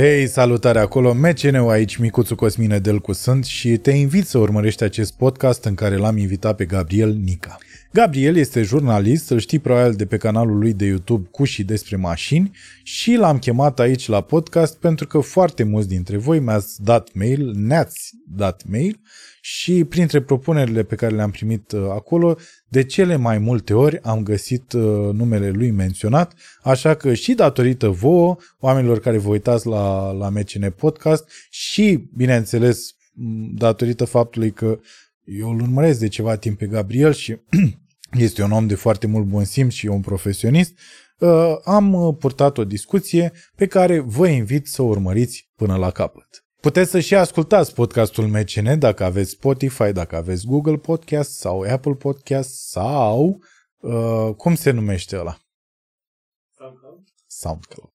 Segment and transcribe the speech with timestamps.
[0.00, 5.12] Hei, salutare acolo, MCN-ul aici, Micuțu Cosmine Delcu sunt și te invit să urmărești acest
[5.12, 7.58] podcast în care l-am invitat pe Gabriel Nica.
[7.92, 11.96] Gabriel este jurnalist, îl știi probabil de pe canalul lui de YouTube cu și despre
[11.96, 12.50] mașini
[12.82, 17.52] și l-am chemat aici la podcast pentru că foarte mulți dintre voi mi-ați dat mail,
[17.56, 19.00] ne-ați dat mail
[19.50, 22.36] și printre propunerile pe care le-am primit uh, acolo,
[22.68, 27.88] de cele mai multe ori am găsit uh, numele lui menționat, așa că și datorită
[27.88, 32.96] vouă, oamenilor care vă uitați la, la MCN Podcast și, bineînțeles,
[33.54, 34.78] datorită faptului că
[35.24, 37.36] eu îl urmăresc de ceva timp pe Gabriel și
[38.26, 40.78] este un om de foarte mult bun simț și un profesionist,
[41.18, 46.47] uh, am purtat o discuție pe care vă invit să o urmăriți până la capăt.
[46.60, 51.94] Puteți să și ascultați podcastul MCN dacă aveți Spotify, dacă aveți Google Podcast sau Apple
[51.94, 53.42] Podcast sau
[53.76, 55.38] uh, cum se numește ăla?
[56.56, 57.02] SoundCloud.
[57.26, 57.92] SoundCloud.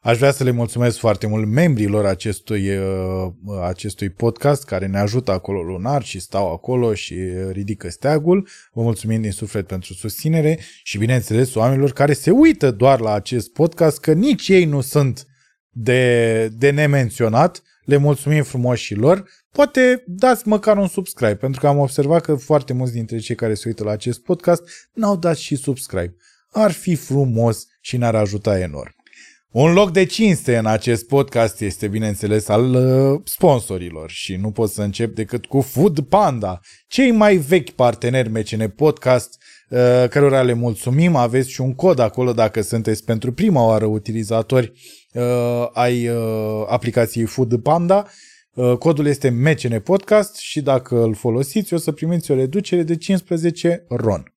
[0.00, 3.32] Aș vrea să le mulțumesc foarte mult membrilor acestui, uh,
[3.62, 7.14] acestui podcast care ne ajută acolo lunar și stau acolo și
[7.50, 8.48] ridică steagul.
[8.72, 13.52] Vă mulțumim din suflet pentru susținere și bineînțeles oamenilor care se uită doar la acest
[13.52, 15.26] podcast, că nici ei nu sunt
[15.70, 19.24] de, de nemenționat le mulțumim frumos și lor.
[19.50, 23.54] Poate dați măcar un subscribe, pentru că am observat că foarte mulți dintre cei care
[23.54, 26.16] se uită la acest podcast n-au dat și subscribe.
[26.50, 28.94] Ar fi frumos și ne-ar ajuta enorm.
[29.54, 34.70] Un loc de cinste în acest podcast este, bineînțeles, al uh, sponsorilor și nu pot
[34.70, 40.52] să încep decât cu Food Panda, cei mai vechi parteneri MCN Podcast, uh, cărora le
[40.52, 41.16] mulțumim.
[41.16, 44.72] Aveți și un cod acolo dacă sunteți pentru prima oară utilizatori
[45.14, 48.06] uh, ai uh, aplicației Food Panda.
[48.54, 52.96] Uh, codul este MCN Podcast și dacă îl folosiți o să primiți o reducere de
[52.96, 54.34] 15 RON.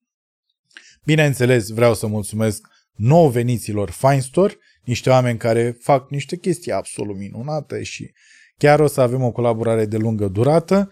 [1.03, 7.17] Bineînțeles, vreau să mulțumesc nou veniților Fine Store, niște oameni care fac niște chestii absolut
[7.17, 8.11] minunate și
[8.57, 10.89] chiar o să avem o colaborare de lungă durată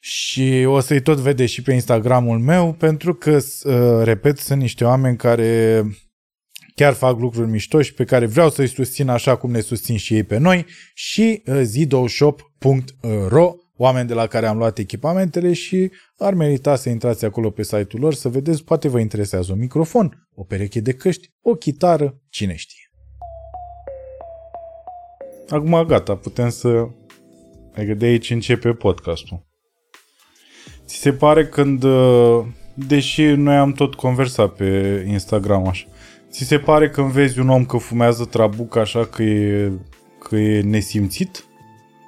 [0.00, 4.84] și o să-i tot vedeți și pe Instagramul meu pentru că, uh, repet, sunt niște
[4.84, 5.84] oameni care
[6.74, 10.14] chiar fac lucruri mișto și pe care vreau să-i susțin așa cum ne susțin și
[10.14, 16.34] ei pe noi și uh, zidoshop.ro oameni de la care am luat echipamentele și ar
[16.34, 20.44] merita să intrați acolo pe site-ul lor să vedeți, poate vă interesează un microfon, o
[20.44, 22.92] pereche de căști, o chitară, cine știe.
[25.48, 26.88] Acum gata, putem să...
[27.74, 29.46] Adică de aici începe podcastul.
[30.86, 31.82] Ți se pare când...
[31.82, 35.86] Uh, deși noi am tot conversat pe Instagram așa,
[36.30, 39.70] Ți se pare când vezi un om că fumează trabuc așa că e,
[40.28, 41.44] că e nesimțit?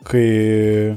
[0.03, 0.97] Că e...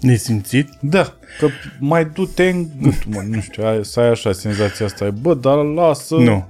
[0.00, 0.68] Nesimțit?
[0.80, 1.48] Da, că
[1.80, 5.10] mai du-te în gât, mă, nu știu, ai, să ai așa senzația asta.
[5.10, 6.14] Bă, dar lasă...
[6.14, 6.48] Nu.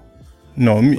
[0.54, 0.96] Nu, mi...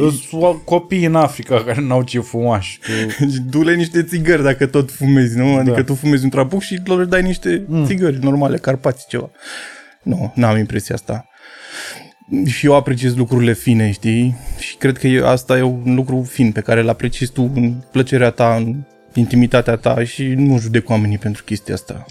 [0.65, 2.91] copii în Africa care n-au ce fuma și tu...
[3.49, 5.55] Du-le niște țigări dacă tot fumezi, nu?
[5.55, 5.83] Adică da.
[5.83, 7.85] tu fumezi un trabuc și lor dai niște mm.
[7.85, 9.29] țigări normale, carpați, ceva.
[10.03, 11.29] Nu, n-am impresia asta
[12.45, 14.35] și eu apreciez lucrurile fine, știi?
[14.59, 18.29] Și cred că asta e un lucru fin pe care îl apreciezi tu în plăcerea
[18.29, 18.75] ta, în
[19.13, 22.05] intimitatea ta și nu judec oamenii pentru chestia asta.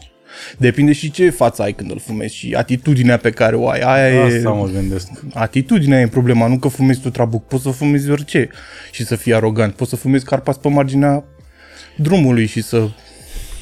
[0.59, 3.81] Depinde și ce față ai când îl fumezi și atitudinea pe care o ai.
[3.81, 4.53] Aia Asta e...
[4.53, 5.09] mă gândesc.
[5.35, 7.47] Atitudinea e problema, nu că fumezi tu trabuc.
[7.47, 8.49] Poți să fumezi orice
[8.91, 9.75] și să fii arogant.
[9.75, 11.25] Poți să fumezi carpați pe marginea
[11.97, 12.89] drumului și să...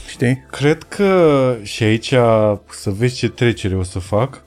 [0.08, 0.44] Știi?
[0.50, 2.14] Cred că și aici
[2.70, 4.44] să vezi ce trecere o să fac.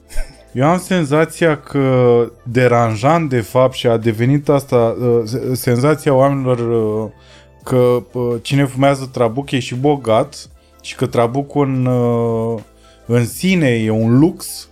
[0.56, 5.22] Eu am senzația că deranjant de fapt și a devenit asta uh,
[5.52, 7.10] senzația oamenilor uh,
[7.64, 10.48] că uh, cine fumează trabuc e și bogat
[10.82, 11.88] și că trabucul în,
[13.06, 14.68] în sine e un lux.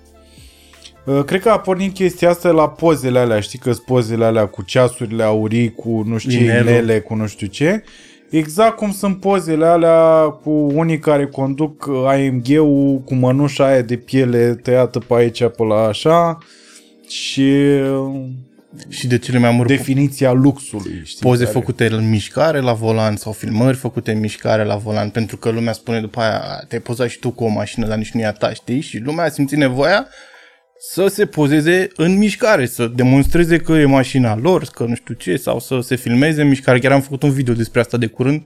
[1.26, 5.22] Cred că a pornit chestia asta la pozele alea, știi că pozele alea cu ceasurile
[5.22, 7.82] aurii, cu nu știu ce, inele, cu nu știu ce.
[8.30, 14.54] Exact cum sunt pozele alea cu unii care conduc AMG-ul cu mănușa aia de piele
[14.54, 16.38] tăiată pe aici, pe la așa
[17.08, 17.52] și
[18.88, 21.00] și de cele mai mari definiția luxului.
[21.04, 21.58] Știi, poze care...
[21.58, 25.72] făcute în mișcare la volan sau filmări făcute în mișcare la volan, pentru că lumea
[25.72, 28.32] spune după aia, te-ai pozat și tu cu o mașină, dar nici nu e a
[28.32, 28.80] ta, știi?
[28.80, 30.06] Și lumea a simțit nevoia
[30.78, 35.36] să se pozeze în mișcare, să demonstreze că e mașina lor, că nu știu ce,
[35.36, 36.78] sau să se filmeze în mișcare.
[36.78, 38.42] Chiar am făcut un video despre asta de curând.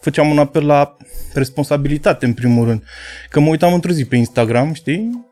[0.00, 0.96] Făceam un apel la
[1.32, 2.82] responsabilitate, în primul rând.
[3.28, 5.26] Că mă uitam într-o zi pe Instagram, știi?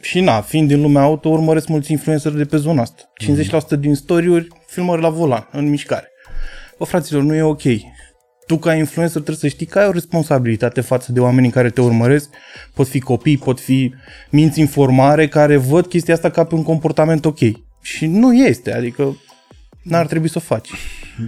[0.00, 3.12] Și na, fiind din lumea auto, urmăresc mulți influenceri de pe zona asta.
[3.76, 6.08] 50% din story-uri, filmări la volan, în mișcare.
[6.78, 7.62] Bă, fraților, nu e ok
[8.50, 11.80] tu ca influencer trebuie să știi că ai o responsabilitate față de oamenii care te
[11.80, 12.28] urmăresc.
[12.74, 13.94] Pot fi copii, pot fi
[14.30, 17.38] minți informare care văd chestia asta ca pe un comportament ok.
[17.82, 19.16] Și nu este, adică
[19.82, 20.68] n-ar trebui să o faci.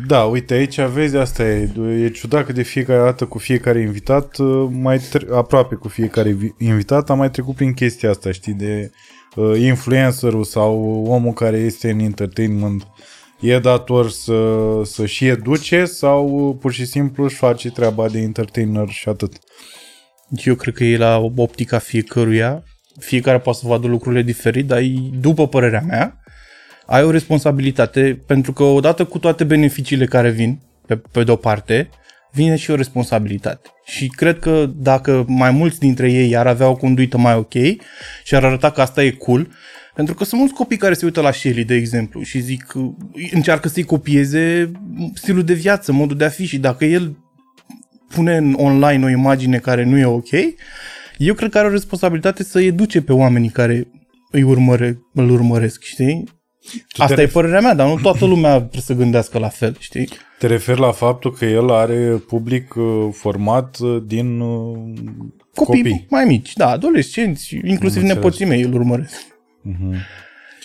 [0.06, 1.70] Da, uite, aici vezi, asta e,
[2.02, 6.30] e ciudat că de fiecare dată cu fiecare invitat, uh, mai tre- aproape cu fiecare
[6.30, 8.90] vi- invitat, am mai trecut prin chestia asta, știi, de
[9.36, 12.86] uh, influencerul sau omul care este în entertainment
[13.42, 14.34] e dator să,
[14.84, 19.32] să-și educe sau uh, pur și simplu își face treaba de entertainer și atât.
[20.44, 22.62] Eu cred că e la optica fiecăruia.
[22.98, 26.16] Fiecare poate să vadă lucrurile diferit, dar e- după părerea mea,
[26.86, 31.88] ai o responsabilitate pentru că odată cu toate beneficiile care vin, pe, pe de-o parte,
[32.32, 33.68] vine și o responsabilitate.
[33.84, 37.54] Și cred că dacă mai mulți dintre ei ar avea o conduită mai ok
[38.24, 39.48] și ar arăta că asta e cool,
[39.94, 42.72] pentru că sunt mulți copii care se uită la Shelly, de exemplu, și zic,
[43.30, 44.72] încearcă să-i copieze
[45.14, 47.16] stilul de viață, modul de a fi și dacă el
[48.08, 50.30] pune în online o imagine care nu e ok,
[51.18, 53.88] eu cred că are o responsabilitate să educe pe oamenii care
[54.30, 56.24] îi urmăre, îl urmăresc, știi?
[56.96, 59.76] te Asta e ref- părerea mea, dar nu toată lumea trebuie să gândească la fel,
[59.78, 60.08] știi?
[60.38, 64.78] Te referi la faptul că el are public uh, format uh, din uh,
[65.54, 66.06] Copii, copii.
[66.08, 69.31] mai mici, da, adolescenți, inclusiv Am nepoții mei îl urmăresc.
[69.62, 69.96] Mhm.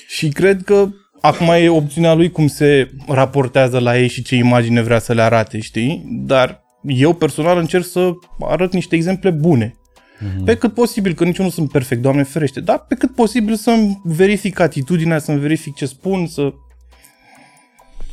[0.08, 0.90] Și cred că
[1.22, 5.22] acum e opțiunea lui cum se raportează la ei și ce imagine vrea să le
[5.22, 6.04] arate, știi?
[6.08, 9.76] Dar eu personal încerc să arăt niște exemple bune.
[10.20, 10.44] Mhm.
[10.44, 13.56] Pe cât posibil, că nici eu nu sunt perfect, Doamne ferește, dar pe cât posibil
[13.56, 16.54] să-mi verific atitudinea, să-mi verific ce spun, să...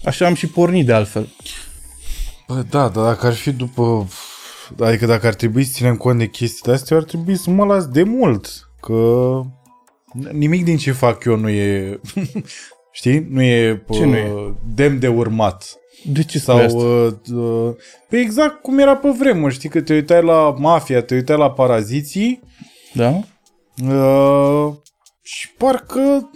[0.05, 1.29] Așa am și pornit de altfel.
[2.47, 4.09] Bă, da, dar dacă ar fi după...
[4.81, 7.87] Adică dacă ar trebui să ținem cont de chestiile astea, ar trebui să mă las
[7.87, 8.71] de mult.
[8.81, 8.95] Că
[10.33, 12.01] nimic din ce fac eu nu e...
[12.93, 13.27] Știi?
[13.31, 14.33] Nu e, Ce nu e?
[14.33, 15.77] uh, demn de urmat.
[16.05, 16.87] De ce Sau, spui asta?
[17.35, 17.75] uh, uh,
[18.09, 19.69] pe exact cum era pe vremuri, știi?
[19.69, 22.41] Că te uitai la mafia, te uitai la paraziții
[22.93, 23.21] Da?
[23.89, 24.73] uh,
[25.23, 26.31] și parcă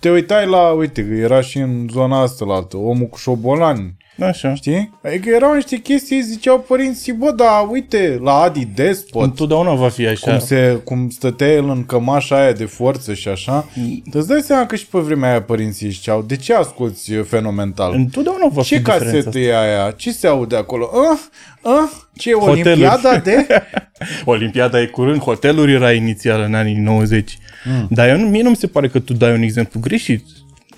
[0.00, 3.96] te uitai la, uite, că era și în zona asta la altă, omul cu șobolani,
[4.20, 4.54] Așa.
[4.54, 4.90] știi?
[5.04, 10.06] Adică erau niște chestii, ziceau părinții, bă, da, uite, la Adi Despot, Întotdeauna va fi
[10.06, 10.30] așa.
[10.30, 13.68] cum, se, cum stătea el în cămașa aia de forță și așa,
[14.12, 17.92] îți dai seama că și pe vremea aia părinții ziceau, de ce asculti fenomenal?
[17.94, 19.38] Întotdeauna va Ce fi diferența casetă asta.
[19.40, 19.90] e aia?
[19.90, 20.90] Ce se aude acolo?
[21.12, 21.18] Ah,
[21.62, 22.60] ah, ce e Hoteluri.
[22.68, 23.46] Olimpiada de...
[24.24, 27.38] Olimpiada e curând, hoteluri era inițial în anii 90.
[27.64, 27.86] Mm.
[27.90, 30.24] Dar eu, nu- mie nu mi se pare că tu dai un exemplu greșit.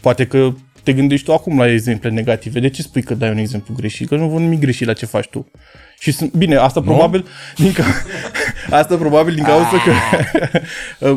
[0.01, 0.53] Poate că
[0.87, 2.61] te gândești tu acum la exemple negative.
[2.61, 4.09] De ce spui că dai un exemplu greșit?
[4.09, 5.51] Că nu văd nimic greșit la ce faci tu.
[5.99, 7.85] Și sunt, bine, asta probabil din ca,
[8.81, 9.93] asta probabil din cauza că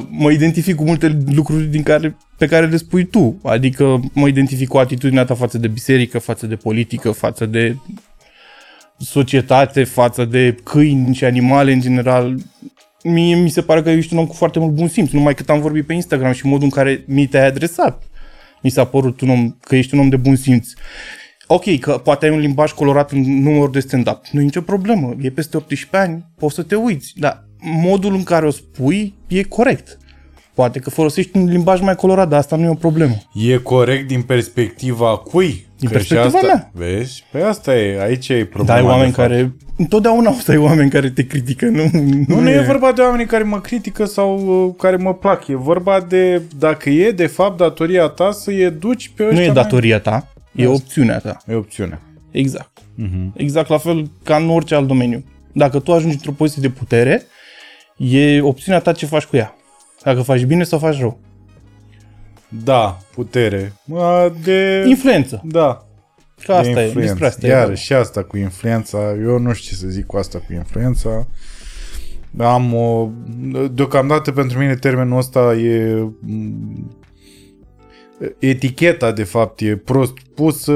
[0.24, 3.40] mă identific cu multe lucruri din care, pe care le spui tu.
[3.44, 7.76] Adică mă identific cu atitudinea ta față de biserică, față de politică, față de
[8.98, 12.36] societate, față de câini și animale în general.
[13.04, 15.50] Mie mi se pare că ești un om cu foarte mult bun simț, numai cât
[15.50, 18.09] am vorbit pe Instagram și modul în care mi te-ai adresat.
[18.62, 20.68] Mi s-a părut un om, că ești un om de bun simț.
[21.48, 24.26] Ok, că poate ai un limbaj colorat în numărul de stand-up.
[24.32, 25.16] Nu e nicio problemă.
[25.22, 27.14] E peste 18 ani, poți să te uiți.
[27.16, 29.98] Dar modul în care o spui e corect.
[30.54, 33.16] Poate că folosești un limbaj mai colorat, dar asta nu e o problemă.
[33.34, 35.69] E corect din perspectiva cui?
[35.80, 36.72] Din Că și perspectiva asta, mea.
[36.74, 37.24] Vezi?
[37.32, 38.80] Pe asta e, aici e Dar problema.
[38.80, 39.28] ai oameni de fapt.
[39.30, 39.52] care...
[39.78, 41.90] Întotdeauna o să ai oameni care te critică, nu?
[42.28, 45.48] Nu, nu e vorba de oameni care mă critică sau uh, care mă plac.
[45.48, 49.46] E vorba de dacă e, de fapt, datoria ta să educi pe ăștia Nu e
[49.46, 50.74] mai- datoria ta, e Asta.
[50.74, 51.38] opțiunea ta.
[51.48, 52.00] E opțiune.
[52.32, 52.78] Exact.
[52.96, 53.34] Mhm.
[53.36, 55.24] Exact la fel ca în orice alt domeniu.
[55.54, 57.24] Dacă tu ajungi într-o poziție de putere,
[57.98, 59.56] e opțiunea ta ce faci cu ea.
[60.04, 61.20] Dacă faci bine sau faci rău.
[62.64, 63.74] Da, putere.
[63.96, 64.86] A, De...
[64.88, 65.42] Influență.
[65.46, 65.84] Da.
[66.46, 67.00] Că asta de e, influență.
[67.00, 67.50] despre asta e.
[67.50, 71.28] Iar și asta cu influența, eu nu știu ce să zic cu asta cu influența.
[72.38, 73.10] Am o...
[73.74, 75.94] Deocamdată pentru mine termenul ăsta e...
[76.20, 76.98] m,
[78.40, 80.72] Eticheta, de fapt, e prost pusă,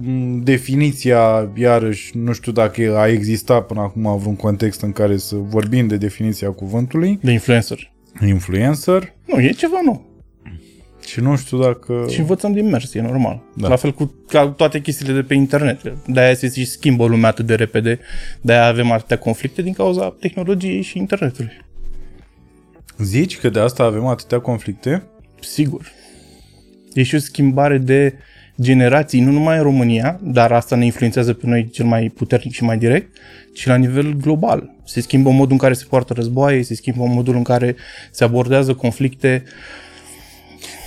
[0.00, 5.36] m, definiția, iarăși, nu știu dacă a existat până acum vreun context în care să
[5.36, 7.92] vorbim de definiția cuvântului, De influencer.
[8.26, 10.04] influencer, Nu, e ceva nou.
[11.06, 12.06] Și nu știu dacă...
[12.10, 13.42] Și învățăm din mers, e normal.
[13.54, 13.62] Da.
[13.62, 13.68] Da.
[13.68, 15.92] La fel cu ca toate chestiile de pe internet.
[16.06, 17.98] De-aia se și schimbă lumea atât de repede.
[18.40, 21.52] De-aia avem atâtea conflicte din cauza tehnologiei și internetului.
[22.98, 25.02] Zici că de asta avem atâtea conflicte?
[25.40, 25.92] Sigur.
[26.92, 28.14] E și o schimbare de
[28.60, 32.64] generații, nu numai în România, dar asta ne influențează pe noi cel mai puternic și
[32.64, 33.16] mai direct,
[33.54, 34.74] ci la nivel global.
[34.84, 37.76] Se schimbă modul în care se poartă războaie, se schimbă modul în care
[38.10, 39.42] se abordează conflicte.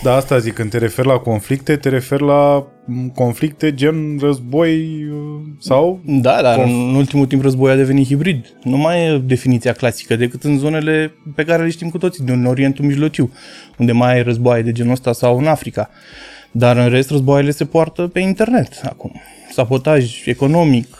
[0.03, 5.05] Da, asta zic, când te referi la conflicte, te referi la m, conflicte gen război
[5.11, 5.99] uh, sau...
[6.05, 8.53] Da, dar Conf- în ultimul timp războiul a devenit hibrid.
[8.63, 12.45] Nu mai e definiția clasică decât în zonele pe care le știm cu toții, din
[12.45, 13.31] Orientul Mijlociu,
[13.77, 15.89] unde mai ai războaie de genul ăsta sau în Africa.
[16.51, 19.21] Dar în rest, războaiele se poartă pe internet acum.
[19.51, 20.97] Sabotaj economic.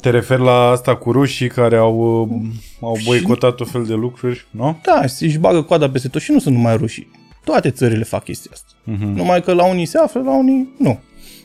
[0.00, 2.38] Te referi la asta cu rușii care au, uh,
[2.80, 4.78] au boicotat tot fel de lucruri, nu?
[4.82, 7.10] Da, și își bagă coada peste tot și nu sunt numai rușii.
[7.48, 8.72] Toate țările fac chestia asta.
[8.84, 9.06] Mhm.
[9.06, 11.00] Numai că la unii se află, la unii nu.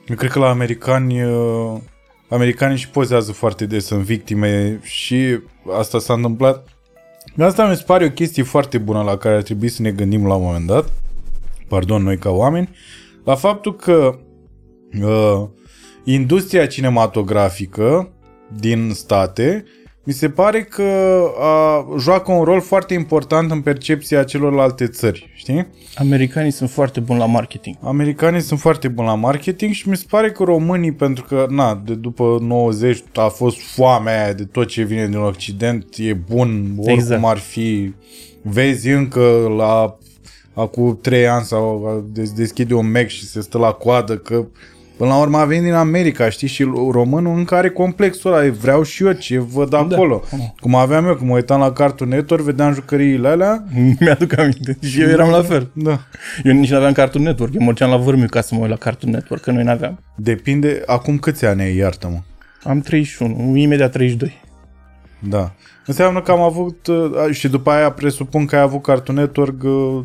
[0.10, 1.78] Eu cred că la americani, uh,
[2.30, 5.40] americanii și pozează foarte des în victime și
[5.78, 6.68] asta s-a întâmplat.
[7.36, 9.92] De asta mi se pare o chestie foarte bună la care ar trebui să ne
[9.92, 10.92] gândim la un moment dat,
[11.68, 12.70] pardon, noi ca oameni,
[13.24, 14.20] la faptul că
[15.02, 15.48] uh,
[16.04, 18.12] industria cinematografică
[18.60, 19.66] din state
[20.04, 20.84] mi se pare că
[21.40, 25.68] a, joacă un rol foarte important în percepția celorlalte țări, știi?
[25.96, 27.76] Americanii sunt foarte buni la marketing.
[27.82, 31.82] Americanii sunt foarte buni la marketing și mi se pare că românii, pentru că, na,
[31.86, 36.74] de după 90 a fost foamea aia de tot ce vine din Occident, e bun,
[36.78, 37.24] oricum Exact.
[37.26, 37.94] ar fi.
[38.42, 39.98] Vezi încă la
[40.54, 44.46] acum 3 ani sau des- deschide un Mac și se stă la coadă că
[44.98, 48.84] Până la urmă a venit din America, știi, și românul încă are complexul ăla, vreau
[48.84, 50.24] și eu ce văd acolo.
[50.32, 50.38] Da.
[50.60, 53.64] Cum aveam eu, când mă uitam la Cartoon Network, vedeam jucăriile alea.
[54.00, 54.78] Mi-aduc aminte.
[54.82, 55.70] Și eu eram la fel.
[55.74, 56.00] Da.
[56.44, 57.54] Eu nici nu aveam Cartoon Network.
[57.54, 60.00] Eu mergeam la vârmiu ca să mă uit la Cartoon Network, că noi n-aveam.
[60.16, 62.20] Depinde, acum câți ani ai, iartă-mă?
[62.64, 64.42] Am 31, imediat 32.
[65.20, 65.52] Da.
[65.86, 70.00] Înseamnă că am avut, uh, și după aia presupun că ai avut Cartoon Network uh,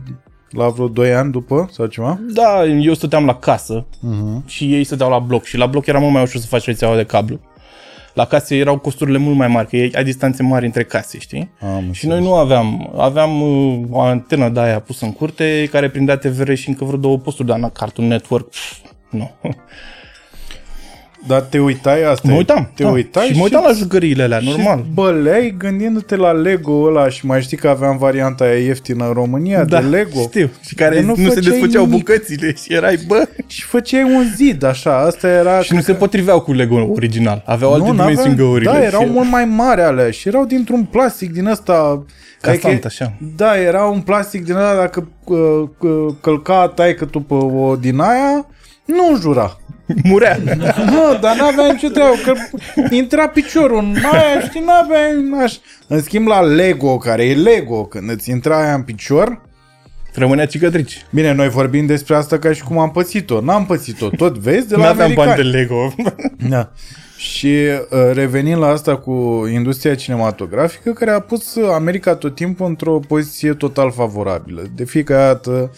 [0.50, 2.20] la vreo 2 ani după sau ceva?
[2.28, 4.44] Da, eu stăteam la casă Uh-huh.
[4.46, 6.96] și ei stăteau la bloc și la bloc era mult mai ușor să faci rețeaua
[6.96, 7.40] de cablu.
[8.14, 11.50] La case erau costurile mult mai mari, că ai distanțe mari între case, știi?
[11.60, 15.88] Am Și noi nu aveam, aveam uh, o antenă de aia pusă în curte care
[15.90, 18.72] prindea TVR și încă vreo două posturi, dar na, Cartoon Network, pf,
[19.10, 19.30] nu.
[21.26, 22.28] Dar te uitai asta?
[22.28, 22.36] Mă e?
[22.36, 22.70] uitam.
[22.74, 22.88] Te da.
[22.88, 24.78] uitai și mă uitam la jucăriile alea, normal.
[24.78, 29.12] Și băleai gândindu-te la Lego ăla și mai știi că aveam varianta aia ieftină în
[29.12, 30.20] România da, de Lego.
[30.20, 30.50] știu.
[30.66, 31.98] Și care Dar nu, nu nu se făceai desfăceau nimic.
[32.04, 33.28] bucățile și erai, bă...
[33.46, 35.60] Și făceai un zid, așa, asta era...
[35.60, 37.42] Și nu se potriveau cu Lego original.
[37.46, 38.70] Aveau alte n-aveam- dimensiuni găurile.
[38.70, 42.04] Da, erau și- mult mai mari alea și erau dintr-un plastic din ăsta...
[42.40, 43.12] Casant, așa.
[43.36, 45.38] Da, era un plastic din ăla, dacă uh,
[45.78, 48.46] uh, călca taică tu pe o din aia,
[48.88, 49.56] nu jura.
[50.04, 50.38] Murea.
[50.90, 52.32] Nu, dar n-avea nicio treabă, că
[52.94, 55.00] intra piciorul în aia, știi, n-avea
[55.44, 55.56] așa.
[55.86, 59.46] În schimb la Lego, care e Lego, când îți intra aia în picior,
[60.18, 61.06] Rămânea cicatrici.
[61.10, 63.40] Bine, noi vorbim despre asta ca și cum am pățit-o.
[63.40, 65.50] N-am pățit-o, tot vezi de Nu la aveam bani de americani.
[65.50, 65.94] Lego.
[66.48, 66.70] Da.
[67.16, 72.98] Și uh, revenind la asta cu industria cinematografică, care a pus America tot timpul într-o
[72.98, 74.62] poziție total favorabilă.
[74.74, 75.70] De fiecare dată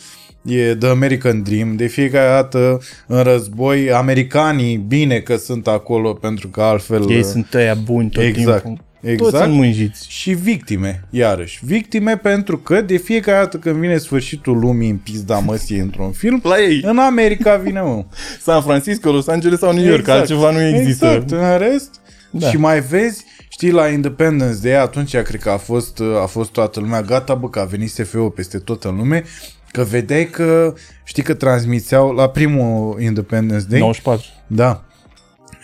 [0.42, 6.48] e The American Dream, de fiecare dată în război, americanii bine că sunt acolo, pentru
[6.48, 7.10] că altfel...
[7.10, 8.84] Ei sunt ăia buni tot Exact, timpul.
[9.00, 9.30] exact.
[9.30, 10.06] Toți sunt mânjiți.
[10.10, 11.60] Și victime, iarăși.
[11.64, 16.40] Victime pentru că de fiecare dată când vine sfârșitul lumii în pizda măsii într-un film,
[16.42, 16.80] La ei.
[16.84, 18.04] în America vine, mă.
[18.44, 21.06] San Francisco, Los Angeles sau New York, altceva nu există.
[21.06, 21.90] Exact, în rest.
[22.30, 22.38] Da.
[22.38, 22.48] Da.
[22.50, 26.80] Și mai vezi, știi, la Independence Day, atunci cred că a fost, a fost toată
[26.80, 29.24] lumea gata, bă, că a venit SF-ul peste tot în lume,
[29.72, 30.74] că vedeai că,
[31.04, 34.26] știi că transmiteau la primul Independence Day, 94.
[34.46, 34.84] da,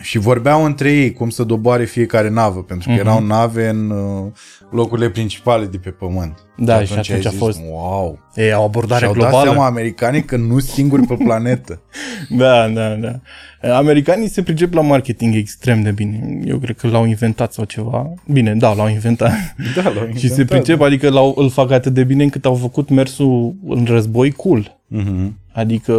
[0.06, 3.04] și vorbeau între ei cum să doboare fiecare navă, pentru că Mhm.
[3.06, 4.32] erau nave în uh,
[4.70, 6.38] locurile principale de pe pământ.
[6.56, 8.18] Da, și atunci ai a zis, fost- Wow!
[8.34, 9.50] Ei au abordare Și-au dat globală.
[9.50, 11.80] seama americanii că nu singuri pe planetă.
[12.28, 13.20] Da, da, da.
[13.76, 16.40] Americanii se pricep la marketing extrem de bine.
[16.44, 18.12] Eu cred că l-au inventat sau ceva.
[18.32, 19.30] Bine, da, l-au inventat.
[19.76, 22.54] Da, l-au și se inventat, pricep, adică l-au, îl fac atât de bine încât au
[22.54, 24.78] făcut mersul în război cool.
[24.86, 25.38] Mhm.
[25.52, 25.92] Adică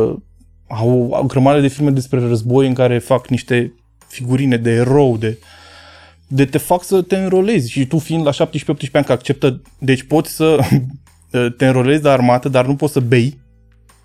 [0.67, 3.73] au, au o grămadă de filme despre război în care fac niște
[4.07, 5.37] figurine de erou, de,
[6.27, 8.35] de te fac să te înrolezi și tu fiind la 17-18
[8.91, 10.59] ani că acceptă, deci poți să
[11.57, 13.39] te înrolezi de armată, dar nu poți să bei,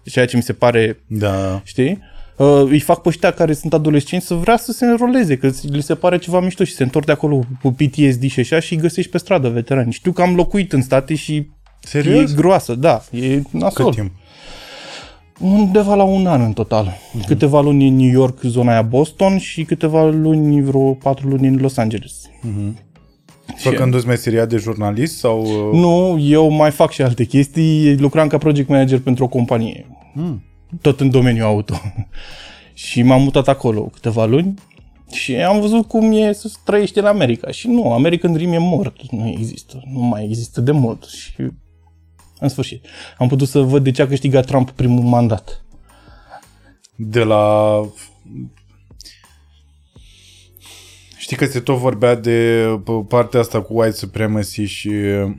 [0.04, 1.60] ceea ce mi se pare, Da.
[1.64, 1.98] știi?
[2.36, 5.82] Uh, îi fac pe ăștia care sunt adolescenți să vrea să se înroleze, că li
[5.82, 8.80] se pare ceva mișto și se întorc de acolo cu PTSD și așa și îi
[8.80, 9.92] găsești pe stradă veterani.
[9.92, 11.48] Știu că am locuit în state și
[11.80, 12.30] Serios?
[12.30, 13.84] e groasă, da, e nasol.
[13.84, 14.12] Cât timp?
[15.40, 16.86] Undeva la un an în total.
[16.86, 17.26] Uh-huh.
[17.26, 21.56] Câteva luni în New York, zona aia Boston și câteva luni, vreo patru luni în
[21.60, 22.30] Los Angeles.
[23.56, 25.42] Făcându-ți meseria de jurnalist sau...
[25.42, 27.96] uh, Nu, eu mai fac și alte chestii.
[27.96, 29.86] Lucram ca project manager pentru o companie.
[30.14, 30.42] Hmm.
[30.80, 31.74] Tot în domeniul auto.
[32.74, 34.54] și m-am mutat acolo câteva luni
[35.12, 37.50] și am văzut cum e să trăiești în America.
[37.50, 39.10] Și nu, American Dream e mort.
[39.10, 39.82] Nu există.
[39.92, 41.04] Nu mai există de mult.
[41.04, 41.32] Și
[42.42, 42.86] în sfârșit.
[43.18, 45.64] Am putut să văd de ce a câștigat Trump primul mandat.
[46.94, 47.74] De la...
[51.16, 55.30] Știi că se tot vorbea de p- partea asta cu white supremacy și uh,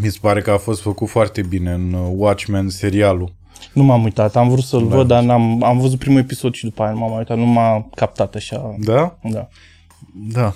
[0.00, 3.34] mi se pare că a fost făcut foarte bine în uh, Watchmen serialul.
[3.72, 4.96] Nu m-am uitat, am vrut să-l da.
[4.96, 7.88] văd, dar n-am, am văzut primul episod și după aia nu m-am uitat, nu m-a
[7.94, 8.76] captat așa.
[8.78, 9.18] Da?
[9.22, 9.48] Da.
[10.32, 10.54] Da.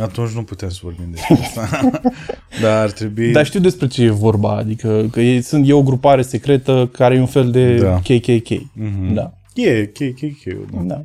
[0.00, 1.90] Atunci nu putem să vorbim despre asta.
[2.62, 3.32] Dar ar trebui...
[3.32, 7.14] Dar știu despre ce e vorba, adică că e, sunt, e o grupare secretă care
[7.14, 7.98] e un fel de Da.
[7.98, 8.48] KKK.
[8.74, 9.14] Mhm.
[9.14, 9.32] Da.
[9.54, 10.80] E, KKK, da.
[10.80, 11.04] da.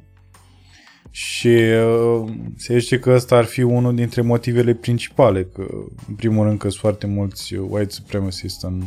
[1.12, 5.66] Și uh, se zice că ăsta ar fi unul dintre motivele principale, că
[6.08, 8.84] în primul rând că sunt foarte mulți white supremacists în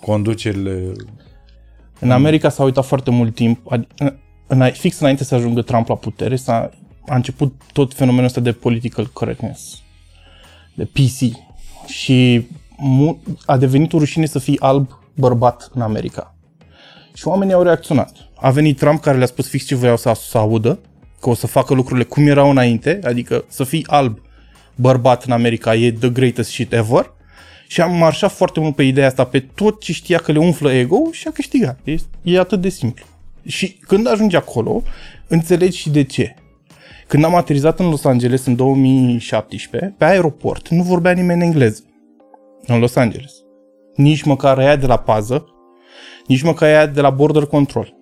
[0.00, 0.92] conducerile...
[1.98, 4.14] În America s-a uitat foarte mult timp, adi-
[4.46, 6.70] în, fix înainte să ajungă Trump la putere, s-a,
[7.08, 9.78] a început tot fenomenul ăsta de political correctness,
[10.74, 11.36] de PC.
[11.86, 16.34] Și mu- a devenit o rușine să fii alb bărbat în America.
[17.14, 18.12] Și oamenii au reacționat.
[18.34, 20.78] A venit Trump care le-a spus fix ce voiau să, să audă,
[21.20, 24.20] că o să facă lucrurile cum erau înainte, adică să fii alb
[24.74, 27.12] bărbat în America e the greatest shit ever.
[27.66, 30.72] Și am marșat foarte mult pe ideea asta, pe tot ce știa că le umflă
[30.72, 31.78] ego și a câștigat.
[31.84, 33.04] E, e atât de simplu.
[33.46, 34.82] Și când ajungi acolo,
[35.26, 36.34] înțelegi și de ce.
[37.10, 41.82] Când am aterizat în Los Angeles în 2017, pe aeroport nu vorbea nimeni engleză.
[42.66, 43.32] În Los Angeles.
[43.94, 45.44] Nici măcar aia de la pază,
[46.26, 47.94] nici măcar aia de la border control.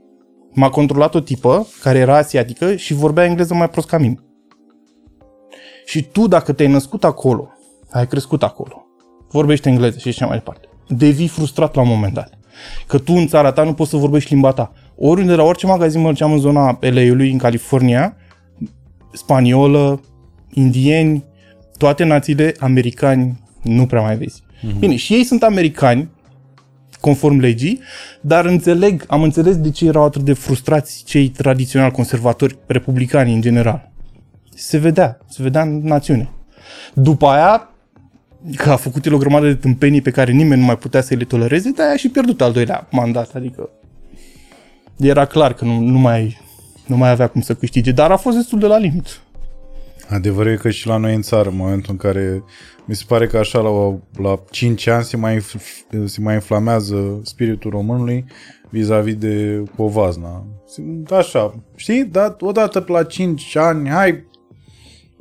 [0.51, 4.19] M-a controlat o tipă care era asiatică și vorbea engleză mai prost ca mine.
[5.85, 7.49] Și tu, dacă te-ai născut acolo,
[7.91, 8.87] ai crescut acolo,
[9.31, 12.39] vorbești engleză și așa mai departe, devii frustrat la un moment dat.
[12.87, 14.73] Că tu în țara ta nu poți să vorbești limba ta.
[14.97, 18.17] Oriunde, la orice magazin mergeam în zona LA-ului, în California,
[19.13, 20.01] spaniolă,
[20.53, 21.25] indieni,
[21.77, 24.43] toate națiile americani nu prea mai vezi.
[24.43, 24.79] Mm-hmm.
[24.79, 26.11] Bine, și ei sunt americani,
[27.01, 27.81] conform legii,
[28.21, 33.41] dar înțeleg, am înțeles de ce erau atât de frustrați cei tradițional conservatori, republicani în
[33.41, 33.91] general.
[34.55, 36.29] Se vedea, se vedea în națiune.
[36.95, 37.69] După aia,
[38.57, 41.15] că a făcut el o grămadă de tâmpenii pe care nimeni nu mai putea să
[41.15, 43.71] le tolereze, dar a și pierdut al doilea mandat, adică
[44.97, 46.39] era clar că nu, nu mai
[46.89, 49.21] nu mai avea cum să câștige, dar a fost destul de la limit.
[50.09, 52.43] Adevărul e că și la noi în țară, în momentul în care
[52.85, 57.21] mi se pare că așa la, la 5 ani se mai, inf- se mai inflamează
[57.23, 58.25] spiritul românului
[58.71, 60.47] vis-a-vis de povazna.
[61.11, 62.05] Așa, știi?
[62.05, 64.27] Dar odată pe la 5 ani, hai...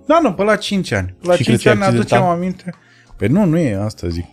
[0.06, 1.16] Da, nu, pe la 5 ani.
[1.22, 2.36] Pe la Și 5 crezi că e ani ne aducem accidental?
[2.38, 2.74] aminte.
[3.18, 4.26] Păi nu, nu e asta zic.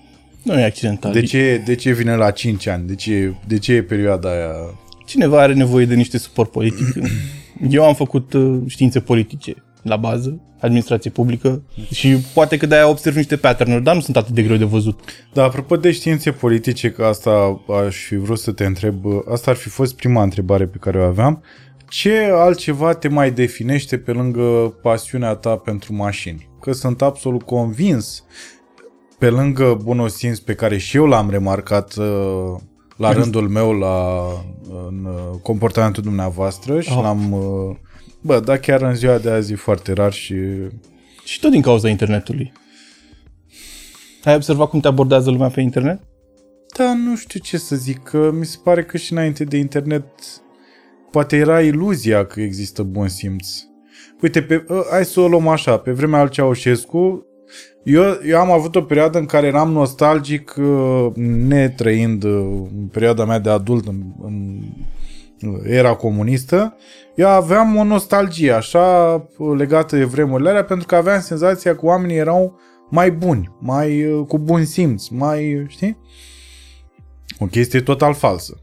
[0.42, 1.12] Nu e accidental.
[1.12, 2.86] De ce, de ce vine la 5 ani?
[2.86, 4.52] De ce, de ce e perioada aia?
[5.04, 6.86] Cineva are nevoie de niște suport politic.
[7.70, 11.62] Eu am făcut uh, științe politice la bază, administrație publică
[11.92, 15.00] și poate că de-aia observ niște pattern dar nu sunt atât de greu de văzut.
[15.32, 19.56] Da, apropo de științe politice, că asta aș fi vrut să te întreb, asta ar
[19.56, 21.42] fi fost prima întrebare pe care o aveam.
[21.88, 26.48] Ce altceva te mai definește pe lângă pasiunea ta pentru mașini?
[26.60, 28.24] Că sunt absolut convins,
[29.18, 32.60] pe lângă bunul simț pe care și eu l-am remarcat uh,
[32.96, 34.26] la rândul meu la,
[34.88, 37.02] în uh, comportamentul dumneavoastră și Oh.
[37.02, 37.32] l-am...
[37.32, 37.76] uh,
[38.20, 40.34] Bă, da, chiar în ziua de azi e foarte rar și
[41.24, 42.52] Și tot din cauza internetului.
[44.24, 46.00] Ai observat cum te abordează lumea pe internet?
[46.76, 50.04] Da, nu știu ce să zic, că mi se pare că și înainte de internet
[51.10, 53.48] poate era iluzia că există bun simț.
[54.22, 57.26] Uite, pe, ă, hai să o luăm așa, pe vremea al Ceaușescu,
[57.84, 62.28] eu, eu am avut o perioadă în care eram nostalgic, ă, netrăind ă,
[62.78, 64.60] în perioada mea de adult în, în
[65.64, 66.76] era comunistă,
[67.14, 72.16] eu aveam o nostalgie așa legată de vremurile alea pentru că aveam senzația că oamenii
[72.16, 72.58] erau
[72.90, 75.98] mai buni, mai ă, cu bun simț, mai, știi?
[77.38, 78.58] O chestie total falsă.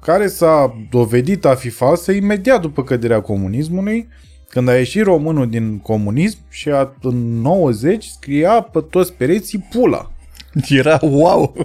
[0.00, 4.08] Care s-a dovedit a fi falsă imediat după căderea comunismului,
[4.52, 10.10] când a ieșit românul din comunism și a, în 90 scria pe toți pereții pula.
[10.68, 11.56] Era wow!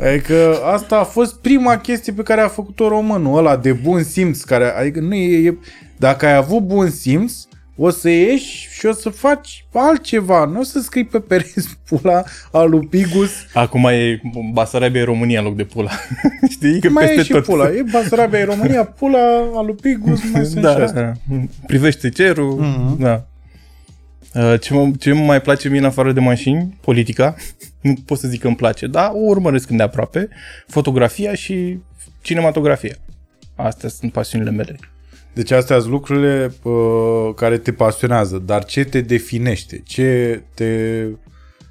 [0.00, 4.42] Adică asta a fost prima chestie pe care a făcut-o românul ăla de bun simț.
[4.42, 5.56] Care, adică nu e, e,
[5.96, 7.32] dacă ai avut bun simț,
[7.76, 10.44] o să ieși și o să faci altceva.
[10.44, 13.30] Nu o să scrii pe pereți pula al lui Pigus.
[13.54, 14.20] Acum e
[14.52, 15.90] Basarabia e România în loc de pula.
[16.50, 16.80] Știi?
[16.80, 17.44] Că Mai peste e și tot.
[17.44, 17.68] pula.
[17.68, 19.18] E Basarabia, e România, pula
[19.54, 21.02] al lui Pigus, mai sunt și da, astea.
[21.28, 21.36] da.
[21.66, 22.52] Privește cerul.
[22.54, 23.00] Mhm.
[23.00, 23.26] Da.
[24.34, 26.78] Uh, Ce mă, ce mă mai place mie în afară de mașini?
[26.80, 27.34] Politica.
[27.80, 30.28] Nu pot să zic că îmi place, dar o urmăresc îndeaproape.
[30.66, 31.78] Fotografia și
[32.22, 32.94] cinematografia.
[33.54, 34.76] Astea sunt pasiunile mele.
[35.36, 39.82] Deci astea sunt lucrurile uh, care te pasionează, dar ce te definește?
[39.84, 41.02] Ce te...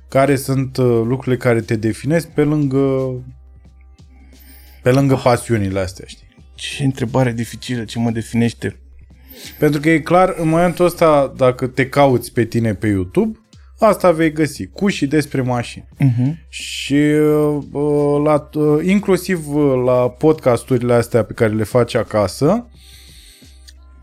[0.10, 3.14] Care sunt uh, lucrurile care te definesc pe lângă
[4.84, 6.28] pe lângă pasiunile astea, știi?
[6.56, 8.80] Ce întrebare dificilă, ce mă definește.
[9.60, 13.40] Pentru că e clar, în momentul ăsta, dacă te cauți pe tine pe YouTube,
[13.80, 15.88] Asta vei găsi, cu și despre mașini.
[16.00, 16.48] Uh-huh.
[16.50, 22.68] Și uh, la, uh, inclusiv uh, la podcasturile astea pe care le faci acasă,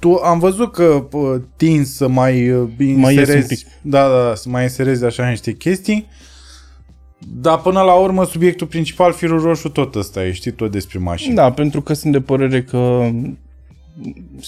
[0.02, 3.66] tu am văzut că uh, tinzi să mai uh, Mai ies un inserezi, pic.
[3.82, 6.06] da, da, da, să mai inserezi așa niște chestii,
[7.18, 11.34] dar până la urmă subiectul principal, firul roșu, tot ăsta e, știi, tot despre mașini.
[11.34, 13.10] Da, pentru că sunt de părere că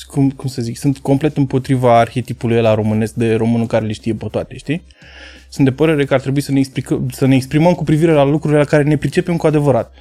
[0.06, 4.14] cum, cum să zic, sunt complet împotriva arhetipului ăla românesc de românul care le știe
[4.14, 4.82] pe toate, știi?
[5.48, 8.24] Sunt de părere că ar trebui să ne, explicăm, să ne exprimăm cu privire la
[8.24, 9.92] lucrurile la care ne pricepem cu adevărat.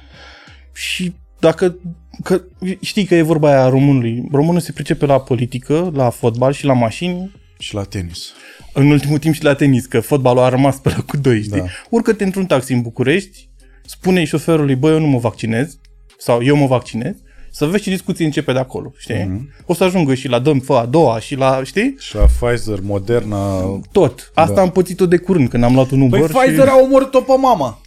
[0.72, 1.76] Și dacă,
[2.22, 2.42] că,
[2.80, 6.64] știi că e vorba aia a românului, românul se pricepe la politică, la fotbal și
[6.64, 8.32] la mașini, Și la tenis.
[8.72, 11.58] în ultimul timp și la tenis, că fotbalul a rămas pe cu doi, știi?
[11.58, 11.64] Da.
[11.90, 13.48] Urcă-te într-un taxi în București,
[13.84, 15.78] spune șoferului, bă, eu nu mă vaccinez,
[16.18, 17.14] sau eu mă vaccinez,
[17.50, 19.14] să vezi ce discuții începe de acolo, știi?
[19.14, 19.64] Mm-hmm.
[19.66, 21.94] O să ajungă și la dăm fă a doua și la, știi?
[21.98, 23.60] Și la Pfizer, Moderna...
[23.92, 24.30] Tot.
[24.34, 24.60] Asta Da.
[24.60, 26.70] am pățit-o de curând când am luat un Păi Uber Pfizer și...
[26.72, 27.80] a omorât-o pe mama!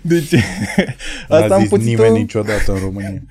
[0.00, 0.32] Deci,
[1.28, 3.22] N-a asta am zis pățit-o nimeni niciodată în România.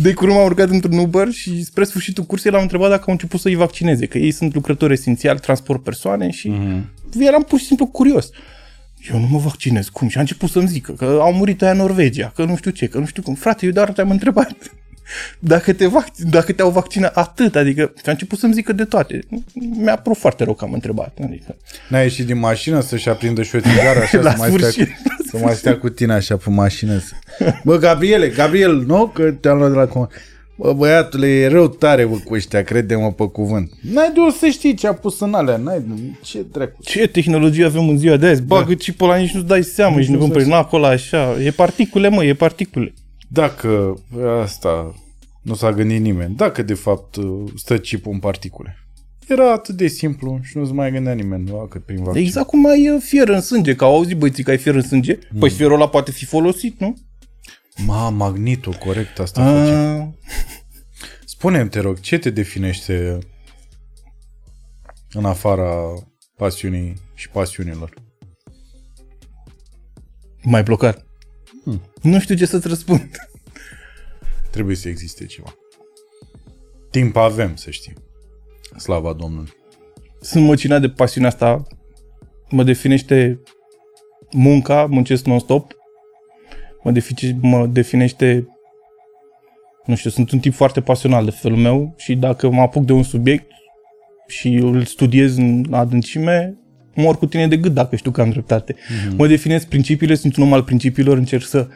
[0.00, 3.40] de curând m-am urcat într-un Uber și spre sfârșitul cursului l-am întrebat dacă au început
[3.40, 6.90] să-i vaccineze, că ei sunt lucrători esențiali, transport persoane și Mhm.
[7.18, 8.30] eram pur și simplu curios.
[9.12, 9.88] Eu nu mă vaccinez.
[9.88, 10.08] Cum?
[10.08, 12.86] Și a început să-mi zică că au murit aia în Norvegia, că nu știu ce,
[12.86, 13.34] că nu știu cum.
[13.34, 14.56] Frate, eu doar te-am întrebat
[15.38, 19.20] dacă, te vac- dacă te-au vaccinat atât, adică și a început să-mi zică de toate.
[19.76, 21.18] Mi-a părut foarte rău că am întrebat.
[21.24, 21.56] Adică,
[21.88, 24.92] N-ai ieșit din mașină să-și aprindă și o țigară așa La să mai, stea sfârșit.
[24.94, 26.98] cu, să mai stea cu tine așa pe mașină.
[26.98, 27.12] să-
[27.64, 29.06] Bă, Gabriele, Gabriel, nu?
[29.06, 33.12] Că te-am luat de la com- Bă, băiatule, e rău tare, bă, cu ăștia, crede-mă
[33.12, 33.70] pe cuvânt.
[33.92, 35.94] N-ai de o să știi ce a pus în alea, n-ai de...
[36.22, 36.76] Ce dracu?
[36.82, 38.42] ce tehnologie avem în ziua de azi?
[38.42, 38.92] Bagă da.
[38.96, 41.36] pe ăla, nici nu-ți dai seama, nici nu nu-ți cumperi dai acolo așa.
[41.44, 42.92] E particule, mă, e particule.
[43.32, 44.02] Dacă
[44.42, 44.94] asta
[45.42, 47.16] nu s-a gândit nimeni, dacă de fapt
[47.56, 48.76] stă chipul în particule.
[49.28, 51.66] Era atât de simplu și nu se mai gândea nimeni, nu?
[51.66, 52.22] cât prin vaccin.
[52.22, 54.82] Exact cum ai uh, fier în sânge, că au auzit băieții că ai fier în
[54.82, 55.18] sânge.
[55.30, 55.38] Mm.
[55.38, 56.96] Păi fierul ăla poate fi folosit, nu?
[57.86, 59.72] Ma, magneto, corect, asta face.
[59.72, 60.14] A,
[61.24, 63.18] Spune-mi, te rog, ce te definește
[65.12, 65.94] în afara
[66.36, 67.94] pasiunii și pasiunilor?
[70.42, 71.06] mai blocat.
[72.02, 72.10] Hmm.
[72.10, 73.10] Nu știu ce să-ți răspund.
[74.50, 75.54] Trebuie să existe ceva.
[76.90, 77.94] Timp avem, să știi.
[78.76, 79.52] Slava Domnului.
[80.20, 81.66] Sunt măcinat de pasiunea asta.
[82.50, 83.40] Mă definește
[84.32, 85.76] munca, muncesc non-stop.
[86.82, 88.46] Mă, defici, mă definește
[89.84, 92.92] nu știu, sunt un tip foarte pasional de felul meu și dacă mă apuc de
[92.92, 93.50] un subiect
[94.26, 96.58] și îl studiez în adâncime,
[96.94, 98.74] mor cu tine de gât dacă știu că am dreptate.
[98.74, 99.16] Mm-hmm.
[99.16, 101.68] Mă definez principiile, sunt un om al principiilor, încerc să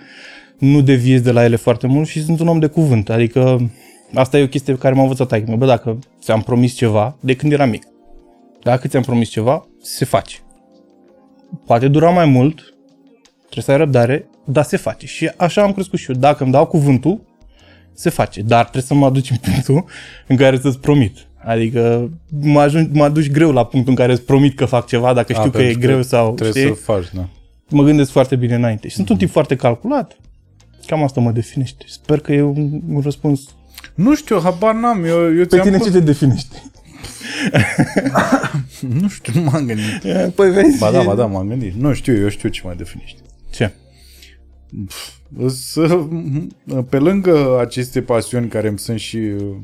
[0.58, 3.10] nu deviez de la ele foarte mult și sunt un om de cuvânt.
[3.10, 3.70] Adică
[4.14, 7.36] asta e o chestie pe care m-a învățat taică Bă, dacă ți-am promis ceva, de
[7.36, 7.86] când eram mic,
[8.62, 10.36] dacă ți-am promis ceva, se face.
[11.66, 12.74] Poate dura mai mult,
[13.40, 15.06] trebuie să ai răbdare, dar se face.
[15.06, 16.16] Și așa am crescut și eu.
[16.16, 17.20] Dacă îmi dau cuvântul,
[17.92, 18.42] se face.
[18.42, 19.84] Dar trebuie să mă aduci în punctul
[20.26, 21.26] în care să-ți promit.
[21.46, 25.12] Adică mă, ajung, mă aduci greu la punctul în care îți promit că fac ceva,
[25.12, 26.76] dacă știu A, că e pentru greu sau Trebuie știi?
[26.76, 27.28] să faci, da.
[27.68, 28.88] Mă gândesc foarte bine înainte.
[28.88, 30.16] Și sunt un tip foarte calculat.
[30.86, 31.84] Cam asta mă definește.
[31.88, 33.40] Sper că e un, un răspuns.
[33.94, 35.04] Nu știu, habar n-am.
[35.04, 35.86] Eu, eu Pe ți-am tine pus...
[35.86, 36.62] ce te definește?
[39.00, 40.32] Nu știu, nu m-am gândit.
[40.34, 40.78] Păi vezi?
[40.78, 41.74] Ba da, ba da, m-am gândit.
[41.74, 43.20] Nu știu, eu știu ce mă definește.
[43.50, 43.72] Ce?
[45.48, 46.06] Să,
[46.88, 49.56] pe lângă aceste pasiuni care îmi sunt și uh,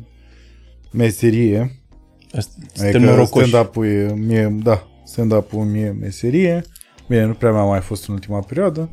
[0.93, 1.77] meserie,
[2.37, 3.49] Asta- Suntem adică norocoși.
[3.49, 6.65] stand-up-ul e mie, da, stand-up-ul mie meserie,
[7.09, 8.89] bine, nu prea mi-a mai fost în ultima perioadă.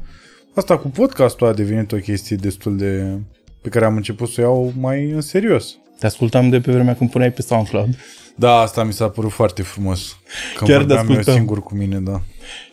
[0.56, 3.20] Asta cu podcastul a devenit o chestie destul de...
[3.62, 5.78] pe care am început să o iau mai în serios.
[6.00, 7.96] Te ascultam de pe vremea când puneai pe SoundCloud
[8.36, 10.18] Da, asta mi s-a părut foarte frumos.
[10.58, 11.34] Când Chiar te vorbeam eu ascultam.
[11.36, 12.22] singur cu mine, da.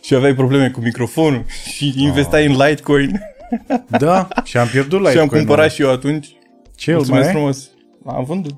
[0.01, 3.21] și aveai probleme cu microfonul și investai în Litecoin
[3.99, 6.27] Da, și am pierdut la și am cumpărat și eu atunci.
[6.75, 7.35] Ce, îl Mulțumesc mai ai?
[7.37, 7.69] frumos.
[8.05, 8.55] Am vândut.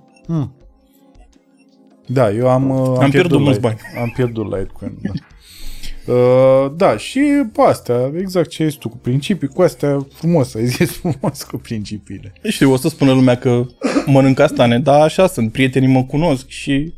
[2.12, 5.12] Da, eu am, uh, am, pierdut mulți Lite- Am pierdut Litecoin, da.
[6.14, 7.20] Uh, da, și
[7.54, 11.58] pe astea, exact ce ești tu cu principii, cu astea frumos, ai zis frumos cu
[11.58, 12.34] principiile.
[12.44, 13.66] Știu, o să spună lumea că
[14.06, 15.52] mănânc castane, dar așa sunt.
[15.52, 16.94] Prietenii mă cunosc și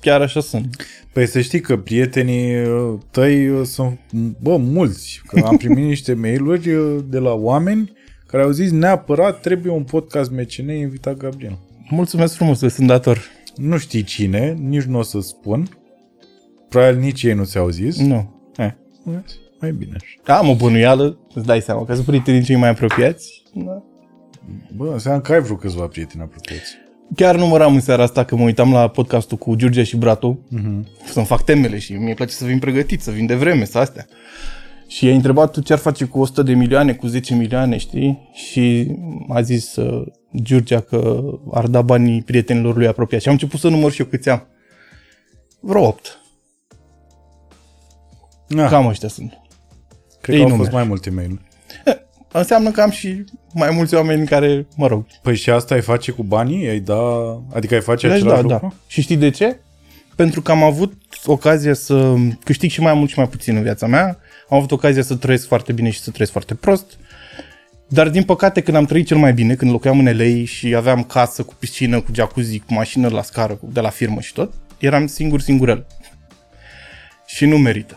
[0.00, 0.76] chiar așa sunt.
[1.12, 3.98] Păi să știi că prietenii uh, tăi uh, sunt,
[4.40, 7.92] bă, mulți, că am primit niște mail-uri uh, de la oameni
[8.26, 11.58] care au zis neapărat trebuie un podcast MCN invitat Gabriel.
[11.90, 13.18] Mulțumesc frumos, le sunt dator.
[13.56, 15.68] Nu știi cine, nici nu o să spun,
[16.68, 17.98] probabil nici ei nu ți-au zis.
[17.98, 18.40] Nu.
[18.56, 18.70] Eh,
[19.04, 19.40] vezi?
[19.60, 20.38] mai bine așa.
[20.38, 23.42] Am o bănuială, îți dai seama, că sunt prietenii cei mai apropiați.
[23.54, 23.82] Da.
[24.76, 26.76] Bă, înseamnă că ai vreo câțiva prieteni apropiați.
[27.16, 31.04] chiar număram în seara asta că mă uitam la podcastul cu Giurgia și Bratu uh-huh.
[31.04, 34.06] să-mi fac temele și mie place să vin pregătit, să vin de vreme, să astea.
[34.94, 38.30] Și i-a întrebat tu ce ar face cu 100 de milioane, cu 10 milioane, știi?
[38.32, 38.96] Și
[39.28, 40.06] a zis uh,
[40.42, 43.22] Giurgia că ar da banii prietenilor lui apropiați.
[43.22, 44.46] Și am început să număr și eu câți am.
[45.60, 46.18] Vreo 8.
[48.56, 49.38] Ah, Cam ăștia sunt.
[50.20, 50.74] cred ei că au nu fost merg.
[50.74, 51.40] mai multe mail
[52.32, 53.24] Înseamnă că am și
[53.54, 56.68] mai mulți oameni care, mă rog, Păi și asta ai face cu banii?
[56.68, 57.02] Ai da...
[57.52, 58.68] Adică ai face Deci, același da, lucru?
[58.68, 58.74] da.
[58.86, 59.58] Și știi de ce?
[60.16, 60.92] Pentru că am avut
[61.24, 64.18] ocazia să câștig și mai mult și mai puțin în viața mea.
[64.52, 66.98] Am avut ocazia să trăiesc foarte bine și să trăiesc foarte prost.
[67.88, 71.02] Dar din păcate când am trăit cel mai bine, când locuiam în LA și aveam
[71.04, 74.52] casă cu piscină, cu jacuzzi, cu mașină la scară, cu- de la firmă și tot,
[74.78, 75.86] eram singur singurel.
[77.26, 77.96] Și nu merită.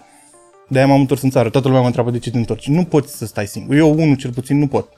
[0.70, 1.50] De-aia m-am întors în țară.
[1.50, 2.68] Toată lumea mă întreabă de ce te întorci.
[2.68, 3.76] Nu poți să stai singur.
[3.76, 4.90] Eu, unul cel puțin, nu pot.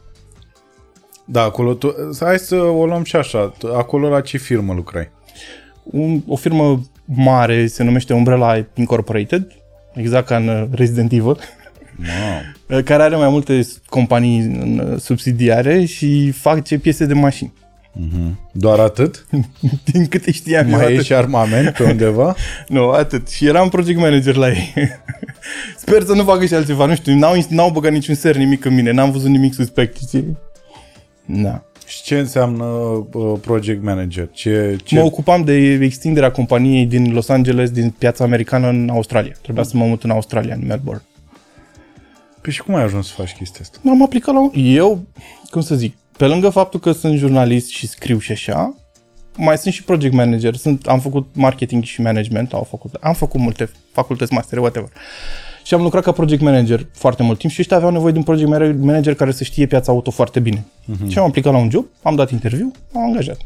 [1.26, 1.93] Da, acolo tu...
[2.20, 3.54] Hai să o luăm și așa.
[3.58, 5.10] Tu- Acolo la ce firmă lucrai?
[5.84, 9.52] un, o firmă mare, se numește Umbrella Incorporated,
[9.98, 11.26] exact ca în uh, Resident Evil,
[12.00, 12.78] Wow.
[12.78, 17.54] uh, care are mai multe s- companii în, uh, subsidiare și face piese de mașini.
[18.52, 19.26] Doar atât?
[19.92, 21.06] Din câte știam eu, Mai e atât.
[21.06, 22.36] și armament pe undeva?
[22.68, 23.28] Nu, atât.
[23.30, 24.74] Și eram project manager la ei.
[25.78, 26.86] Sper să nu facă și altceva.
[26.86, 28.92] Nu știu, n-au, n-au băgat niciun ser nimic în mine.
[28.92, 30.38] N-am văzut nimic suspect, știi?
[31.26, 31.64] Da.
[31.88, 34.30] Și ce înseamnă uh, project manager?
[34.32, 34.95] Ce, ce...
[34.95, 39.34] Mă ocupam de extinderea companiei din Los Angeles, din piața americană în Australia.
[39.41, 41.02] Trebuia să mă mut în Australia, în Melbourne.
[42.41, 43.78] Păi și cum ai ajuns să faci chestia asta?
[43.82, 44.39] M-am aplicat la...
[44.41, 45.04] un- Eu,
[45.50, 48.76] cum să zic, pe lângă faptul că sunt jurnalist și scriu și așa,
[49.36, 50.56] mai sunt și project manager.
[50.56, 54.89] Sunt, am făcut marketing și management, am făcut, am făcut multe facultăți master, whatever.
[55.67, 58.23] Și am lucrat ca project manager foarte mult timp și ăștia aveau nevoie de un
[58.23, 58.49] project
[58.80, 60.65] manager care să știe piața auto foarte bine.
[60.65, 61.08] Uh-huh.
[61.08, 63.38] Și am aplicat la un job, am dat interviu, am angajat.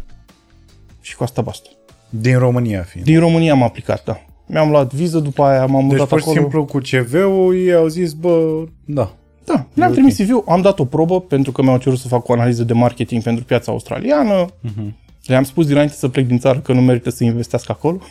[1.01, 1.69] Și cu asta basta.
[2.09, 3.05] Din România fiind.
[3.05, 4.21] Din România am aplicat, da.
[4.45, 6.39] Mi-am luat viză, după aia m-am Deci mutat pur și acolo.
[6.39, 9.13] simplu cu CV-ul ei au zis, bă, da.
[9.45, 12.33] Da, le-am trimis CV-ul, am dat o probă pentru că mi-au cerut să fac o
[12.33, 14.45] analiză de marketing pentru piața australiană.
[14.45, 14.91] Uh-huh.
[15.25, 18.01] Le-am spus dinainte să plec din țară că nu merită să investească acolo.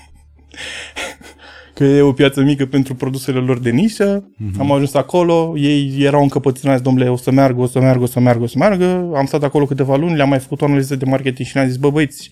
[1.81, 4.25] Că e o piață mică pentru produsele lor de nișă.
[4.33, 4.59] Uh-huh.
[4.59, 8.21] Am ajuns acolo, ei erau încăpățânați, domnule, o să meargă, o să meargă, o să
[8.21, 9.11] meargă, o să meargă.
[9.15, 11.77] Am stat acolo câteva luni, le-am mai făcut o analiză de marketing și le-am zis,
[11.77, 12.31] bă băieți,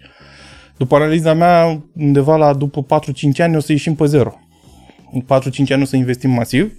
[0.77, 4.35] după analiza mea, undeva la după 4-5 ani o să ieșim pe zero.
[5.13, 5.27] În 4-5
[5.73, 6.73] ani o să investim masiv,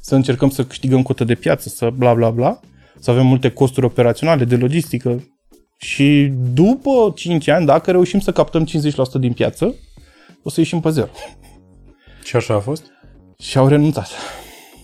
[0.00, 2.60] să încercăm să câștigăm cotă de piață, să bla bla bla,
[2.98, 5.24] să avem multe costuri operaționale, de logistică.
[5.76, 8.70] Și după 5 ani, dacă reușim să captăm 50%
[9.20, 9.74] din piață,
[10.42, 11.10] o să ieșim pe zero.
[12.24, 12.84] Și așa a fost?
[13.38, 14.08] Și au renunțat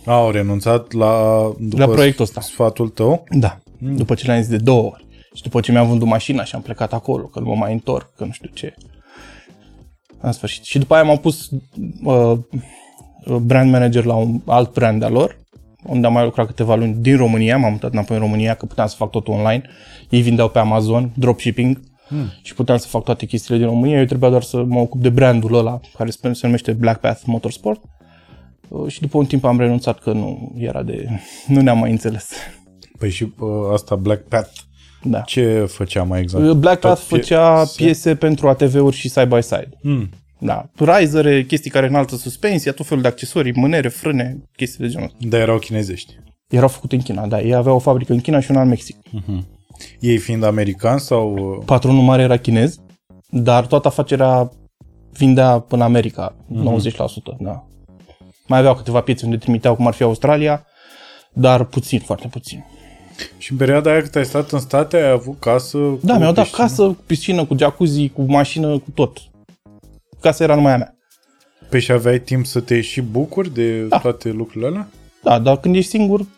[0.05, 2.40] Au renunțat la, după la proiectul ăsta.
[2.40, 3.24] sfatul tău?
[3.31, 3.59] Da.
[3.79, 5.07] După ce le-am zis de două ori.
[5.35, 8.14] Și după ce mi-am vândut mașina și am plecat acolo, că nu mă mai întorc,
[8.16, 8.74] că nu știu ce.
[10.20, 10.64] În sfârșit.
[10.64, 11.48] Și după aia m-am pus
[12.05, 12.38] uh,
[13.42, 15.38] brand manager la un alt brand al lor,
[15.85, 18.87] unde am mai lucrat câteva luni din România, m-am mutat înapoi în România, că puteam
[18.87, 19.62] să fac totul online.
[20.11, 22.33] Ei vindeau pe Amazon, dropshipping, hmm.
[22.42, 23.99] și puteam să fac toate chestiile din România.
[23.99, 27.21] Eu trebuia doar să mă ocup de brandul ăla, care se se numește Black Path
[27.27, 27.81] Motorsport.
[28.68, 31.09] Uh, Și după un timp am renunțat că nu era de...
[31.47, 32.29] nu ne-am mai înțeles.
[32.99, 34.51] Păi și uh, asta Black Path,
[35.03, 35.21] Da.
[35.21, 36.53] ce făcea mai exact?
[36.53, 39.68] Black Path Tot pie- făcea se- piese pentru ATV-uri și side-by-side.
[39.83, 40.09] Hmm.
[40.40, 40.71] Da.
[40.77, 45.18] Risere, chestii care înaltă suspensia, tot felul de accesorii, mânere, frâne, chestii de genul ăsta.
[45.29, 46.14] Dar erau chinezești.
[46.49, 47.40] Erau făcute în China, da.
[47.40, 48.97] Ei aveau o fabrică în China și una în Mexic.
[50.01, 51.35] Ei fiind americani sau...
[51.37, 52.77] uh, Patronul mare era chinez,
[53.31, 54.51] dar toată afacerea
[55.12, 56.67] vindea până America, 90%,
[57.38, 57.67] da.
[58.47, 60.64] Mai aveau câteva piețe unde trimiteau, cum ar fi Australia,
[61.33, 62.64] dar puțin, foarte puțin.
[63.38, 66.33] Și în perioada aia cât ai stat în state, ai avut casă Da, cu mi-au
[66.33, 66.67] dat piscină?
[66.67, 69.19] casă, cu piscină, cu jacuzzi, cu mașină, cu tot.
[70.21, 70.97] Casa era numai a mea.
[71.71, 73.99] Păi și aveai timp să te și bucuri de Da.
[73.99, 74.88] toate lucrurile alea?
[75.23, 76.38] Da, dar când ești singur, Păi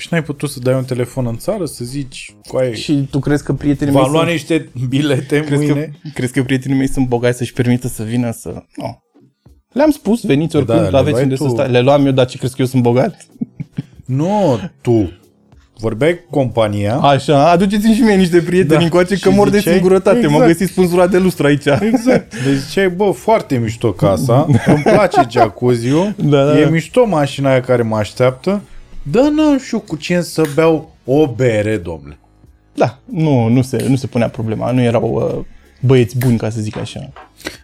[0.00, 3.18] și n-ai putut să dai un telefon în țară, să zici, cu aia, Și tu
[3.18, 4.34] crezi că prietenii mei v-am luat sunt...
[4.36, 5.90] niște bilete Crezi că, mâine?
[6.14, 8.62] crezi că prietenii mei sunt bogați să-și permită să vină să...
[8.76, 9.02] Nu.
[9.72, 11.42] Le-am spus, veniți oricând, da, le aveți luai unde tu.
[11.42, 11.70] să stai.
[11.70, 13.26] Le luam eu, dar ce crezi că eu sunt bogat?
[14.06, 15.12] Nu, tu.
[15.78, 16.96] Vorbeai cu compania.
[16.96, 18.76] Așa, aduceți-mi și mie niște prieteni Da.
[18.76, 18.82] da.
[18.82, 20.16] încoace că Și mor de ziceai- singurătate.
[20.16, 20.32] Exact.
[20.32, 20.58] Mă Exact.
[20.58, 21.64] găsiți spânzurat de lustru aici.
[21.80, 22.44] Exact.
[22.44, 26.68] Deci ziceai, bă, foarte mișto casa, îmi place jacuzziul, Da, da, e da.
[26.70, 28.62] mișto mașina aia care mă așteaptă,
[29.10, 32.18] dar n-am și eu cu cine să beau o bere, domnule.
[32.74, 34.70] Da, nu, nu se, nu se punea problema.
[34.70, 35.44] Nu erau uh,
[35.80, 37.12] băieți buni, ca să zic așa.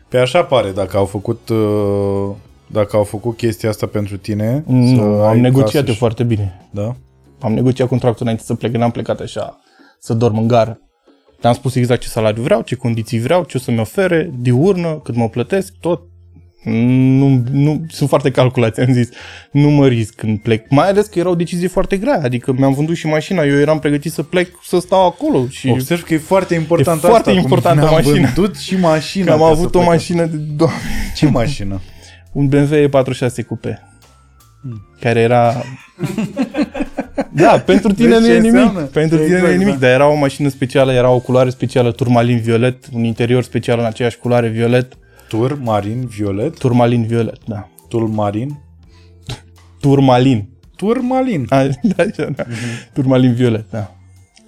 [0.08, 2.34] Pe așa pare, dacă au făcut uh,
[2.66, 4.64] dacă au făcut chestia asta pentru tine.
[4.66, 6.68] Nu, am ai negociat casă eu și- foarte bine.
[6.70, 6.94] Da?
[7.40, 9.60] Am negociat contractul înainte să plec, n-am plecat așa,
[9.98, 10.80] să dorm în gară.
[11.40, 15.14] Le-am spus exact ce salariu vreau, ce condiții vreau, ce o să-mi ofere, diurnă, cât
[15.16, 16.00] mă plătesc, tot.
[16.70, 19.08] Nu, nu, sunt foarte calculați, am zis.
[19.50, 20.70] Nu mă risc când plec.
[20.70, 22.20] Mai ales că era o decizie foarte grea.
[22.22, 23.42] Adică mi-am vândut și mașina.
[23.42, 25.46] Eu eram pregătit să plec, să stau acolo.
[25.48, 28.30] Și Observ că e foarte important E foarte asta, importantă cum mi-am mașina.
[28.34, 29.24] vândut și mașina.
[29.26, 29.88] că am ca să avut o plecăm.
[29.88, 30.36] mașină de...
[30.36, 30.76] Doamne,
[31.16, 31.80] Ce mașină?
[32.32, 33.82] un BMW E46 Coupe.
[35.00, 35.62] Care era...
[37.32, 38.52] da, pentru tine Vezi nu ce e nimic.
[38.52, 38.80] înseamnă?
[38.80, 39.80] Pentru tine nu e Exact, nimic, da.
[39.86, 43.84] dar era o mașină specială, era o culoare specială, turmalin violet, un interior special în
[43.84, 44.92] aceeași culoare violet,
[45.28, 47.68] Tur marin violet, turmalin violet, da.
[47.88, 48.58] turmarin,
[49.80, 50.48] Turmalin.
[50.76, 51.46] turmalin.
[51.48, 51.62] A,
[51.96, 52.44] da, așa, da.
[52.92, 53.96] Turmalin violet, da.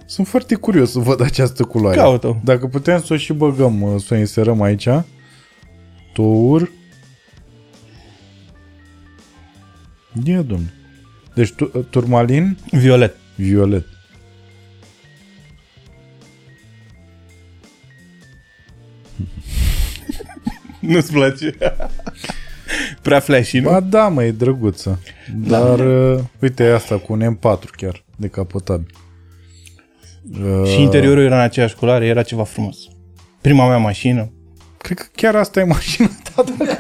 [0.06, 1.96] Sunt foarte curios să văd această culoare.
[1.96, 2.36] Caută-o.
[2.44, 4.88] Dacă putem să o și băgăm, uh, să o inserăm aici.
[6.12, 6.70] Tur.
[10.24, 10.72] Ia, domnule.
[11.34, 13.16] Deci tu, uh, turmalin Violet.
[13.36, 13.86] violet.
[20.92, 21.54] Nu-ți place?
[23.02, 23.70] Prea flashy, nu?
[23.70, 25.00] Ba da, mă, e drăguță.
[25.36, 28.90] Dar, uh, uite, e asta cu un M4 chiar, decapotabil.
[30.44, 32.76] Uh, Și interiorul era în aceeași culoare, era ceva frumos.
[33.40, 34.32] Prima mea mașină.
[34.78, 36.44] Cred că chiar asta e mașina ta.
[36.58, 36.78] Dacă,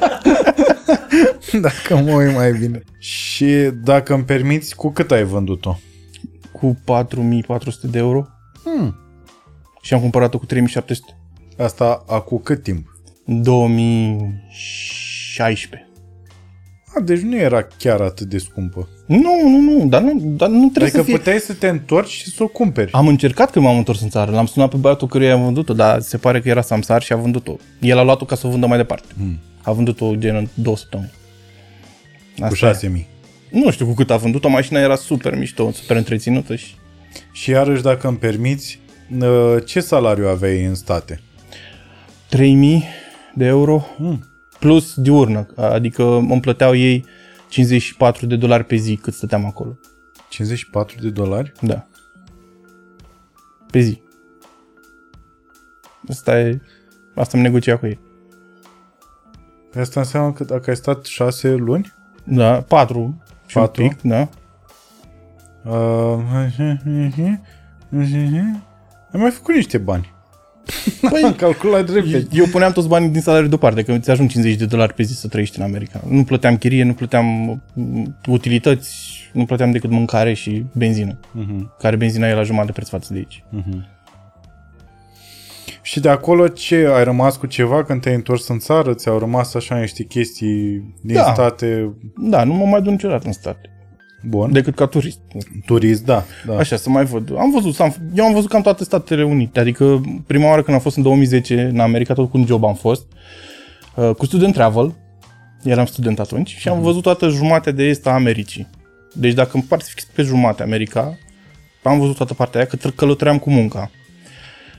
[1.68, 2.82] dacă mă uit mai bine.
[2.98, 5.78] Și dacă îmi permiți, cu cât ai vândut-o?
[6.52, 8.26] cu 4400 de euro
[8.64, 8.96] Hmm.
[9.82, 11.16] și am cumpărat-o cu 3700.
[11.58, 12.97] Asta acum cât timp?
[13.30, 15.88] În 2016.
[16.94, 18.88] A, deci nu era chiar atât de scumpă.
[19.06, 21.16] Nu, nu, nu, dar nu, dar nu trebuie Adică să fie.
[21.16, 22.92] puteai să te întorci și să o cumperi.
[22.92, 24.30] Am încercat când m-am întors în țară.
[24.30, 27.16] L-am sunat pe băiatul căruia am vândut-o, dar se pare că era Samsar și a
[27.16, 27.56] vândut-o.
[27.80, 29.06] El a luat-o ca să o vândă mai departe.
[29.16, 29.38] Hmm.
[29.62, 31.10] A vândut-o gen în două săptămâni.
[32.38, 32.68] Cu Asta e.
[32.68, 33.06] 6000.
[33.50, 36.74] Nu știu cu cât a vândut-o, mașina era super mișto, super întreținută și...
[37.32, 38.78] Și iarăși, dacă îmi permiți,
[39.20, 41.20] uh, ce salariu aveai în state?
[42.28, 42.84] 3000
[43.38, 44.24] de euro Hmm.
[44.58, 47.04] plus diurnă, adică îmi plăteau ei
[47.48, 49.78] 54 de dolari pe zi cât stăteam acolo.
[50.28, 51.52] 54 de dolari?
[51.60, 51.86] Da.
[53.70, 54.02] Pe zi.
[56.08, 56.60] Asta e...
[57.14, 57.98] Asta am negociat cu ei.
[59.78, 61.92] Asta înseamnă că dacă ai stat 6 luni,
[62.24, 63.82] Da, 4 și Patru.
[63.82, 64.28] un pic, da.
[65.64, 66.18] uh,
[69.12, 70.14] ai mai făcut niște bani.
[71.02, 72.26] Am Păi, calculat repede.
[72.32, 75.14] eu puneam toți banii din salariu deoparte, că îți ajung 50 de dolari pe zi
[75.14, 76.00] să trăiești în America.
[76.08, 77.24] Nu plăteam chirie, nu plăteam
[77.74, 78.96] mm, utilități,
[79.32, 81.18] nu plăteam decât mâncare și benzină.
[81.32, 83.44] Mhm, Care benzina e la jumătate de preț față de aici.
[85.82, 86.86] Și de acolo ce?
[86.94, 88.94] Ai rămas cu ceva când te-ai întors în țară?
[88.94, 91.32] Ți-au rămas așa niște chestii din Da.
[91.32, 91.94] state?
[92.16, 93.70] Da, nu mă mai duc niciodată în state.
[94.22, 94.52] Bun.
[94.52, 95.18] Decât ca turist.
[95.66, 96.24] Turist, da.
[96.46, 96.56] da.
[96.56, 97.36] Așa, să mai văd.
[97.38, 99.60] Am văzut, am, eu am văzut cam toate Statele Unite.
[99.60, 102.74] Adică prima oară când am fost în 2010 în America, tot cu un job am
[102.74, 103.06] fost,
[103.94, 104.94] uh, cu student travel,
[105.62, 108.66] eram student atunci, și am văzut toată jumatea de est a Americii.
[109.12, 111.18] Deci dacă împarți fix pe jumate America,
[111.82, 113.90] am văzut toată partea aia, că tr- călătoream cu munca.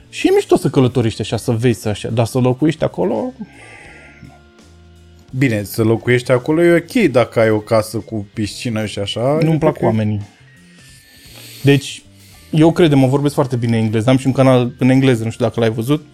[0.08, 3.32] Și e mișto să călătorești așa, să vezi așa, dar să locuiești acolo,
[5.38, 9.38] Bine, să locuiești acolo e ok dacă ai o casă cu piscină și așa.
[9.42, 9.82] nu-mi plac ok.
[9.82, 10.20] oamenii.
[11.62, 12.02] Deci,
[12.50, 14.10] eu cred, mă vorbesc foarte bine engleză.
[14.10, 16.04] Am și un canal în engleză, nu știu dacă l-ai văzut.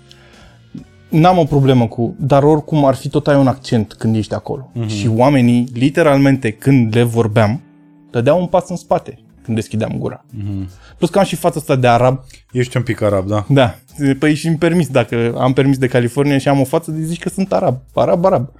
[1.08, 4.70] N-am o problemă cu, dar oricum ar fi tot ai un accent când ești acolo.
[4.72, 4.84] Mhm.
[4.84, 4.90] Mm-hmm.
[4.90, 7.62] Și oamenii, literalmente, când le vorbeam,
[8.10, 10.24] dădeau un pas în spate când deschideam gura.
[10.30, 10.64] Mhm.
[10.64, 10.96] Mm-hmm.
[10.96, 12.20] Plus că am și fața asta de arab.
[12.52, 13.46] Ești un pic arab, da.
[13.48, 13.74] Da,
[14.18, 17.18] păi și îmi permis, dacă am permis de California și am o față de zici
[17.18, 18.50] că sunt arab, arab, arab.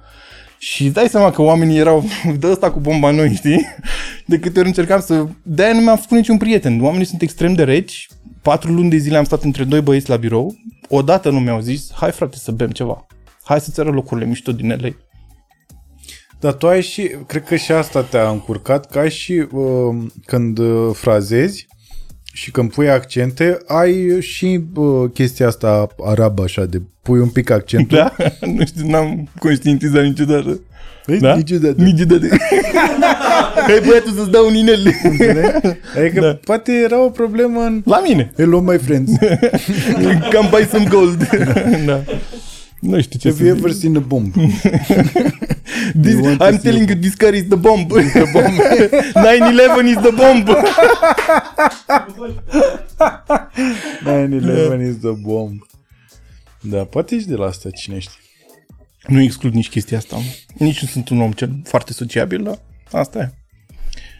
[0.57, 2.03] Și îți dai seama că oamenii erau
[2.39, 3.65] de ăsta cu bomba noi, știi?
[4.25, 5.27] De câte ori încercam să...
[5.43, 6.81] De-aia nu mi-am făcut niciun prieten.
[6.81, 8.07] Oamenii sunt extrem de reci.
[8.41, 10.55] Patru luni de zile am stat între doi băieți la birou.
[10.89, 13.05] Odată nu mi-au zis, hai frate să bem ceva.
[13.43, 14.89] Hai să-ți arăt locurile mișto din LA.
[16.39, 20.57] Dar tu ai și, cred că și asta te-a încurcat, că ai și uh, când
[20.57, 21.67] uh, frazezi
[22.37, 27.49] și când pui accente, ai și uh, chestia asta arabă așa, de pui un pic
[27.49, 27.97] accentul.
[27.97, 28.15] Da?
[28.55, 30.59] nu știu, n-am conștientizat niciodată.
[31.05, 31.35] Păi, Da?
[31.35, 31.81] Niciodată.
[31.81, 32.25] Niciodată.
[33.67, 34.87] Hai băiatul să-ți dau un inel.
[35.97, 36.37] Adică Da.
[36.43, 38.31] poate era o problemă în La mine.
[38.37, 39.11] Hello my friends,
[40.31, 41.27] Cam buy some gold.
[41.85, 42.03] da.
[42.79, 43.63] Nu știu ce have să you zic.
[43.65, 44.33] ever seen a bomb?
[46.01, 47.87] This, You want to I'm see telling you, this car is the bomb.
[47.87, 48.53] The bomb.
[49.81, 50.49] 9-11 is the bomb.
[54.03, 55.65] 9-11 is the bomb.
[56.61, 58.17] Da, poate ești de la asta, cine știe.
[59.07, 60.15] nu exclud nici chestia asta.
[60.15, 60.21] mă.
[60.65, 62.59] Nici nu sunt un om cel foarte sociabil, dar
[62.91, 63.31] asta e.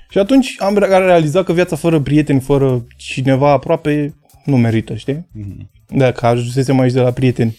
[0.10, 5.28] Și atunci am re- realizat că viața fără prieteni, fără cineva aproape, nu merită, știi?
[5.88, 7.58] Da, că ajunsesem aici de la prieteni.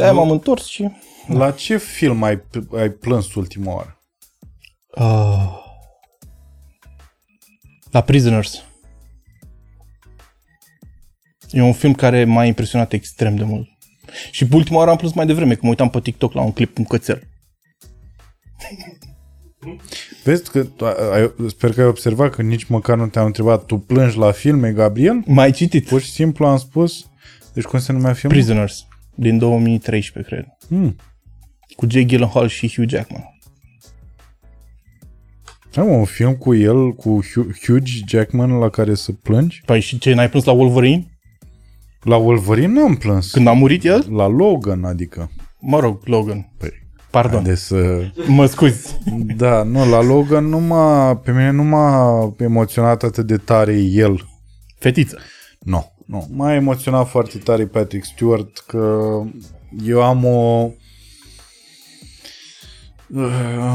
[0.00, 0.90] Da, m-am întors și...
[1.26, 2.42] La ce film ai,
[2.76, 4.00] ai plâns ultima oară?
[4.94, 5.58] Uh,
[7.90, 8.64] la Prisoners.
[11.50, 13.68] E un film care m-a impresionat extrem de mult.
[14.30, 16.52] Și pe ultima oară am plâns mai devreme, că mă uitam pe TikTok la un
[16.52, 17.22] clip cu un cățel.
[20.24, 23.78] Vezi că tu ai, sper că ai observat că nici măcar nu te-am întrebat tu
[23.78, 25.22] plângi la filme, Gabriel?
[25.26, 25.86] Mai citit.
[25.86, 27.10] Pur și simplu am spus
[27.52, 28.38] deci cum se numea filmul?
[28.38, 28.86] Prisoners.
[29.20, 30.46] Din 2013, cred.
[30.68, 30.96] Hmm.
[31.76, 33.22] Cu Jake Gyllenhaal și Hugh Jackman.
[35.74, 39.62] Am un film cu el, cu Hugh, Hugh Jackman la care să plângi?
[39.64, 41.06] Păi și ce, n-ai plâns la Wolverine?
[42.02, 43.30] La Wolverine n-am plâns.
[43.30, 44.06] Când a murit el?
[44.10, 45.30] La Logan, adică.
[45.58, 46.52] Mă rog, Logan.
[46.58, 46.70] Păi,
[47.10, 47.42] Pardon.
[47.42, 48.10] Haideți să...
[48.26, 48.98] Mă scuzi.
[49.36, 54.28] Da, nu, la Logan nu m-a, pe mine nu m-a emoționat atât de tare el.
[54.78, 55.18] Fetiță.
[55.60, 56.26] Nu, nu.
[56.30, 59.10] M-a emoționat foarte tare Patrick Stewart că
[59.84, 60.70] eu am o...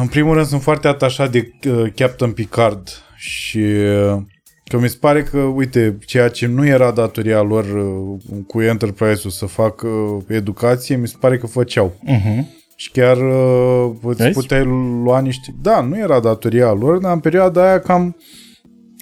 [0.02, 4.18] În primul rând sunt foarte atașat de uh, Captain Picard și uh,
[4.64, 9.32] că mi se pare că, uite, ceea ce nu era datoria lor uh, cu Enterprise-ul
[9.32, 9.88] să facă
[10.28, 11.94] educație, mi se pare că făceau.
[12.08, 12.44] Uh-huh.
[12.76, 14.40] Și chiar uh, îți Vezi?
[14.40, 14.64] puteai
[15.04, 15.56] lua niște...
[15.62, 18.16] Da, nu era datoria lor, dar în perioada aia cam...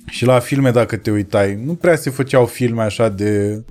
[0.05, 3.63] Și la filme, dacă te uitai, nu prea se făceau filme așa de...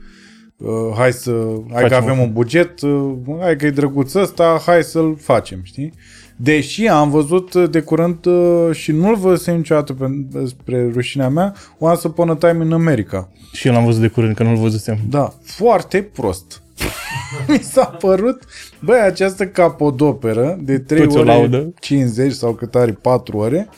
[0.57, 1.31] Uh, hai să...
[1.73, 5.17] Hai că Facem avem un un buget, uh, hai că e drăguț ăsta, hai să-l
[5.21, 5.93] facem, știi?
[6.37, 10.07] Deși am văzut uh, de curând uh, și nu-l văzusem niciodată pe,
[10.47, 13.29] spre rușinea mea, Once Upon a Time in America.
[13.53, 14.99] Și eu l-am văzut de curând, că nu-l văzusem.
[15.09, 16.63] Da, foarte prost.
[17.49, 18.43] Mi s-a părut,
[18.81, 21.73] băi, această capodoperă de 3 Toți o ore laudă.
[21.81, 23.69] 50 sau cât are 4 ore,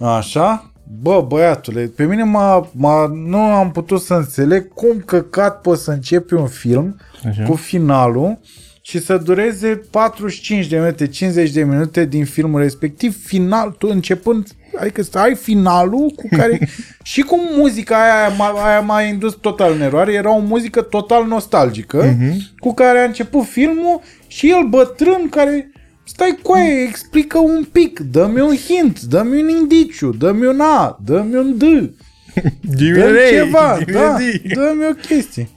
[0.00, 0.72] așa,
[1.02, 5.90] bă, băiatule, pe mine m-a, m-a, nu am putut să înțeleg cum căcat poți să
[5.90, 6.96] începi un film
[7.28, 7.42] Așa.
[7.42, 8.38] cu finalul
[8.82, 14.46] și să dureze 45 de minute, 50 de minute din filmul respectiv, final, tu începând,
[14.80, 16.68] adică să ai finalul cu care
[17.02, 21.26] și cu muzica aia, m-a- aia m-a indus total în eroare, era o muzică total
[21.26, 22.16] nostalgică,
[22.58, 25.72] cu care a început filmul și el bătrân care
[26.08, 30.98] Stai cu aia, explică un pic, dă-mi un hint, dă-mi un indiciu, dă-mi un A,
[31.04, 31.60] dă-mi un D,
[32.78, 34.16] dă-mi ceva, da,
[34.54, 35.48] dă-mi o chestie.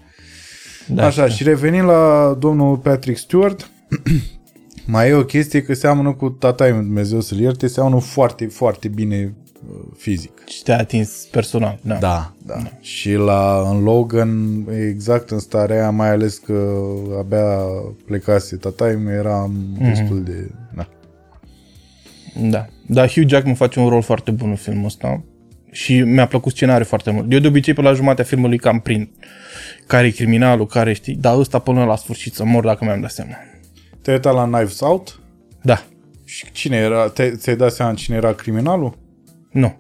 [0.88, 3.70] Da, Așa, și revenind la domnul Patrick Stewart,
[4.86, 8.88] mai e o chestie că seamănă cu tata meu, Dumnezeu să-l ierte, seamănă foarte, foarte
[8.88, 9.41] bine uh,
[9.98, 10.48] fizic.
[10.48, 11.80] Și te-a atins personal.
[11.82, 11.98] Da.
[12.00, 12.58] Da, da.
[12.80, 16.74] Și la în Logan, exact în starea aia, mai ales că
[17.20, 17.58] abia
[18.06, 20.52] plecase tata meu, eram destul de...
[20.76, 20.88] Da.
[22.50, 22.66] Da.
[22.88, 25.24] Dar Hugh Jackman face un rol foarte bun în filmul ăsta.
[25.72, 27.32] Și mi-a plăcut scenariul foarte mult.
[27.32, 29.10] Eu de obicei pe la jumatea filmului cam prind
[29.88, 33.12] care e criminalul, care știi, dar ăsta până la sfârșit să mor dacă mi-am dat
[33.12, 33.32] seama.
[34.02, 35.20] Te-ai uitat la Knives Out?
[35.62, 35.84] Da.
[36.24, 37.10] Și cine era?
[37.10, 38.98] Te, ți-ai dat seama cine era criminalul?
[39.52, 39.76] Nu.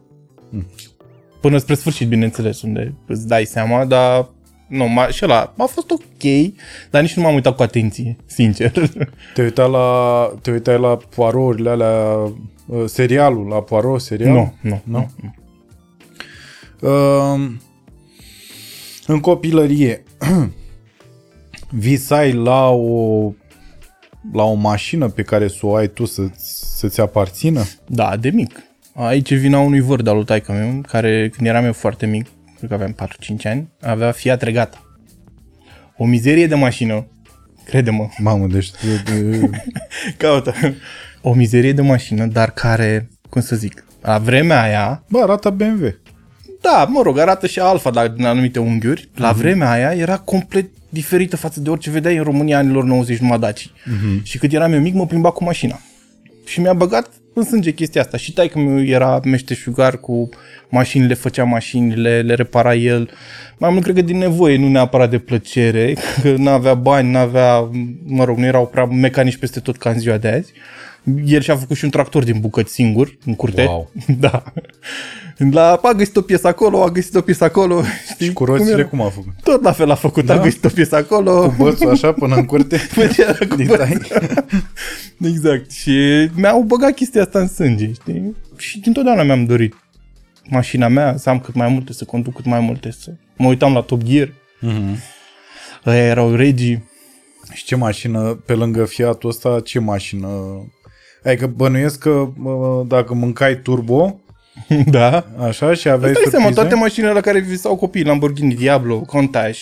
[1.41, 4.29] Până spre sfârșit, bineînțeles, unde îți dai seama, dar
[4.67, 6.53] nu, ma, și ăla a fost ok,
[6.89, 8.71] dar nici nu m-am uitat cu atenție, sincer.
[9.33, 12.33] Te uitai la, te uitai la Poirot-urile alea,
[12.65, 14.33] uh, serialul, la Poirot, serial?
[14.33, 15.09] nu, nu, Nu?
[15.21, 15.33] nu.
[16.89, 17.51] Uh,
[19.07, 20.03] în copilărie,
[21.69, 23.31] visai la o
[24.33, 26.21] la o mașină pe care să o ai tu să,
[26.75, 27.63] să-ți aparțină?
[27.87, 28.63] Da, de mic.
[28.93, 32.27] Aici e vina unui văr de-al lui taică meu, care când eram eu foarte mic,
[32.57, 32.95] cred că aveam
[33.39, 34.85] 4-5 ani, avea Fiat Regata.
[35.97, 37.07] O mizerie de mașină,
[37.65, 38.69] crede-mă, Mamă, deci...
[39.05, 39.49] De, de,
[40.17, 40.53] caută.
[41.21, 45.93] O mizerie de mașină, dar care, cum să zic, la vremea aia, bă, arată BMW.
[46.61, 50.69] da, mă rog, arată și Alfa, dar din anumite unghiuri, la vremea aia era complet
[50.89, 53.71] diferită față de orice vedeai în România anilor 90 numai Daci.
[54.23, 55.79] Și cât eram eu mic, mă plimba cu mașina.
[56.45, 58.17] Și mi-a băgat în sânge chestia asta.
[58.17, 60.29] Și taică meu era meșteșugar cu
[60.69, 63.09] mașinile, făcea mașinile, le repara el.
[63.57, 67.17] Mai mult cred că din nevoie, nu neapărat de plăcere, că nu avea bani, nu
[67.17, 67.69] avea,
[68.05, 70.51] mă rog, nu erau prea mecanici peste tot ca în ziua de azi.
[71.25, 73.63] El și-a făcut și un tractor din bucăți singur, în curte.
[73.63, 73.91] Wow.
[74.19, 74.43] Da.
[75.51, 77.81] La, a găsit o piesă acolo, a găsit o piesă acolo.
[78.11, 78.87] Știi Și cu cum roțile era?
[78.87, 79.33] cum a făcut?
[79.43, 80.33] Tot la fel a făcut, Da?
[80.33, 81.41] a găsit o piesă acolo.
[81.41, 82.77] Cu bățul așa până în curte?
[82.97, 83.77] Făcea cu Din băț.
[83.77, 83.97] tai?
[85.31, 85.71] Exact.
[85.71, 88.35] Și mi-au băgat chestia asta în sânge, știi?
[88.57, 89.75] Și dintotdeauna mi-am dorit
[90.49, 93.73] mașina mea, să am cât mai multe, să conduc cât mai multe, să mă uitam
[93.73, 94.33] la Top Gear.
[94.59, 94.97] Mhm.
[95.83, 96.89] Aia erau regii.
[97.53, 100.27] Și ce mașină, pe lângă Fiatul ăsta, ce mașină...
[101.25, 104.19] Adică bănuiesc că mă, dacă mâncai turbo,
[104.85, 105.25] da.
[105.47, 106.53] Așa, și aveai Îți dai seama, surprize.
[106.53, 109.57] toate mașinile la care visau copiii, Lamborghini Diablo, Countach,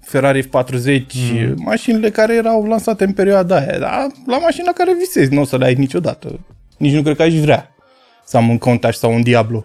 [0.00, 1.62] Ferrari F40, Mhm.
[1.64, 5.44] mașinile care erau lansate în perioada aia, dar la mașina la care visezi nu o
[5.44, 6.38] să le ai niciodată.
[6.76, 7.74] Nici nu cred că aș vrea
[8.24, 9.64] să am un Countach sau un Diablo.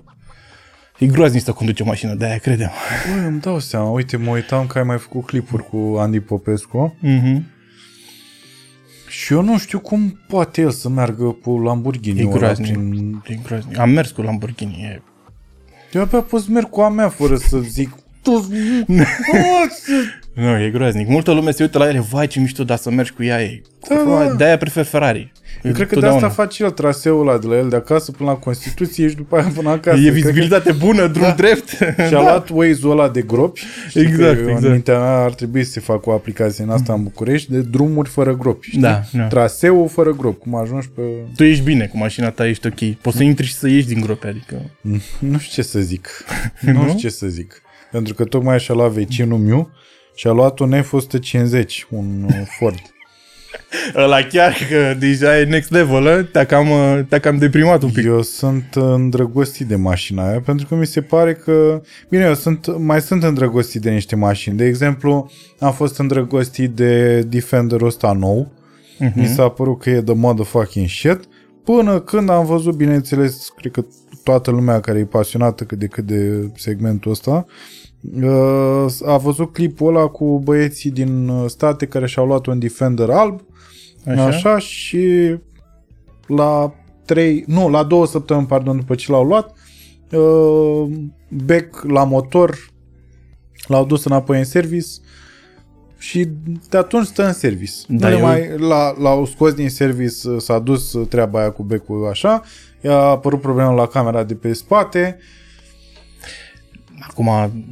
[1.00, 2.72] E groaznic să conduce o mașină de aia, credem.
[3.16, 3.90] Băi, îmi dau seama.
[3.90, 7.42] Uite, mă uitam că ai mai făcut clipuri cu Andy Popescu Mm-hmm.
[9.08, 12.68] Și eu nu știu cum poate el să meargă cu Lamborghini E ăla groaznic.
[12.72, 13.24] prin...
[13.28, 13.78] E groaznic.
[13.78, 14.74] Am mers cu Lamborghini.
[14.84, 15.02] E...
[15.92, 18.32] Eu abia pot să merg cu a mea fără să zic tu...
[20.36, 21.08] Nu, e groaznic.
[21.08, 23.62] Multă lume se uită la ele, vai ce mișto, dar să mergi cu ea e...
[23.90, 24.34] Da, da.
[24.34, 25.32] De-aia prefer Ferrari.
[25.64, 28.30] Eu cred că de asta face el traseul ăla de la el de acasă până
[28.30, 29.98] la Constituție și după aia până acasă.
[29.98, 31.70] E Cred că- vizibilitate bună, drum drept.
[32.08, 33.62] Și-a luat Waze-ul ăla de gropi.
[33.88, 34.10] Știi Da.
[34.10, 34.64] Exact, că eu, exact.
[34.66, 37.62] În mintea mea ar trebui să se facă o aplicație în asta în București de
[37.62, 38.68] drumuri fără gropi.
[38.68, 38.80] Știi?
[38.82, 39.28] Da, da.
[39.28, 40.40] Traseul fără gropi.
[40.40, 41.02] Cum ajungi pe...
[41.36, 42.96] Tu ești bine cu mașina ta, ești ok.
[43.02, 44.56] Poți să intri și să ieși din grope, adică...
[45.20, 46.08] Nu știu ce să zic.
[46.74, 47.62] nu știu ce să zic.
[47.92, 49.70] Pentru că tocmai și-a luat vecinul meu
[50.16, 52.82] și a luat un F-150, un uh, Ford.
[54.04, 56.24] Ăla chiar că deja e next level, ă?
[56.24, 56.68] te-a cam,
[57.10, 58.06] te-a cam deprimat un pic.
[58.06, 61.82] Eu sunt îndrăgostit de mașina aia pentru că mi se pare că...
[62.10, 64.58] Bine, eu sunt, mai sunt îndrăgostit de niște mașini.
[64.58, 68.52] De exemplu, am fost îndrăgostit de Defenderul ăsta nou.
[69.00, 69.20] Mhm.
[69.20, 71.20] Mi s-a părut că e the motherfucking shit.
[71.64, 73.86] Până când am văzut, bineînțeles, cred că
[74.24, 77.85] toată lumea care e pasionată cât de cât de segmentul ăsta, uh,
[79.06, 83.42] a văzut clipul ăla cu băieții din uh, state care și-au luat un Defender alb
[84.08, 84.26] Așa?
[84.26, 85.36] Așa, Așa și
[86.28, 86.74] la
[87.06, 89.54] 3, nu, la două săptămâni, pardon, după ce l-au luat,
[90.12, 90.92] uh,
[91.30, 92.58] bec la motor,
[93.68, 94.88] l-au dus înapoi în service
[95.98, 96.28] și
[96.70, 97.72] de atunci stă în service.
[97.88, 101.08] Da, Da, nu le eu- mai, l-a, l-au scos din service, uh, s-a dus uh,
[101.08, 102.42] treaba aia cu becul așa,
[102.82, 105.18] i-a apărut problema la camera de pe spate,
[107.00, 107.30] Acum,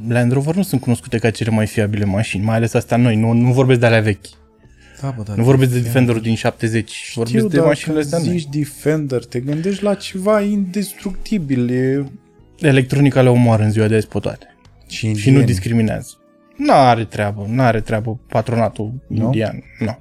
[0.08, 3.32] Land Rover nu sunt cunoscute ca cele mai fiabile mașini, mai ales astea noi, nu,
[3.32, 4.26] nu vorbesc de alea vechi.
[5.00, 8.28] da, bă, da, Nu vorbesc de Defenderul din 70, vorbesc de dar mașinile când astea
[8.28, 8.38] noi.
[8.38, 11.70] zici Defender, te gândești la ceva indestructibil.
[11.70, 12.04] E...
[12.58, 14.56] Electronica le omoară în ziua de azi pe toate.
[14.88, 15.44] Și nu indieni.
[15.44, 16.08] discriminează.
[16.56, 19.24] N-are treabă, n-are treabă patronatul Nu?
[19.24, 19.62] indian.
[19.78, 19.98] Nu.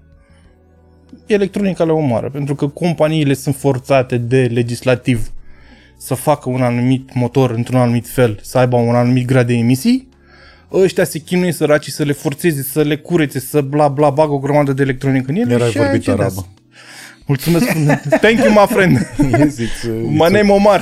[1.26, 5.33] Electronica le omoară, pentru că companiile sunt forțate de legislativ
[6.04, 10.08] să facă un anumit motor într-un anumit fel, să aibă un anumit grad de emisii,
[10.72, 14.40] ăștia se chinuie săraci să le forțeze, să le curețe, să bla bla bagă o
[14.40, 16.34] grămadă de electronică în ele Erai și aia vorbit cedează.
[16.38, 16.48] arabă.
[17.26, 17.66] Mulțumesc.
[18.24, 18.98] Thank you, my friend.
[19.40, 20.82] Yes, it's, uh, My name Omar.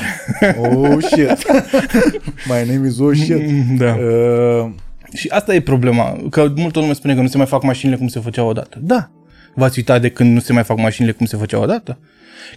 [0.60, 1.52] Oh shit.
[2.52, 3.42] My name is oh shit.
[3.78, 3.96] da.
[3.96, 4.70] Uh,
[5.14, 8.08] Și asta e problema, că multă lume spune că nu se mai fac mașinile cum
[8.08, 8.78] se făceau odată.
[8.82, 9.12] Da,
[9.56, 12.00] v-ați uitat de când nu se mai fac mașinile cum se făceau odată?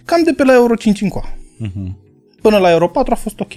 [0.05, 1.33] Cam de pe la Euro 5 încoa.
[2.45, 3.53] Până la Euro 4 a fost ok.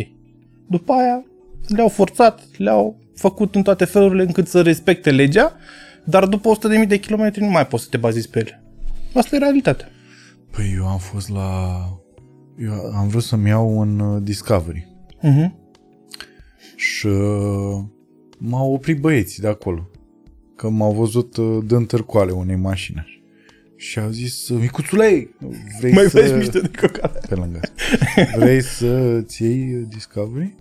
[0.66, 1.24] După aia
[1.66, 5.56] le-au forțat, le-au făcut în toate felurile încât să respecte legea,
[6.04, 6.50] dar după
[6.82, 8.62] 100.000 de kilometri nu mai poți să te bazezi pe ele.
[9.14, 9.88] Asta e realitatea.
[10.50, 11.78] păi eu am fost la...
[12.58, 14.86] Eu am vrut să-mi iau un uh, Discovery
[15.22, 15.50] Uh-huh.
[16.76, 17.84] și uh,
[18.38, 19.90] m-au oprit băieții de acolo.
[20.56, 23.17] Că m-au văzut uh, dând târcoale unei mașini.
[23.80, 25.28] Și au zis, Micuțule,
[25.80, 26.18] vrei Mai să...
[26.20, 27.20] faci mișto de cocale.
[27.28, 28.36] pe lângă asta.
[28.38, 30.54] Vrei să-ți iei Discovery?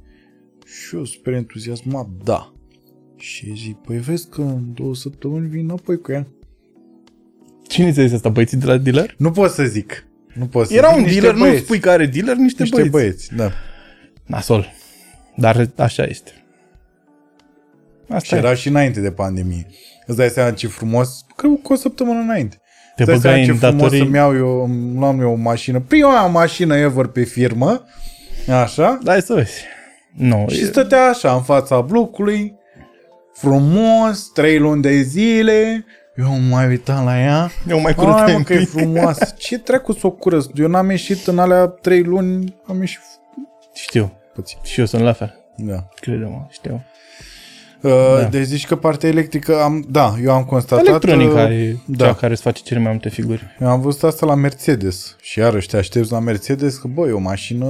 [0.65, 2.53] Și eu super entuziasmat, da.
[3.15, 6.27] Și zic, păi vezi că în două săptămâni vin înapoi cu ea.
[7.67, 8.29] Cine ți-a zis asta?
[8.29, 9.15] Băieții de la dealer?
[9.17, 10.07] Nu pot să zic.
[10.33, 10.97] Nu pot să Era zic.
[10.97, 11.63] un Niște dealer, nu băieți.
[11.63, 12.91] spui că are dealer, niște, Niște băieți.
[12.91, 13.51] băieți, da.
[14.25, 14.73] Nasol.
[15.35, 16.31] Dar așa este.
[18.07, 18.37] Și Asta e.
[18.39, 19.67] era și înainte de pandemie.
[20.05, 22.57] Îți dai seama ce frumos, cred că cu o săptămână înainte.
[22.97, 23.99] Te Îți dai seama băgai ce în frumos datorii.
[23.99, 27.85] să-mi iau eu, îmi luam eu o mașină, prima mașină ever pe firmă,
[28.61, 29.61] așa, Dai să vezi.
[30.11, 32.55] Nu, și e- stătea așa în fața blocului,
[33.33, 35.85] frumos, trei luni de zile,
[36.15, 38.69] eu mă mai uitam la ea, eu mai Hai curățai mă un că e pic.
[38.69, 39.33] frumoasă.
[39.37, 40.45] Ce treacu să o curăț?
[40.55, 42.99] Eu n-am ieșit în alea trei luni, am ieșit
[43.73, 44.13] Știu.
[44.33, 44.57] puțin.
[44.63, 45.35] Și eu sunt la fel.
[45.55, 45.87] Da.
[45.99, 46.83] Crede-mă, știu.
[47.81, 48.23] Uh, Da.
[48.23, 50.85] Deci zici că partea electrică, am, da, eu am constatat...
[50.85, 52.05] Electronica uh, e da.
[52.05, 53.55] cea care îți face cele mai multe figuri.
[53.59, 57.11] Eu am văzut asta la Mercedes și iarăși te aștepți la Mercedes că, bă, e
[57.11, 57.67] o mașină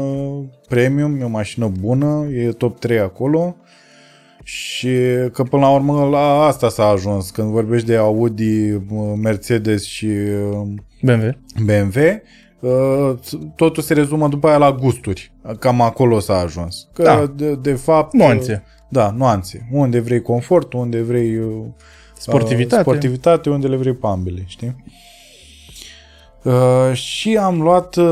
[0.67, 3.55] premium, e o mașină bună, e top 3 acolo
[4.43, 4.89] și
[5.33, 7.29] că până la urmă la asta s-a ajuns.
[7.29, 8.81] Când vorbești de Audi, uh,
[9.21, 10.67] Mercedes și uh,
[11.01, 11.37] BMW.
[11.65, 12.21] BMW,
[12.59, 13.17] uh,
[13.55, 15.31] totul se rezumă după aia la gusturi.
[15.59, 16.87] Cam acolo s-a ajuns.
[16.93, 17.31] Că Da.
[17.35, 18.13] de, de fapt...
[18.13, 18.63] Nuanțe.
[18.89, 19.67] Uh, Da, nuanțe.
[19.71, 21.65] Unde vrei confort, unde vrei uh,
[22.17, 22.75] Sportivitate.
[22.75, 24.75] uh, sportivitate, unde le vrei pe ambele, știi?
[26.43, 28.05] Uh, și am luat, uh,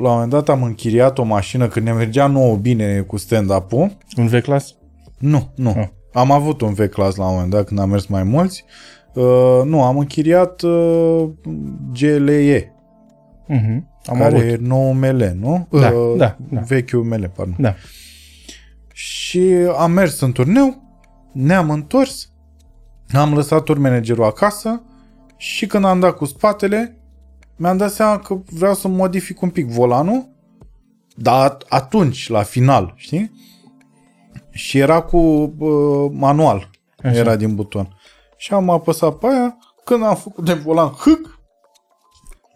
[0.00, 3.96] la un moment dat am închiriat o mașină când ne mergea nouă bine cu stand-up-ul.
[4.16, 4.74] Un V-Class?
[5.18, 5.74] Nu, nu.
[5.76, 5.88] Ah.
[6.12, 8.64] Am avut un V-Class la un moment dat când am mers mai mulți.
[9.14, 11.24] Uh, nu, am închiriat uh,
[11.92, 12.68] GLE,
[13.48, 13.78] Uh-huh.
[14.06, 14.48] Am care avut.
[14.48, 15.66] e nou ML, nu?
[15.70, 16.60] Da, Uh, da, da.
[16.60, 17.56] Vechiul ML, pardon.
[17.58, 17.74] Da.
[18.96, 19.40] Și
[19.76, 20.82] am mers în turneu,
[21.32, 22.30] ne-am întors,
[23.12, 24.82] am lăsat tur managerul acasă
[25.36, 26.98] și când am dat cu spatele,
[27.56, 30.28] mi-am dat seama că vreau să modific un pic volanul,
[31.16, 33.32] dar at- atunci, la final, știi?
[34.50, 36.70] Și era cu uh, manual,
[37.02, 37.16] Așa.
[37.18, 37.96] era din buton.
[38.36, 41.38] Și am apăsat pe aia, când am făcut de volan, hâc,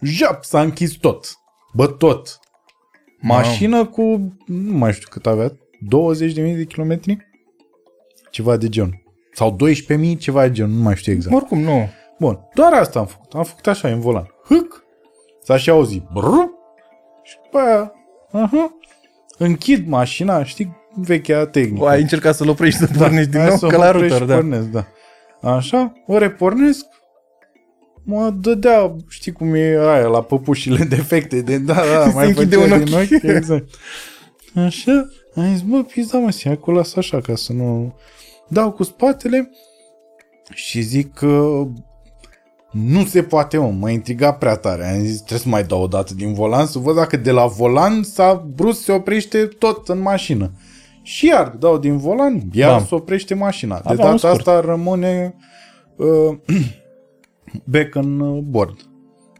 [0.00, 1.38] jap, s-a închis tot.
[1.72, 2.40] Bă, tot.
[3.20, 4.02] Mașină cu,
[4.46, 5.52] nu mai știu cât avea,
[5.84, 7.26] 20.000 de kilometri?
[8.30, 9.02] Ceva de gen.
[9.32, 9.56] Sau
[10.12, 11.34] 12.000, ceva de gen, nu mai știu exact.
[11.34, 11.88] Oricum, nu.
[12.18, 13.32] Bun, doar asta am făcut.
[13.34, 14.34] Am făcut așa, în volan.
[14.48, 14.84] Hâc,
[15.42, 16.02] s-a și auzit.
[16.12, 16.44] Brr,
[17.22, 17.92] și după aia,
[18.32, 18.78] aha,
[19.38, 21.86] închid mașina, știi, vechea tehnică.
[21.86, 24.20] Ai încercat să-l oprești să pornești din Hai nou, să că mă la opresc router,
[24.20, 24.34] și da.
[24.34, 24.86] Pornesc, da.
[25.40, 26.84] Așa, o repornesc,
[28.04, 32.56] mă dădea, știi cum e aia, la păpușile defecte, de da, da, Se mai închide
[32.56, 33.02] făcea un din ochi.
[33.12, 33.68] ochi, exact.
[34.54, 35.08] Așa,
[35.40, 37.94] am zis, bă, pizda mă, să acolo las așa, ca să nu...
[38.48, 39.50] Dau cu spatele
[40.54, 41.62] și zic că
[42.72, 44.86] nu se poate, mă, mă intriga prea tare.
[44.86, 47.46] Am zis, trebuie să mai dau o dată din volan, să văd dacă de la
[47.46, 50.50] volan s-a brusc se oprește tot în mașină.
[51.02, 52.86] Și iar dau din volan, iar Bam.
[52.86, 53.74] se oprește mașina.
[53.74, 54.46] De Avea un data scurt.
[54.46, 55.34] asta rămâne
[55.96, 56.36] uh,
[57.72, 58.78] back în uh, board.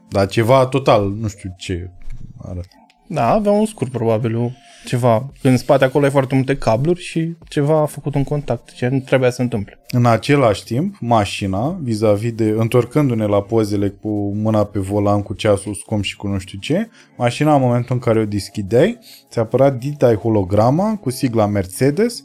[0.09, 1.91] Dar ceva total, nu știu ce
[2.37, 2.67] arată.
[3.07, 4.49] Da, avea un scurt probabil, o-
[4.85, 5.29] ceva.
[5.41, 8.99] În spate acolo ai foarte multe cabluri și ceva a făcut un contact, ce nu
[8.99, 9.79] trebuia să se întâmple.
[9.91, 15.73] În același timp, mașina, vis-a-vis de, întorcându-ne la pozele cu mâna pe volan, cu ceasul
[15.73, 18.97] scump și cu nu știu ce, mașina în momentul în care o deschideai,
[19.29, 22.23] ți-a apărat dita holograma cu sigla Mercedes,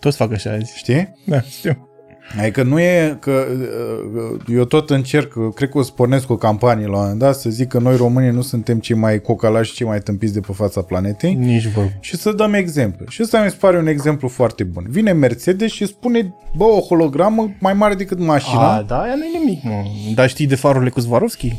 [0.00, 0.76] Toți fac așa azi.
[0.76, 1.14] știi?
[1.26, 1.89] Da, știu.
[2.38, 3.46] Adică nu e că
[4.34, 7.34] uh, eu tot încerc, cred că o să pornesc o campanie la un moment dat,
[7.34, 10.52] să zic că noi românii nu suntem cei mai cocalași, cei mai tâmpiți de pe
[10.52, 11.90] fața planetei Nici vorbă.
[12.00, 13.04] și să dăm exemple.
[13.08, 14.86] Și ăsta mi se pare un exemplu foarte bun.
[14.88, 18.74] Vine Mercedes și spune, bă, o hologramă mai mare decât mașina.
[18.76, 19.82] A, da, aia nu e nimic, mă.
[20.14, 21.56] Dar știi de farurile cu Swarovski?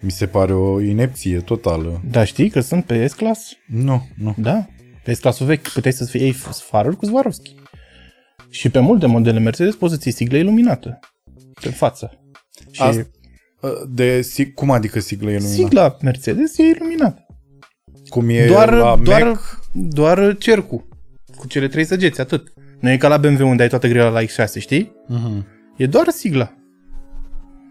[0.00, 2.00] Mi se pare o inepție totală.
[2.10, 3.52] Da, știi că sunt pe S-Class?
[3.66, 4.34] Nu, nu.
[4.36, 4.66] Da.
[5.04, 7.54] Pe S-Classul vechi puteai să fie iei faruri cu Swarovski.
[8.50, 10.98] Și pe multe modele Mercedes poți să ții sigla iluminată.
[11.60, 12.18] Pe față.
[12.70, 13.06] Și Asta-
[13.88, 15.56] De, si- cum adică sigla iluminată?
[15.56, 17.26] sigla Mercedes e iluminată.
[18.08, 19.60] Cum e doar, la doar, Mac?
[19.72, 20.88] doar cercul.
[21.36, 22.52] Cu cele trei săgeți, atât.
[22.80, 24.92] Nu e ca la BMW unde ai toată grila la X6, știi?
[25.08, 25.46] Mhm.
[25.76, 26.52] E doar sigla.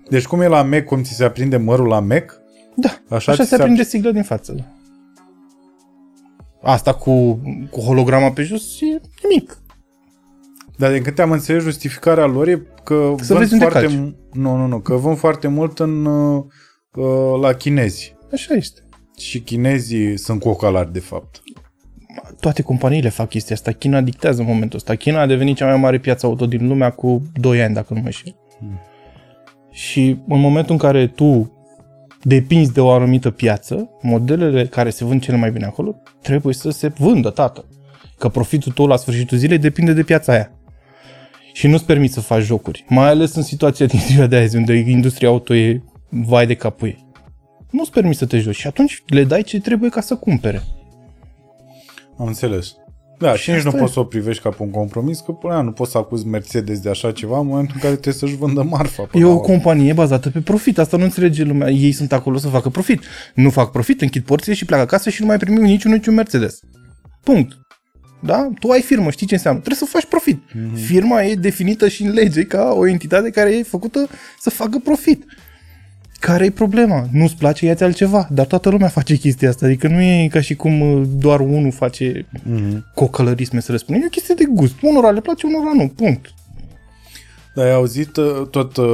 [0.10, 2.42] Deci cum e la Mac, cum ți se aprinde mărul la Mac?
[2.76, 4.52] Da, Așa așa, așa ți se se aprinde sigla din față.
[4.54, 4.64] Da.
[6.62, 9.58] Asta cu, cu holograma pe jos e nimic.
[10.78, 13.88] Dar din câte am înțeles, justificarea lor e că Să vând vezi unde foarte...
[13.88, 13.98] calci.
[14.00, 16.44] mu- Nu, nu, nu, că vând foarte mult în, uh,
[16.96, 18.16] uh, la chinezi.
[18.34, 18.80] Așa este.
[19.18, 21.42] Și chinezii sunt cocalari, de fapt.
[22.40, 23.72] Toate companiile fac chestia asta.
[23.72, 24.96] China dictează în momentul ăsta.
[24.96, 28.00] China a devenit cea mai mare piață auto din lumea cu 2 ani, dacă nu
[28.00, 28.36] mă înșel.
[29.72, 31.52] Și în momentul în care tu
[32.24, 36.70] depinzi de o anumită piață, modelele care se vând cele mai bine acolo trebuie să
[36.70, 37.66] se vândă, tată.
[38.18, 40.52] Că profitul tău la sfârșitul zilei depinde de piața aia.
[41.56, 42.86] Și nu-ți permiți să faci jocuri.
[42.88, 46.88] Mai ales în situația din ziua de azi, unde industria auto e vai de capul
[46.88, 47.06] ei.
[47.72, 50.62] Nu-ți permiți să te joci și atunci le dai ce trebuie ca să cumpere.
[52.18, 52.76] Am înțeles.
[53.20, 53.82] Da, și nici nu asta e.
[53.82, 55.98] poți să o privești ca pe un compromis, că până la urmă nu poți să
[55.98, 59.02] acuzi Mercedes de așa ceva în momentul în care trebuie să-și vândă marfa.
[59.02, 59.46] E până la o urmă.
[59.46, 61.70] companie bazată pe profit, asta nu înțelege lumea.
[61.70, 63.04] Ei sunt acolo să facă profit.
[63.36, 66.60] Nu fac profit, închid porțile și pleacă acasă și nu mai primim niciun niciun Mercedes.
[67.24, 67.65] Punct.
[68.26, 68.50] Da?
[68.60, 69.60] Tu ai firmă, știi ce înseamnă.
[69.62, 70.42] Trebuie să faci profit.
[70.50, 70.74] Mm-hmm.
[70.86, 74.08] Firma e definită și în lege ca o entitate care e făcută
[74.40, 75.24] să facă profit.
[76.20, 77.08] Care e problema?
[77.12, 78.28] Nu-ți place, ia-ți altceva.
[78.32, 79.66] Dar toată lumea face chestia asta.
[79.66, 82.86] Adică nu e ca și cum uh, doar unul face Mhm.
[82.94, 84.04] cocălărisme, să răspundem.
[84.04, 84.74] E o chestie de gust.
[84.82, 85.88] Unora le place, unora nu.
[85.88, 86.34] Punct.
[87.56, 88.88] Dar ai auzit, uh, tot uh,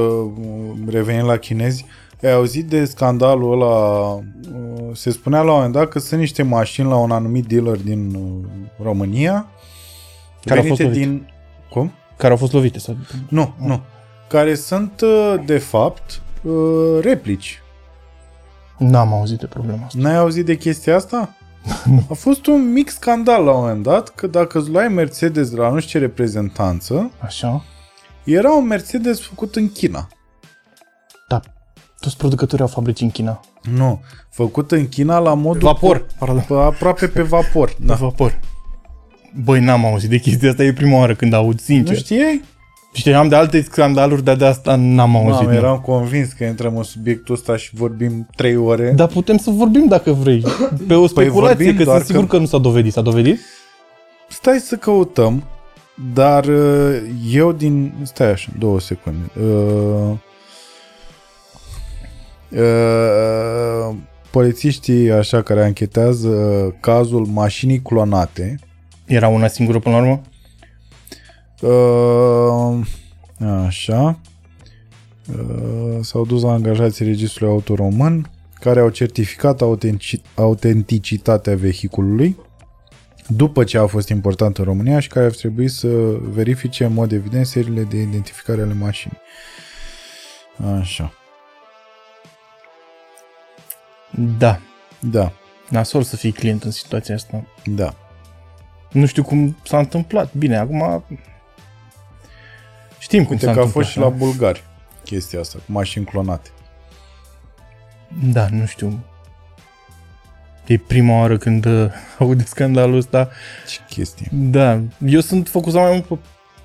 [0.87, 1.85] revenind la chinezi,
[2.27, 4.21] ai auzit de scandalul ăla, uh,
[4.93, 8.15] se spunea la un moment dat că sunt niște mașini la un anumit dealer din
[8.15, 8.47] uh,
[8.83, 9.47] România,
[10.45, 11.23] Care au fost venite lovite.
[11.23, 11.33] din...
[11.69, 11.91] Cum?
[12.17, 12.79] Care au fost lovite.
[12.79, 12.95] Sau...
[13.29, 13.81] Nu, nu.
[14.27, 17.61] Care sunt, uh, de fapt, uh, replici.
[18.77, 19.99] N-am auzit de problema asta.
[20.01, 21.35] N-ai auzit de chestia asta?
[22.09, 25.55] A fost un mic scandal la un moment dat că dacă îți luai Mercedes de
[25.55, 27.63] la nu știu ce reprezentanță, Așa?
[28.23, 30.07] era un Mercedes făcut în China.
[32.01, 32.07] Da.
[32.07, 33.39] Toți producătorii au fabrici în China.
[33.75, 35.61] Nu, făcut în China la modul...
[35.61, 36.45] Vapor, pardon.
[36.47, 37.75] Pe, aproape pe vapor.
[37.79, 37.93] Da.
[37.93, 38.39] vapor.
[39.43, 41.95] Băi, n-am auzit de chestia asta, e prima oară când aud, sincer.
[41.95, 42.41] Nu știai?
[42.93, 45.31] Știam de alte scandaluri, dar de asta n-am auzit.
[45.31, 45.55] Mamă, nu.
[45.55, 48.91] eram convins că intrăm în subiectul ăsta și vorbim trei ore.
[48.91, 50.45] Dar putem să vorbim dacă vrei.
[50.87, 52.93] Pe o speculație, vorbim, că doar sunt sigur că- că nu s-a dovedit.
[52.93, 53.39] S-a dovedit?
[54.29, 55.43] Stai să căutăm,
[56.13, 56.95] dar uh,
[57.31, 57.93] eu din...
[58.01, 59.31] Stai așa, două secunde.
[59.41, 60.17] Uh,
[62.51, 63.95] uh,
[64.31, 68.59] polițiștii așa care anchetează uh, cazul mașinii clonate
[69.05, 70.21] Era una singură până la urmă?
[71.61, 72.87] Uh,
[73.65, 74.19] așa.
[75.31, 78.29] Uh, s-au dus la angajații registrului auto român
[78.59, 82.37] care au certificat autentici- autenticitatea vehiculului
[83.27, 85.87] după ce a fost importat în România și care ar trebui să
[86.19, 89.17] verifice în mod evident seriile de identificare ale mașinii.
[90.79, 91.13] Așa.
[94.11, 94.59] Da.
[94.99, 95.31] Da,
[95.69, 97.43] Nasol să fii client în situația asta.
[97.65, 97.95] da.
[98.91, 100.33] Nu știu cum s-a întâmplat.
[100.33, 101.03] Bine, acum
[102.99, 103.85] știm cum Uite s-a că a întâmplat.
[103.85, 104.63] fost și la bulgari
[105.03, 106.49] chestia asta, cu mașini clonate.
[108.31, 108.99] Da, nu știu.
[110.67, 113.29] E prima oară când uh, aud de scandalul ăsta.
[113.67, 114.27] Ce chestie.
[114.31, 116.17] Da, eu sunt focusat mai mult pe,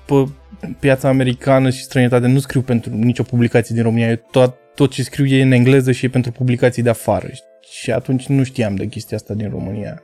[0.05, 2.27] pe piața americană și străinătate.
[2.27, 4.09] Nu scriu pentru nicio publicație din România.
[4.09, 7.29] Eu tot, tot ce scriu e în engleză și e pentru publicații de afară.
[7.69, 10.01] Și atunci nu știam de chestia asta din România.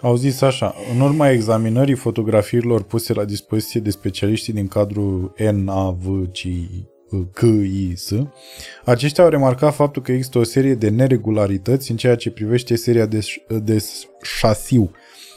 [0.00, 6.84] Au zis așa, în urma examinării fotografiilor puse la dispoziție de specialiștii din cadrul NAVCIS,
[8.84, 13.06] aceștia au remarcat faptul că există o serie de neregularități în ceea ce privește seria
[13.06, 13.26] de,
[13.62, 13.84] de
[14.22, 14.90] șasiu.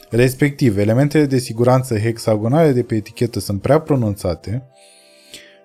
[0.09, 4.63] Respectiv, elementele de siguranță hexagonale de pe etichetă sunt prea pronunțate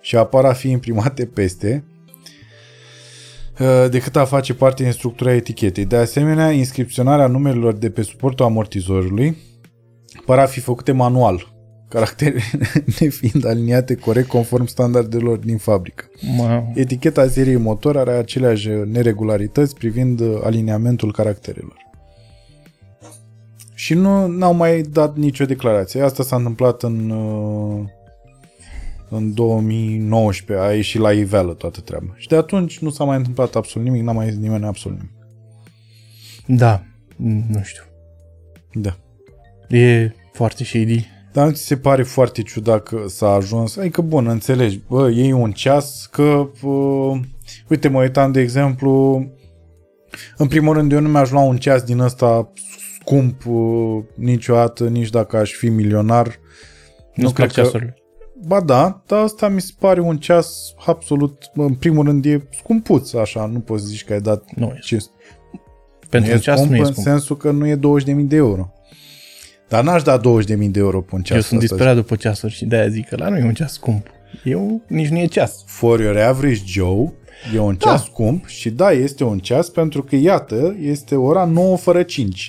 [0.01, 1.95] și apar a fi imprimate peste, uh,
[3.90, 5.84] decât a face parte din structura etichetei.
[5.84, 9.36] De asemenea, inscripționarea numerelor de pe suportul amortizorului
[10.24, 11.54] par a fi făcute manual,
[11.88, 12.42] caractere
[13.00, 16.04] nefiind aliniate corect conform standardelor din fabrică.
[16.36, 21.84] Mă, Eticheta seriei motor are aceleași neregularități privind uh, aliniamentul caracterelor.
[23.74, 26.00] Și nu n-au mai dat nicio declarație.
[26.00, 27.84] Asta s-a întâmplat în, uh,
[29.09, 32.14] în 2019, a ieșit la iveală toată treaba.
[32.16, 35.14] Și de atunci nu s-a mai întâmplat absolut nimic, n-a mai zis nimeni absolut nimic.
[36.61, 36.82] da,
[37.52, 37.82] nu știu.
[38.72, 38.96] Da.
[39.76, 41.07] E foarte shady.
[41.32, 43.76] Dar nu ți se pare foarte ciudat că s-a ajuns?
[43.76, 47.20] Adică, bun, înțelegi, bă, iei un ceas, că, uh,
[47.68, 49.24] uite, mă uitam, de exemplu,
[50.36, 52.52] în primul rând, eu nu mi-aș lua un ceas din ăsta
[53.00, 56.38] scump uh, niciodată, nici dacă aș fi milionar.
[57.14, 57.96] Nu-ți plac cred că- ceasurile.
[58.45, 63.12] Ba da, dar asta mi se pare un ceas absolut, în primul rând, e scumpuț,
[63.12, 64.78] așa, nu poți să zici că ai dat Nu e.
[64.82, 64.99] ce
[66.11, 67.07] Pentru un ceas nu e în scump.
[67.07, 67.80] sensul că nu e 20.000
[68.16, 68.72] de euro.
[69.68, 70.22] Dar n-aș da 20.000
[70.70, 71.37] de euro pe un ceas.
[71.37, 71.74] Eu sunt ăsta.
[71.74, 74.07] disperat după ceasuri și de-aia zic că la nu e un ceas scump.
[74.45, 75.62] Eu nici nu e ceas.
[75.66, 77.12] For your average Joe,
[77.55, 81.76] e un ceas scump și da, este un ceas pentru că, iată, este ora 9
[81.76, 82.49] fără 5.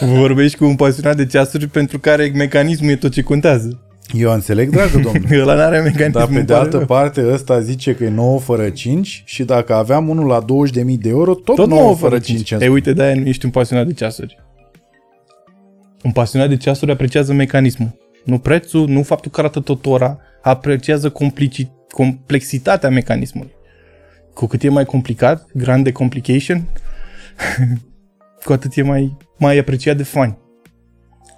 [0.18, 3.82] Vorbești cu un pasionat de ceasuri pentru care mecanismul e tot ce contează.
[4.14, 5.38] Eu înțeleg, dragă domnule.
[5.42, 6.10] Ăla n-are mecanism.
[6.10, 6.86] Dar pe îmi de pare altă rău.
[6.86, 10.44] parte, ăsta zice că e 9 fără 5 și dacă aveam unul la 20.000
[10.98, 12.50] de euro, tot, Tot 9 fără 5.
[12.50, 14.38] Ei, uite, de-aia nu ești un pasionat de ceasuri.
[16.02, 17.96] Un pasionat de ceasuri apreciază mecanismul.
[18.24, 23.52] Nu prețul, nu faptul că arată tot ora, apreciază complici- complexitatea mecanismului.
[24.34, 26.64] Cu cât e mai complicat, grande complication,
[28.44, 30.38] cu atât e mai, mai apreciat de fani.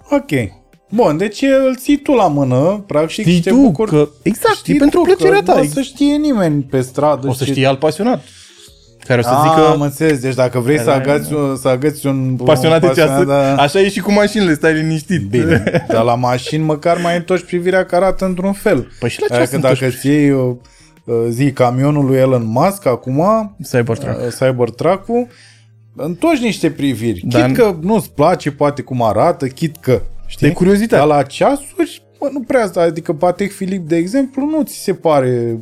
[0.09, 0.60] Ok.
[0.91, 3.89] Bun, deci îl ții tu la mână, practic, Știi și te tu bucuri.
[3.89, 5.53] că, exact, Știi e pentru tu plăcerea că ta.
[5.53, 7.27] Nu o să știe nimeni pe stradă.
[7.27, 8.23] O să ce- știi alt pasionat.
[9.07, 10.19] Care o să Ah, zică, am înțeles.
[10.19, 12.35] Deci dacă vrei să Da, agați, un, să agați un...
[12.43, 13.27] pasionat un de ceasuri.
[13.27, 13.55] da.
[13.55, 15.21] Așa e și cu mașinile, stai liniștit.
[15.29, 18.91] Bine, dar la mașini măcar mai întorci privirea că arată într-un fel.
[18.99, 20.55] Păi și la ce Adică sunt dacă îți iei uh,
[21.03, 24.19] uh, zi camionul lui Elon Musk acum, Cybertruck.
[24.19, 25.27] uh, Cybertruck-ul,
[25.95, 27.21] întorci niște priviri.
[27.25, 30.01] Dar- Chit că nu-ți place poate cum arată, chit că,
[30.31, 30.47] știi?
[30.47, 30.95] De curiozitate.
[30.95, 32.81] Dar la ceasuri, bă, nu prea asta.
[32.81, 35.59] Adică Patek Filip, de exemplu, nu ți se pare,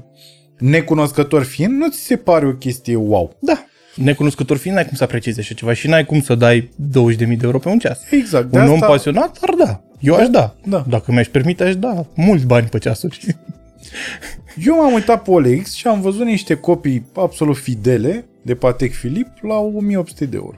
[0.57, 3.37] necunoscător fiind, nu ți se pare o chestie wow.
[3.39, 3.65] Da.
[3.95, 7.37] Necunoscător fiind, n-ai cum să apreciezi așa ceva și n-ai cum să dai 20.000 de
[7.41, 7.99] euro pe un ceas.
[8.11, 8.51] Exact.
[8.51, 9.81] De un asta, om pasionat ar da.
[9.99, 10.55] Eu aș da.
[10.65, 10.85] Da.
[10.87, 13.19] Dacă mi-aș permite, aș da mulți bani pe ceasuri.
[14.65, 19.27] Eu m-am uitat pe OLX și am văzut niște copii absolut fidele de Patek Filip
[19.41, 20.55] la 1800 de euro.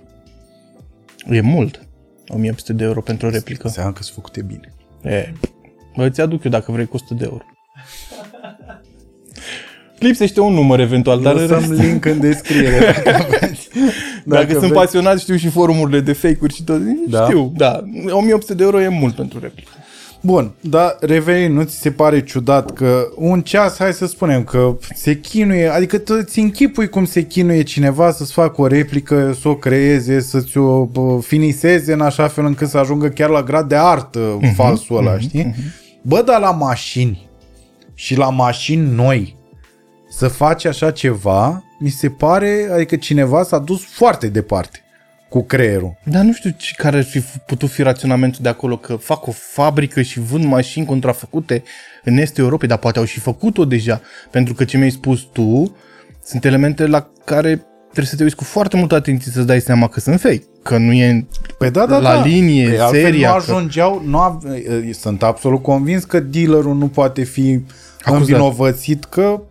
[1.30, 1.86] e mult.
[2.34, 3.62] 1800 de euro pentru o replică.
[3.68, 4.74] Înseamnă că sunt făcute bine.
[5.16, 5.34] E,
[5.96, 7.44] bă, îți aduc eu dacă vrei cu 100 de euro.
[10.00, 13.70] Lipsește un număr eventual, dar în Lăsăm rest, link în descriere dacă vreți.
[14.26, 14.74] dacă, sunt vreți.
[14.74, 16.82] pasionat, știu și forumurile de fake-uri și tot.
[17.08, 17.24] Da.
[17.24, 17.84] Știu, da.
[18.10, 19.72] 1800 de euro e mult pentru replică.
[20.24, 24.78] Bun, dar revenind, nu ți se pare ciudat că un ceas, hai să spunem, că
[24.94, 29.48] se chinuie, adică tu ți închipui cum se chinuie cineva să-ți facă o replică, să
[29.48, 33.68] o creeze, să-ți o bă, finiseze în așa fel încât să ajungă chiar la grad
[33.70, 35.56] de artă Mhm, falsul ăla, știi?
[36.02, 37.30] Bă, dar la mașini
[37.94, 39.36] și la mașini noi
[40.10, 44.80] să faci așa ceva, mi se pare, adică cineva s-a dus foarte departe
[45.32, 45.98] cu creierul.
[46.04, 49.28] Dar nu știu ce, care ar fi f- putut fi raționamentul de acolo, că fac
[49.28, 51.64] o fabrică și vând mașini contrafăcute
[52.04, 54.02] în estul Europei, dar poate au și făcut-o deja,
[54.32, 55.76] pentru că ce mi-ai spus tu
[56.24, 59.88] sunt elemente la care trebuie să te uiți cu foarte multă atenție să-ți dai seama
[59.88, 61.26] că sunt fake, că nu e
[61.58, 62.26] Păi da, da, la da.
[62.26, 63.30] linie, Păi altfel seria.
[63.30, 67.60] nu că- ajungeau, nu ave, sunt absolut convins că dealerul nu poate fi
[68.02, 68.20] Acuzat.
[68.20, 69.42] învinovățit că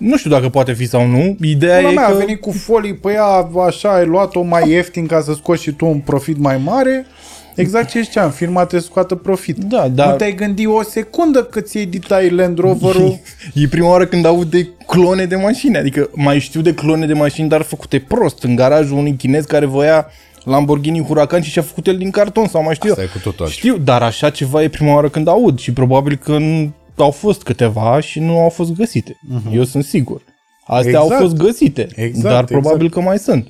[0.00, 1.36] Nu știu dacă poate fi sau nu.
[1.42, 2.12] Ideea pula e mea că...
[2.12, 5.70] a venit cu folii pe ea, așa, ai luat-o mai ieftin ca să scoți și
[5.72, 7.06] tu un profit mai mare.
[7.54, 9.56] Exact ce ziceam, firma trebuie să scoată profit.
[9.56, 13.18] Da, dar- Nu te-ai gândit o secundă că ți editai Land Rover-ul
[13.54, 15.76] E prima oară când aud de clone de mașini.
[15.76, 18.42] Adică mai știu de clone de mașini, dar făcute prost.
[18.42, 20.06] În garajul unui chinez care voia
[20.44, 23.08] Lamborghini Huracan și și-a făcut el din carton sau mai știu Asta eu.
[23.08, 23.68] e cu totul altceva.
[23.72, 27.42] Știu, dar așa ceva e prima oară când aud și probabil că nu au fost
[27.42, 29.16] câteva și nu au fost găsite.
[29.52, 30.22] Eu sunt sigur.
[30.66, 30.88] Astea Mhm.
[30.88, 31.10] Exact.
[31.10, 32.92] au fost găsite, Exact, dar probabil exact.
[32.94, 33.48] că mai sunt.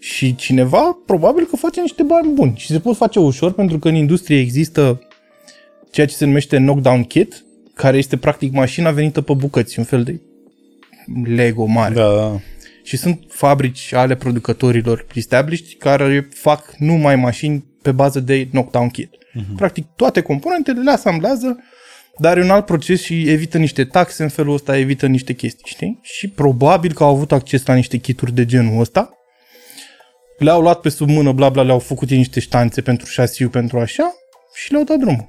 [0.00, 3.88] Și cineva probabil că face niște bani buni și se pot face ușor pentru că
[3.88, 5.00] în industrie există
[5.90, 10.02] ceea ce se numește knockdown kit, care este practic mașina venită pe bucăți, un fel
[10.02, 10.20] de
[11.34, 11.94] Lego mare.
[11.94, 12.38] Da, da.
[12.82, 19.10] Și sunt fabrici ale producătorilor established care fac numai mașini pe bază de knockdown kit.
[19.14, 19.56] Uh-huh.
[19.56, 21.58] Practic toate componentele le asamblează,
[22.18, 25.64] dar e un alt proces și evită niște taxe în felul ăsta, evită niște chestii,
[25.66, 25.98] știi?
[26.02, 29.10] Și probabil că au avut acces la niște kituri de genul ăsta,
[30.38, 33.78] le-au luat pe sub mână, bla bla, le-au făcut ei niște ștanțe pentru șasiu, pentru
[33.78, 34.12] așa
[34.54, 35.28] și le-au dat drumul.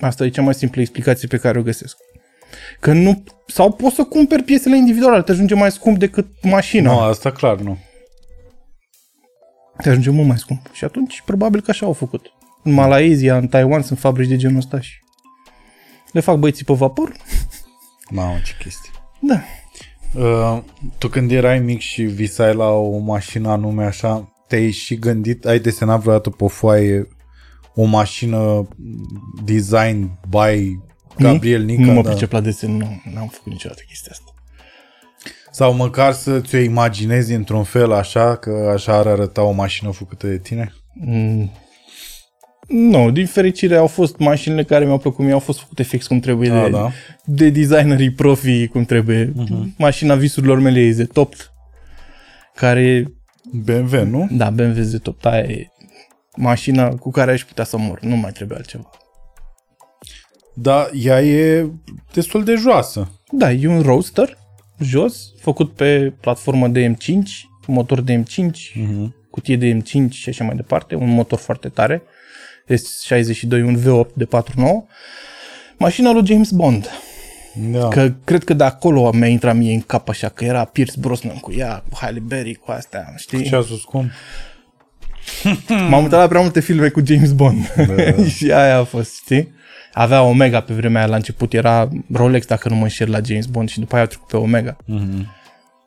[0.00, 1.96] Asta e cea mai simplă explicație pe care o găsesc.
[2.80, 3.24] Că nu...
[3.46, 6.92] Sau poți să cumperi piesele individuale, te ajunge mai scump decât mașina.
[6.92, 7.78] Nu, asta clar nu.
[9.82, 10.70] Te ajunge mult mai scump.
[10.72, 12.26] Și atunci, probabil că așa au făcut.
[12.62, 14.92] În Malaezia, în Taiwan, sunt fabrici de genul ăsta și
[16.12, 17.12] le fac băieții pe vapor.
[18.10, 18.90] Mamă, ce chestii.
[19.20, 19.40] Da.
[20.14, 20.62] Uh,
[20.98, 25.58] tu când erai mic și visai la o mașină anume așa, te-ai și gândit, ai
[25.58, 27.08] desenat vreodată pe o foaie
[27.74, 28.68] o mașină
[29.44, 30.78] design by
[31.16, 31.82] Gabriel Nica?
[31.82, 32.08] nu mă da.
[32.10, 34.34] pricep la desen, nu, n-am făcut niciodată chestia asta.
[35.50, 40.26] Sau măcar să ți-o imaginezi într-un fel așa, că așa ar arăta o mașină făcută
[40.26, 40.72] de tine?
[40.94, 41.50] Mm.
[42.72, 46.20] Nu, din fericire au fost mașinile care mi-au plăcut mie, au fost făcute fix cum
[46.20, 46.90] trebuie Da, de, da.
[47.24, 49.32] de designerii profi cum trebuie.
[49.32, 49.76] Uh-huh.
[49.78, 51.34] Mașina visurilor mele e Z top,
[52.54, 53.12] care,
[53.52, 54.28] BMW, nu?
[54.30, 55.68] da, BMW Z top, aia e
[56.36, 58.90] mașina cu care aș putea să mor, nu mai trebuie altceva.
[60.54, 61.70] Da, ea e
[62.12, 63.10] destul de joasă.
[63.30, 64.38] Da, e un roadster
[64.78, 67.16] jos, făcut pe platformă de M5,
[67.66, 69.08] motor de M5, Uh-huh.
[69.30, 72.02] cutie de M5 și așa mai departe, un motor foarte tare,
[72.76, 74.62] S62, un V8 de 4.9,
[75.78, 76.88] mașina lui James Bond.
[77.72, 77.88] Da.
[77.88, 81.36] Că cred că de acolo mi-a intrat mie în cap așa, că era Pierce Brosnan
[81.36, 83.42] cu ea, cu Halle Berry, cu astea, știi?
[83.42, 84.10] Ce a sus cum?
[85.90, 87.74] M-am uitat la prea multe filme cu James Bond.
[87.96, 88.24] Da.
[88.36, 89.52] și aia a fost, știi?
[89.92, 93.46] Avea Omega pe vremea aia, la început era Rolex, dacă nu mă înșel, la James
[93.46, 94.76] Bond și după aia a trecut pe Omega.
[94.76, 95.26] Mm-hmm.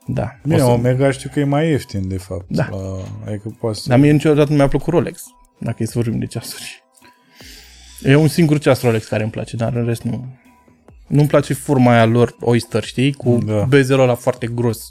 [0.07, 0.35] Da.
[0.43, 2.45] Bine, O să- Omega știu că e mai ieftin, de fapt.
[2.47, 2.67] Da.
[2.71, 2.77] La,
[3.27, 3.83] adică poate să...
[3.89, 5.23] Dar mie niciodată nu mi-a plăcut Rolex,
[5.63, 6.83] dacă e să vorbim de ceasuri.
[8.03, 10.25] E un singur ceas Rolex care îmi place, dar în rest nu.
[11.07, 13.13] Nu-mi place forma aia lor Oyster, știi?
[13.13, 13.53] Cu Da.
[13.53, 13.63] da.
[13.63, 14.89] bezelul ăla foarte gros.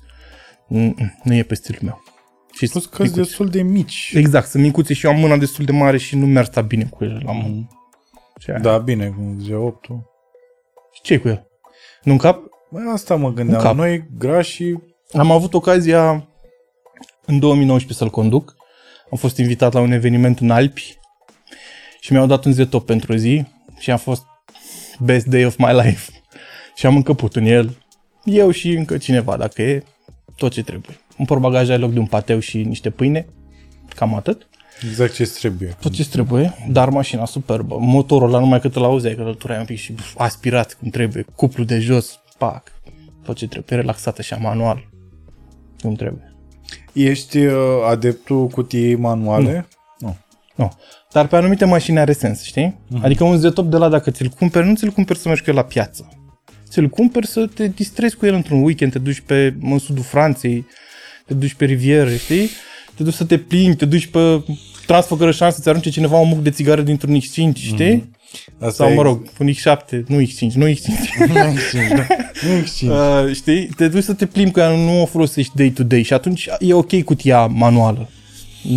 [0.68, 2.02] Mm, Nu e pe stilul meu.
[2.52, 3.20] Și Plus că sunt micuțe.
[3.22, 4.12] destul de mici.
[4.14, 6.84] Exact, sunt micuțe și eu am mâna destul de mare și nu mi-ar sta bine
[6.84, 7.68] cu ele la mână.
[8.38, 8.58] Și aia.
[8.58, 9.84] Da, bine, cum zicea 8
[10.92, 11.46] Și ce cu el?
[12.02, 12.42] Nu în cap?
[12.70, 13.58] Bă, asta mă gândeam.
[13.58, 13.76] Un cap.
[13.76, 14.74] Noi grași
[15.12, 16.28] Am avut ocazia
[17.26, 18.54] în 2019 să-l conduc.
[19.12, 20.96] Am fost invitat la un eveniment în Alpi
[22.00, 23.44] și mi-au dat un zetop pentru o zi
[23.78, 24.24] și am fost
[24.98, 26.12] best day of my life.
[26.76, 27.76] Și am încăput în el,
[28.24, 29.82] eu și încă cineva, dacă e,
[30.36, 30.96] tot ce trebuie.
[31.16, 33.26] Un portbagaj ai loc de un pateu și niște pâine,
[33.94, 34.48] cam atât.
[34.84, 35.76] exact ce trebuie.
[35.80, 37.76] Tot ce trebuie, dar mașina superbă.
[37.78, 40.88] Motorul ăla numai cât îl auzeai, că îl turai un pic și pf, aspirat cum
[40.88, 42.72] trebuie, cuplu de jos, pac,
[43.24, 44.88] tot ce trebuie, relaxat așa, manual,
[45.80, 46.31] cum trebuie.
[46.92, 47.54] Ești uh,
[47.90, 49.68] adeptul cutiei manuale?
[49.98, 50.16] Nu.
[50.54, 50.72] Nu.
[51.12, 52.74] Dar pe anumite mașini are sens, știi?
[52.86, 53.02] Uh-huh.
[53.02, 55.56] Adică un Z-Top de la dacă ți-l cumperi, nu ți-l cumperi să mergi cu el
[55.56, 56.08] la piață.
[56.68, 60.66] ți-l cumperi să te distrezi cu el într-un weekend, te duci pe în sudul Franței,
[61.26, 62.50] te duci pe rivieră, știi?
[62.94, 64.44] Te duci să te plimbi, te duci pe
[64.86, 68.10] transfăcără șansă să-ți arunce cineva un muc de țigară dintr-un X5, știi?
[68.58, 70.76] Asta Sau, e mă rog, un X7, nu X5, nu X5.
[71.32, 72.06] Nu exchange, da.
[72.46, 72.94] Nu exchange.
[73.28, 73.66] Uh, știi?
[73.76, 77.02] Te duci să te plimbi cu ea, nu o folosești day-to-day și atunci e ok
[77.02, 78.08] cutia manuală.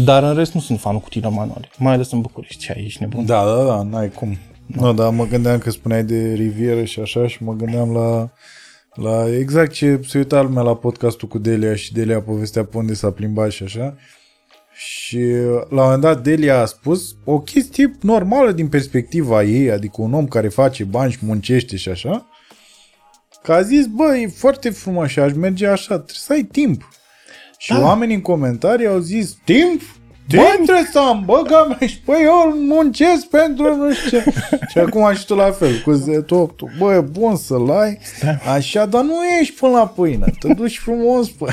[0.04, 2.58] Dar în rest nu sunt fanul cutiilor manuale, mai ales în București.
[2.58, 3.26] Ce ai, ești nebun?
[3.26, 4.38] Da, da, da, n-ai cum.
[4.66, 8.30] Nu, dar mă gândeam că spuneai de rivieră și așa și mă gândeam la,
[8.94, 12.94] la exact ce se uita lumea la podcastul cu Delia și Delia povestea pe unde
[12.94, 13.96] s-a plimbat și așa.
[14.76, 15.20] Și
[15.70, 20.14] la un moment dat Delia a spus o chestie normală din perspectiva ei, adică un
[20.14, 22.30] om care face bani și muncește și așa,
[23.44, 26.90] că a zis, bă, e foarte frumos și aș merge așa, trebuie să ai timp.
[27.58, 27.82] Și Da.
[27.82, 29.82] oamenii în comentarii au zis, timp?
[30.28, 34.24] Timp trebuie să am, bă, că am și păi eu muncesc pentru nu știu ce.
[34.72, 37.98] și acum și tu la fel, cu Z8, bă, e bun să-l ai,
[38.56, 41.48] așa, dar nu ești până la pâine, te duci frumos, bă.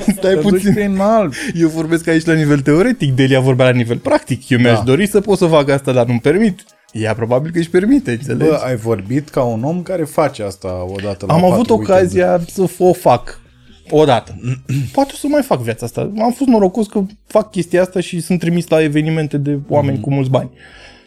[0.00, 0.50] Stai te puțin.
[0.50, 1.32] duci prin alb.
[1.54, 4.48] Eu vorbesc aici la nivel teoretic, Delia vorbea la nivel practic.
[4.48, 4.82] Eu mi-aș Da.
[4.84, 6.60] dori să pot să fac asta, dar nu-mi permit.
[6.92, 8.50] Ea probabil că își permite, înțelegi?
[8.50, 12.40] Bă, ai vorbit ca un om care face asta odată la Am avut patru ocazia
[12.52, 13.39] să f- o fac
[13.90, 14.40] odată.
[14.92, 16.00] Poate o să mai fac viața asta.
[16.00, 20.02] Am fost norocos că fac chestia asta și sunt trimis la evenimente de oameni Mhm.
[20.02, 20.50] cu mulți bani.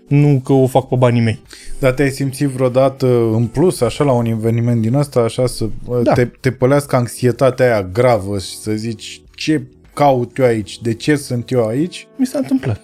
[0.07, 1.39] Nu că o fac pe banii mei.
[1.79, 5.99] Dar te-ai simțit vreodată în plus, așa, la un eveniment din ăsta, așa, să Da.
[6.01, 6.13] da.
[6.13, 9.61] te, te pălească anxietatea aia gravă și să zici ce
[9.93, 12.07] caut eu aici, de ce sunt eu aici?
[12.17, 12.81] Mi s-a întâmplat.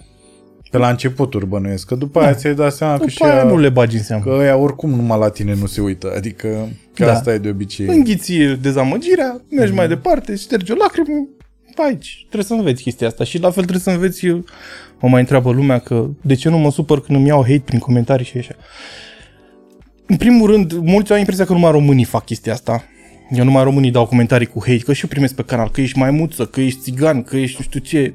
[0.71, 3.43] Pe la începuturi bănuiesc, că după aia ți-ai dat seama că După și aia ea,
[3.43, 4.23] nu le bagi în seamă.
[4.23, 7.11] că ăia oricum numai la tine nu se uită, adică că Da.
[7.11, 7.87] asta e de obicei.
[7.87, 9.75] Înghiți dezamăgirea, mergi Mhm.
[9.79, 11.27] mai departe, ștergi o lacrimă,
[11.77, 12.17] aici.
[12.19, 13.23] Trebuie să înveți chestia asta.
[13.23, 14.43] Și la fel trebuie să înveți, eu,
[14.99, 17.79] mă mai întreabă lumea că de ce nu mă supăr când îmi iau hate prin
[17.79, 18.55] comentarii și așa.
[20.05, 22.83] În primul rând, mulți au impresia că numai românii fac chestia asta.
[23.31, 25.97] Eu numai românii dau comentarii cu hate, că și eu primesc pe canal, că ești
[25.97, 28.13] maimuță, că ești țigan, că ești nu știu ce.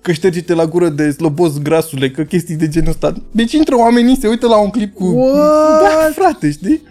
[0.00, 3.14] Că șterge-te la gură de slobos grasule, că chestii de genul ăsta.
[3.30, 5.04] Deci intră oamenii, se uită la un clip cu...
[5.04, 5.80] What?
[5.80, 6.82] Da, frate, știi?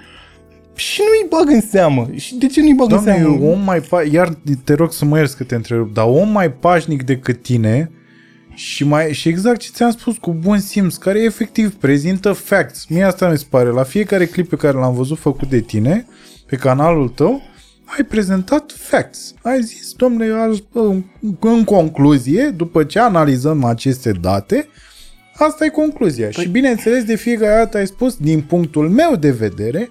[0.75, 2.07] Și nu-i bag în seamă.
[2.15, 3.45] Și de ce nu-i bag Doamne, în seamă?
[3.51, 6.51] om mai pa- iar te rog să mă ierți că te întrerup, dar om mai
[6.51, 7.91] pașnic decât tine
[8.53, 12.85] și, mai, și exact ce ți-am spus cu bun simț, care efectiv prezintă facts.
[12.89, 13.69] Mie asta mi se pare.
[13.69, 16.07] La fiecare clip pe care l-am văzut făcut de tine,
[16.45, 17.41] pe canalul tău,
[17.85, 19.33] ai prezentat facts.
[19.41, 20.81] Ai zis, domnule, aș-
[21.39, 24.67] în concluzie, după ce analizăm aceste date,
[25.35, 26.29] asta e concluzia.
[26.33, 26.43] Păi...
[26.43, 29.89] Și bineînțeles, de fiecare dată ai spus, din punctul meu de vedere,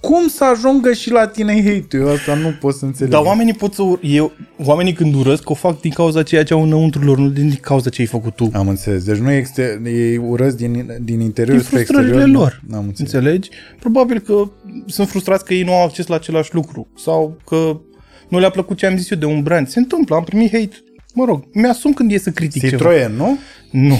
[0.00, 2.06] cum să ajungă și la tine hate-ul?
[2.06, 3.12] Eu asta nu pot să înțeleg.
[3.12, 3.82] Dar oamenii pot să...
[3.82, 4.32] ur- Eu,
[4.64, 7.90] oamenii când urăsc, o fac din cauza ceea ce au înăuntru lor, nu din cauza
[7.90, 8.50] ce ai făcut tu.
[8.52, 9.04] Am înțeles.
[9.04, 12.38] Deci nu e, exter- e urăsc din, din interior Din spre frustrările exterior.
[12.38, 12.76] lor.
[12.78, 13.12] Am înțeles.
[13.12, 13.48] Înțelegi?
[13.80, 14.50] Probabil că
[14.86, 16.86] sunt frustrați că ei nu au acces la același lucru.
[16.96, 17.80] Sau că
[18.28, 19.68] nu le-a plăcut ce am zis eu de un brand.
[19.68, 20.76] Se întâmplă, am primit hate.
[21.14, 22.76] Mă rog, mi-asum când e să critic ceva.
[22.76, 23.38] Citroen, nu?
[23.70, 23.98] Nu.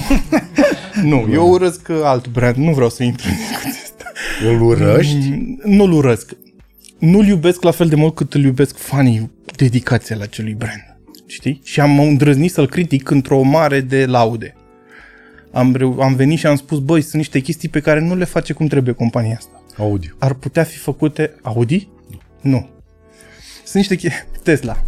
[1.11, 3.88] nu, eu urăsc alt brand, nu vreau să intru în discuția asta.
[4.45, 5.15] Îl urăști?
[5.29, 6.31] Mm, Nu-l urăsc.
[6.99, 10.97] Nu-l iubesc la fel de mult cât îl iubesc fanii dedicația la acelui brand.
[11.27, 11.61] Știi?
[11.63, 14.55] Și am îndrăznit să-l critic într-o mare de laude.
[15.51, 18.25] Am, reu- am venit și am spus, băi, sunt niște chestii pe care nu le
[18.25, 19.63] face cum trebuie compania asta.
[19.77, 20.11] Audio.
[20.19, 21.33] Ar putea fi făcute...
[21.41, 21.87] Audi?
[22.41, 22.69] Nu.
[23.63, 24.23] Sunt niște chestii...
[24.43, 24.83] Tesla.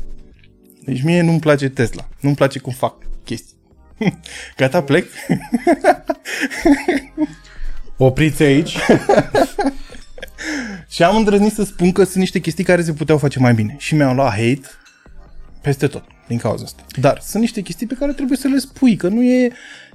[0.86, 2.10] Deci mie nu-mi place Tesla.
[2.20, 3.56] Nu-mi place cum fac chestii.
[4.58, 5.06] Gata, plec?
[7.98, 8.78] Opriți aici.
[10.90, 13.76] Și am îndrăznit să spun că sunt niște chestii care se puteau face mai bine.
[13.80, 14.62] Și mi-au luat hate
[15.62, 16.84] peste tot, din cauza asta.
[17.00, 19.52] Dar sunt niște chestii pe care trebuie să le spui, că nu e...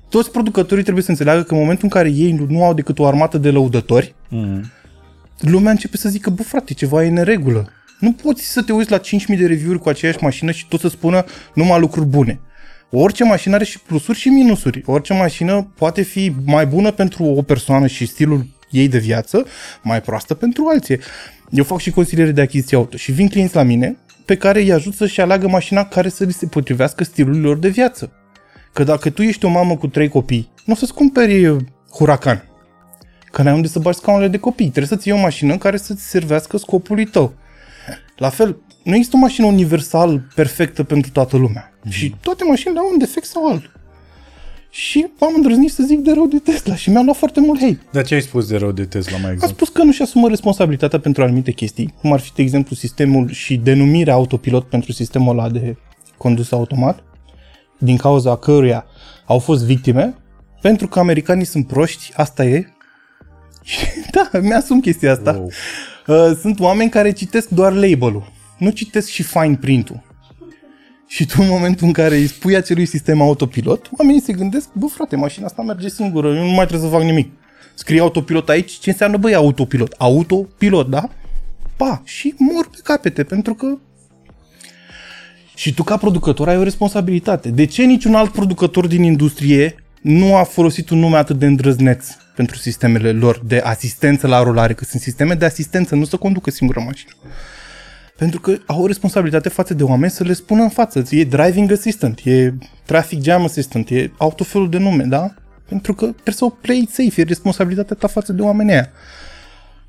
[0.09, 2.99] Toți producătorii trebuie să înțeleagă că în momentul în care ei nu, nu au decât
[2.99, 4.65] o armată de lăudători, Mm.
[5.41, 7.73] lumea începe să zică, bă frate, ceva e în neregulă.
[8.01, 10.89] Nu poți să te uiți la 5.000 de review-uri cu aceeași mașină și tot să
[10.89, 11.25] spună
[11.55, 12.41] numai lucruri bune.
[12.91, 14.83] Orice mașină are și plusuri și minusuri.
[14.87, 19.47] Orice mașină poate fi mai bună pentru o persoană și stilul ei de viață,
[19.83, 20.99] mai proastă pentru alții.
[21.51, 24.73] Eu fac și consiliere de achiziție auto și vin clienți la mine pe care îi
[24.73, 28.13] ajut să-și aleagă mașina care să li se potrivească stilul lor de viață.
[28.73, 32.45] Că dacă tu ești o mamă cu trei copii, nu o să-ți cumperi uh, Huracan.
[33.31, 34.69] Că n-ai unde să bagi scaunele de copii.
[34.69, 37.35] Trebuie să-ți iei o mașină care să-ți servească scopului tău.
[38.17, 41.76] La fel, nu există o mașină universal perfectă pentru toată lumea.
[41.87, 41.91] Mm-hmm.
[41.91, 43.75] Și toate mașinile au un defect sau altul.
[44.71, 47.81] Și am îndrăznit să zic de rău de Tesla și mi-a luat foarte mult hate.
[47.93, 49.53] Dar ce ai spus de rău de Tesla mai A exact?
[49.53, 53.57] spus că nu-și asumă responsabilitatea pentru anumite chestii, cum ar fi, de exemplu, sistemul și
[53.57, 55.77] denumirea autopilot pentru sistemul ăla de
[56.17, 57.05] condus automat,
[57.79, 58.87] din cauza căruia
[59.25, 60.15] au fost victime,
[60.61, 62.67] pentru că americanii sunt proști, asta e,
[64.33, 65.33] da, mi-asum chestia asta.
[65.33, 65.51] Wow.
[66.07, 68.33] Uh, sunt oameni care citesc doar label-ul.
[68.59, 70.03] Nu citesc și fine print-ul.
[71.07, 74.87] Și tu în momentul în care îi spui acelui sistem autopilot, oamenii se gândesc, bă
[74.87, 77.31] frate, mașina asta merge singură, eu nu mai trebuie să fac nimic.
[77.75, 79.95] Scrie autopilot aici, ce înseamnă băi autopilot?
[79.99, 81.09] Autopilot, da?
[81.77, 83.79] Pa, și mor pe capete, pentru că
[85.55, 87.51] și tu ca producător ai o responsabilitate.
[87.51, 92.07] De ce niciun alt producător din industrie nu a folosit un nume atât de îndrăzneț
[92.35, 96.51] pentru sistemele lor de asistență la rulare, că sunt sisteme de asistență, nu să conducă
[96.51, 97.13] singură mașină.
[98.17, 101.03] Pentru că au o responsabilitate față de oameni să le spună în față.
[101.11, 102.55] E driving assistant, e
[102.85, 105.35] traffic jam assistant, e au tot felul de nume, da?
[105.69, 108.89] Pentru că trebuie să o play safe, e responsabilitatea ta față de oamenii aia.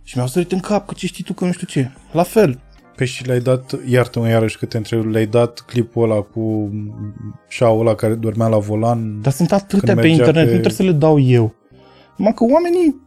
[0.03, 1.91] Și mi-au sărit în cap că ce știi tu că nu știu ce.
[2.11, 2.59] La fel,
[2.95, 6.71] Păi și le-ai dat, iartă-mă iarăși că te întreb, le-ai dat clipul ăla cu
[7.47, 9.21] șaul ăla care dormea la volan?
[9.21, 11.55] Dar sunt atâtea Când pe mergea internet, pe- nu trebuie să le dau eu.
[12.15, 13.01] Numai că oamenii,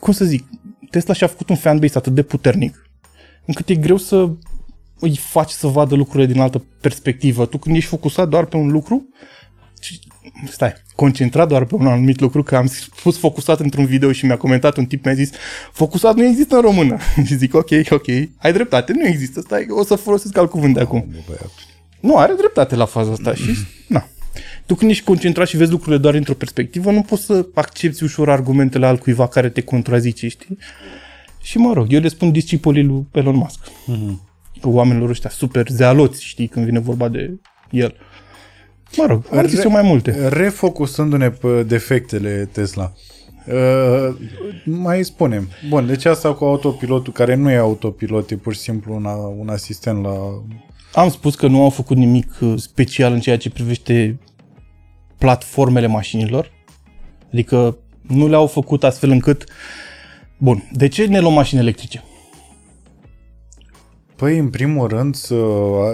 [0.00, 0.44] cum să zic,
[0.90, 2.87] Tesla și-a făcut un fanbase atât de puternic,
[3.48, 4.28] încât e greu să
[4.98, 7.46] îi faci să vadă lucrurile din altă perspectivă.
[7.46, 9.08] Tu când ești focusat doar pe un lucru,
[9.80, 10.00] și-
[10.50, 14.36] stai, concentrat doar pe un anumit lucru, că am spus focusat într-un video și mi-a
[14.36, 15.30] comentat un tip, mi-a zis,
[15.72, 16.96] focusat nu există în română.
[17.26, 20.80] și zic, ok, ok, ai dreptate, nu există, stai, o să folosesc alt cuvânt de
[20.80, 21.04] acum.
[21.10, 21.50] Bă, băiat.
[22.00, 24.08] Nu, are dreptate la faza asta și, na.
[24.66, 28.30] Tu când ești concentrat și vezi lucrurile doar într-o perspectivă, nu poți să accepti ușor
[28.30, 30.58] argumentele altcuiva care te contrazice, știi?
[31.40, 33.60] Și mă rog, eu le spun discipolii lui Elon Musk.
[34.60, 37.94] Că oamenilor ăștia super zealoți, știi, când vine vorba de el.
[38.96, 40.28] Mă rog, am zis eu mai multe.
[40.28, 42.92] Refocusându-ne pe defectele Tesla,
[43.46, 44.16] uh,
[44.64, 45.48] mai spunem.
[45.68, 49.48] Bun, deci asta cu autopilotul, care nu e autopilot, e pur și simplu una, un
[49.48, 50.14] asistent la...
[50.92, 54.18] Am spus că nu au făcut nimic uh, special în ceea ce privește
[55.18, 56.50] platformele mașinilor.
[57.32, 59.44] Adică nu le-au făcut astfel încât...
[60.38, 62.02] Bun, de ce ne luăm mașini electrice?
[64.16, 65.36] Păi, în primul rând, să,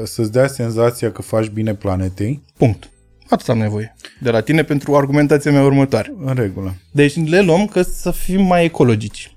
[0.04, 2.88] să-ți dea senzația că faci bine planetei, Punct.
[3.28, 6.14] Atât am nevoie de la tine pentru argumentația mea următoare.
[6.24, 6.74] în regulă.
[6.92, 9.36] Deci le luăm că să fim mai ecologici.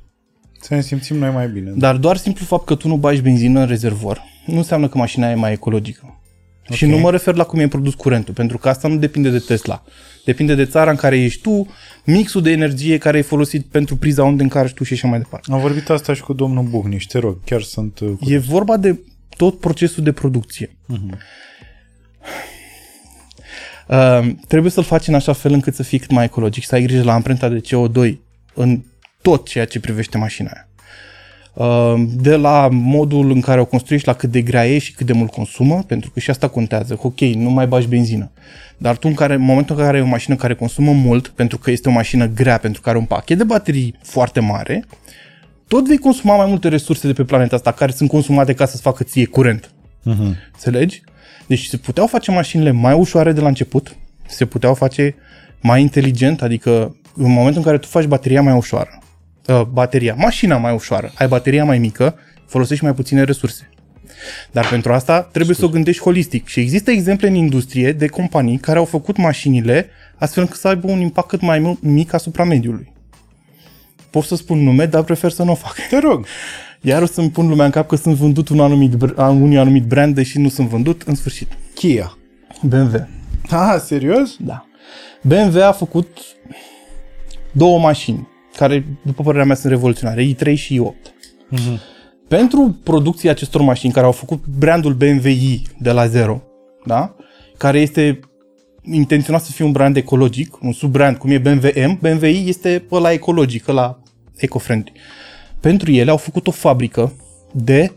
[0.60, 1.72] Să ne simțim noi mai bine.
[1.76, 5.32] Dar doar simplu fapt că tu nu bagi benzină în rezervor nu înseamnă că mașina
[5.32, 6.20] e mai ecologică.
[6.68, 6.78] Okay.
[6.78, 9.39] Și nu mă refer la cum e produs curentul, pentru că asta nu depinde de
[9.39, 9.84] Tesla.
[10.26, 11.68] Depinde de țara în care ești tu,
[12.03, 15.51] mixul de energie care e folosit pentru priza unde încarci tu și așa mai departe.
[15.51, 17.99] Am vorbit asta și cu domnul Buhniș, te rog, chiar sunt...
[17.99, 18.30] uh, Cu...
[18.30, 18.99] E vorba de
[19.38, 20.70] tot procesul de producție.
[20.70, 21.18] Uh-huh.
[23.88, 26.82] Uh, trebuie să-l faci în așa fel încât să fii cât mai ecologic, să ai
[26.82, 28.13] grijă la amprenta de CO2
[28.53, 28.84] în
[29.22, 30.66] tot ceea ce privește mașina aia.
[31.58, 35.05] Uh, de la modul în care o construiești, la cât de grea e și cât
[35.05, 36.93] de mult consumă, pentru că și asta contează.
[36.93, 38.32] Că, ok, nu mai bagi benzină.
[38.78, 41.58] Dar tu în, care, în momentul în care ai o mașină care consumă mult, pentru
[41.58, 44.86] că este o mașină grea, pentru că are un pachet de baterii foarte mare,
[45.68, 48.82] tot vei consuma mai multe resurse de pe planeta asta care sunt consumate ca să-ți
[48.82, 49.72] facă ție curent.
[50.10, 50.36] Uh-huh.
[50.53, 51.01] Înțelegi?
[51.47, 53.95] Deci se puteau face mașinile mai ușoare de la început,
[54.28, 55.16] se puteau face
[55.62, 58.99] mai inteligent, adică în momentul în care tu faci bateria mai ușoară,
[59.48, 62.16] uh, bateria, mașina mai ușoară, ai bateria mai mică,
[62.48, 63.70] folosești mai puține resurse.
[64.52, 66.48] Dar pentru asta trebuie să o gândești holistic.
[66.48, 70.91] Și există exemple în industrie de companii care au făcut mașinile astfel încât să aibă
[70.91, 72.93] un impact cât mai mu- mic asupra mediului.
[74.10, 75.76] Pot să spun nume, dar prefer să nu o fac.
[75.89, 76.26] Te rog.
[76.82, 79.58] Iar o să-mi pun lumea în cap că sunt vândut un anumit, br- a unui
[79.58, 81.48] anumit brand, deși nu sunt vândut, în sfârșit.
[81.74, 82.18] Kia.
[82.62, 83.08] BMW.
[83.50, 84.36] Ah, serios?
[84.39, 84.66] Da.
[85.22, 86.08] BMW a făcut
[87.52, 91.11] două mașini, care, după părerea mea, sunt revoluționare, i3 și i8.
[91.49, 91.79] Mhm.
[92.27, 96.41] Pentru producția acestor mașini, care au făcut brandul BMW i de la zero,
[96.85, 97.15] da?
[97.57, 98.19] care este
[98.81, 102.85] intenționat să fie un brand ecologic, un subbrand, cum e BMW M, BMW i este
[102.91, 103.99] ăla ecologic, ăla
[104.35, 104.91] eco-friendly.
[105.59, 107.13] Pentru ele au făcut o fabrică
[107.51, 107.91] de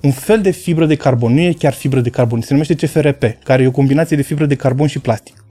[0.00, 3.24] un fel de fibră de carbon, nu e chiar fibră de carbon, se numește CFRP,
[3.44, 5.44] care e o combinație de fibră de carbon și plastic.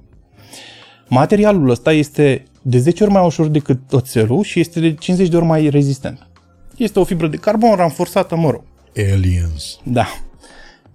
[1.08, 5.36] Materialul ăsta este de 10 ori mai ușor decât oțelul și este de 50 de
[5.36, 6.28] ori mai rezistent.
[6.78, 8.64] Este o fibră de carbon ranforsată, mă rog.
[9.14, 9.80] Aliens.
[9.84, 10.06] Da.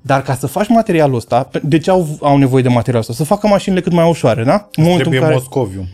[0.00, 3.12] Dar ca să faci materialul ăsta, pe- de ce au, au nevoie de materialul ăsta?
[3.12, 4.68] Să facă mașinile cât mai ușoare, da?
[4.72, 5.34] În momentul Trebuie în care...
[5.34, 5.86] Moscovium.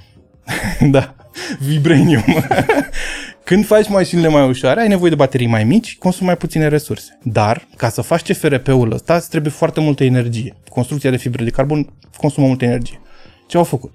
[0.96, 1.14] da,
[1.60, 2.24] vibranium.
[3.44, 7.18] Când faci mașinile mai ușoare, ai nevoie de baterii mai mici, consumi mai puține resurse.
[7.22, 10.55] Dar, ca să faci CFRP-ul ăsta, îți trebuie foarte multă energie.
[10.68, 13.01] Construcția de fibre de carbon consumă multă energie.
[13.46, 13.94] Ce au făcut?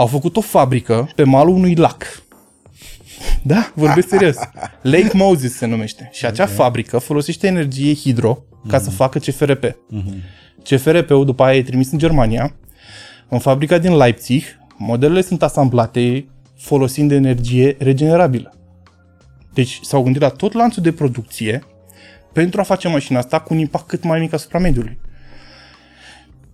[0.00, 2.22] Au făcut o fabrică pe malul unui lac.
[3.42, 4.36] Da, vorbesc serios.
[4.92, 6.08] Lake Moses se numește.
[6.12, 9.76] Și acea fabrică folosește energie hidro ca să facă CFRP.
[10.62, 12.54] CFRP-ul după aia e trimis în Germania,
[13.28, 14.42] în fabrica din Leipzig,
[14.76, 18.54] modelele sunt asamblate folosind energie regenerabilă.
[19.52, 21.64] Deci s-au gândit la tot lanțul de producție
[22.32, 24.98] pentru a face mașina asta cu un impact cât mai mic asupra mediului.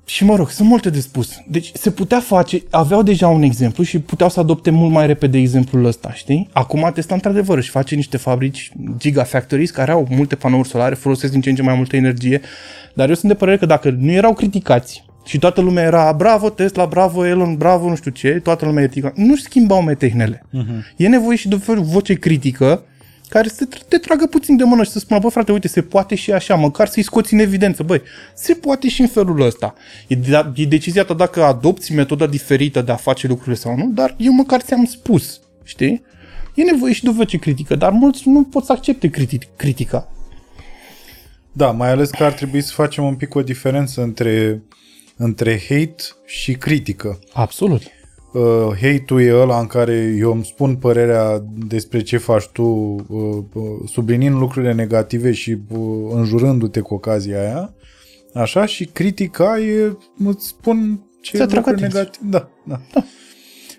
[0.09, 1.39] Și mă rog, sunt multe de spus.
[1.49, 5.39] Deci se putea face, aveau deja un exemplu și puteau să adopte mult mai repede
[5.39, 6.49] exemplul ăsta, știi?
[6.53, 11.41] Acum Tesla într-adevăr își face niște fabrici gigafactories care au multe panouri solare, folosesc din
[11.41, 12.41] ce în ce mai multă energie,
[12.95, 16.51] dar eu sunt de părere că dacă nu erau criticați și toată lumea era bravo
[16.51, 20.43] Tesla, bravo Elon, bravo nu știu ce, toată lumea critica, nu schimbau metehnele.
[20.47, 20.97] Uh-huh.
[20.97, 22.83] E nevoie și de o voce critică
[23.29, 25.83] care să te, te tragă puțin de mână și să spună, bă frate, uite, se
[25.83, 28.03] poate și așa, măcar să-i scoți în evidență, băi,
[28.35, 29.75] se poate și în felul ăsta.
[30.07, 33.91] E, de, e decizia ta dacă adopți metoda diferită de a face lucrurile sau nu,
[33.95, 36.03] dar eu măcar ți-am spus, știi?
[36.55, 40.09] E nevoie și de o voce critică, dar mulți nu pot să accepte criti- critica.
[41.53, 44.63] Da, mai ales că ar trebui să facem un pic o diferență între,
[45.17, 47.19] între hate și critică.
[47.33, 47.83] Absolut
[48.37, 53.37] uh, hate-ul e ăla în care eu îmi spun părerea despre ce faci tu, uh,
[53.53, 55.79] uh, sublinind lucrurile negative și uh,
[56.11, 57.75] înjurându-te cu ocazia aia,
[58.35, 62.27] așa, și critica e, îți spun ce lucruri negative.
[62.31, 62.81] Da, da.
[62.95, 63.05] da.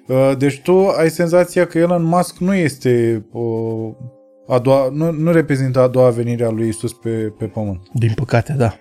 [0.07, 3.89] Uh, deci tu ai senzația că Elon Musk nu este uh,
[4.47, 7.81] a doua, nu, nu reprezintă a doua venire a lui Isus pe, pe pământ.
[7.93, 8.79] Din păcate, da.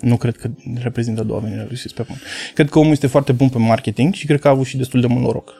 [0.00, 0.50] Nu cred că
[0.82, 2.22] reprezintă a doua venire a lui Isus pe pământ.
[2.54, 5.00] Cred că omul este foarte bun pe marketing și cred că a avut și destul
[5.00, 5.52] de mult noroc.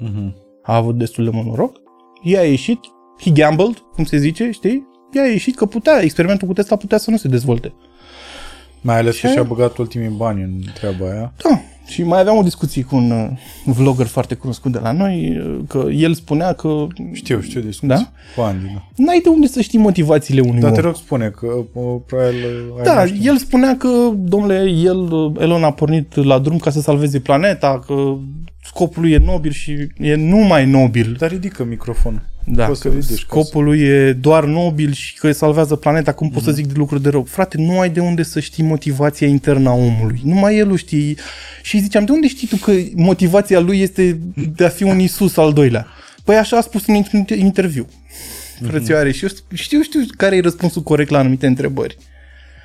[0.00, 0.32] Uh-huh.
[0.62, 1.80] A avut destul de mult noroc.
[2.22, 2.80] I-a ieșit,
[3.20, 4.86] he gambled, cum se zice, știi?
[5.12, 7.74] I-a ieșit că putea, experimentul cu Tesla putea să nu se dezvolte.
[8.80, 11.34] Mai ales și că și-a băgat ultimii bani în treaba aia.
[11.42, 15.38] Da, și mai aveam o discuție cu un uh, vlogger foarte cunoscut de la noi,
[15.38, 16.86] uh, că el spunea că...
[17.12, 17.88] Știu, știu discuții.
[17.88, 18.08] Da?
[18.36, 19.02] Cu ani, da.
[19.04, 20.74] N-ai de unde să știi motivațiile unui Dar om.
[20.74, 22.36] te rog spune că uh, probabil
[22.82, 27.82] Da, el spunea că, domnule, el, Elon a pornit la drum ca să salveze planeta,
[27.86, 28.16] că
[28.64, 31.16] scopul lui e nobil și e numai nobil.
[31.18, 32.22] Dar ridică microfonul.
[32.46, 36.32] Da, că scopul lui e doar nobil și că salvează planeta, cum mm-hmm.
[36.32, 36.58] pot să mhm.
[36.58, 37.22] zic de lucruri de rău?
[37.22, 40.20] Frate, nu ai de unde să știi motivația internă a omului.
[40.24, 41.16] Numai el o știi.
[41.62, 44.18] Și ziceam, de unde știi tu că motivația lui este
[44.56, 45.86] de a fi un Isus al doilea?
[46.24, 47.04] Păi așa a spus în
[47.36, 47.86] interviu.
[47.86, 48.66] Mm-hmm.
[48.66, 51.96] Frățioare, și eu știu, știu care e răspunsul corect la anumite întrebări.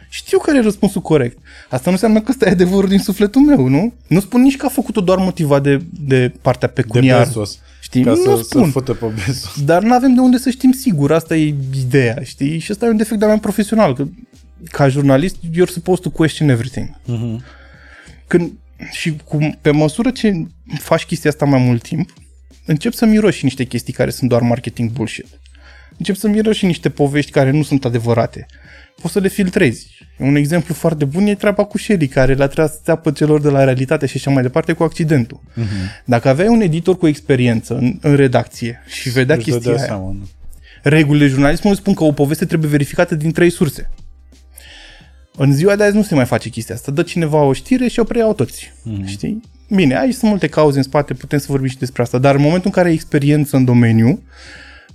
[0.10, 1.38] Știu care e răspunsul corect.
[1.69, 3.94] Asta nu înseamnă că ăsta e adevărul din sufletul meu, nu?
[4.07, 7.23] Nu spun nici că a făcut-o doar motivat de, de partea pecuniară.
[7.23, 7.60] De Bezos.
[7.81, 8.03] Știi?
[8.03, 8.72] Ca nu să, spun.
[8.72, 9.64] să pe Bezos.
[9.64, 11.11] Dar nu avem de unde să știm sigur.
[11.11, 12.60] Asta e ideea, știi?
[12.60, 13.95] Și asta e un defect de-al meu profesional.
[13.95, 14.07] Că,
[14.64, 16.90] ca jurnalist, you're supposed to question everything.
[16.90, 17.44] Uh-huh.
[18.27, 18.52] Când,
[18.91, 20.48] și cu, pe măsură ce
[20.80, 22.14] faci chestia asta mai mult timp,
[22.65, 25.27] încep să miroși niște chestii care sunt doar marketing bullshit.
[25.98, 28.48] Încep să miroși niște povești care nu sunt adevărate
[28.99, 29.98] poți să le filtrezi.
[30.19, 33.63] Un exemplu foarte bun e treaba cu Shelly, care le-a tras țeapă celor de la
[33.63, 35.39] realitate și așa mai departe cu accidentul.
[35.39, 36.03] Uh-huh.
[36.05, 40.15] Dacă aveai un editor cu experiență în, în redacție și vedea deci chestia aia, seama,
[40.83, 43.89] regulile jurnalismului spun că o poveste trebuie verificată din trei surse.
[45.37, 46.91] În ziua de azi nu se mai face chestia asta.
[46.91, 48.73] Dă cineva o știre și o preiau toți.
[48.73, 49.05] Uh-huh.
[49.05, 49.41] Știi?
[49.69, 52.41] Bine, aici sunt multe cauze în spate, putem să vorbim și despre asta, dar în
[52.41, 54.23] momentul în care ai experiență în domeniu,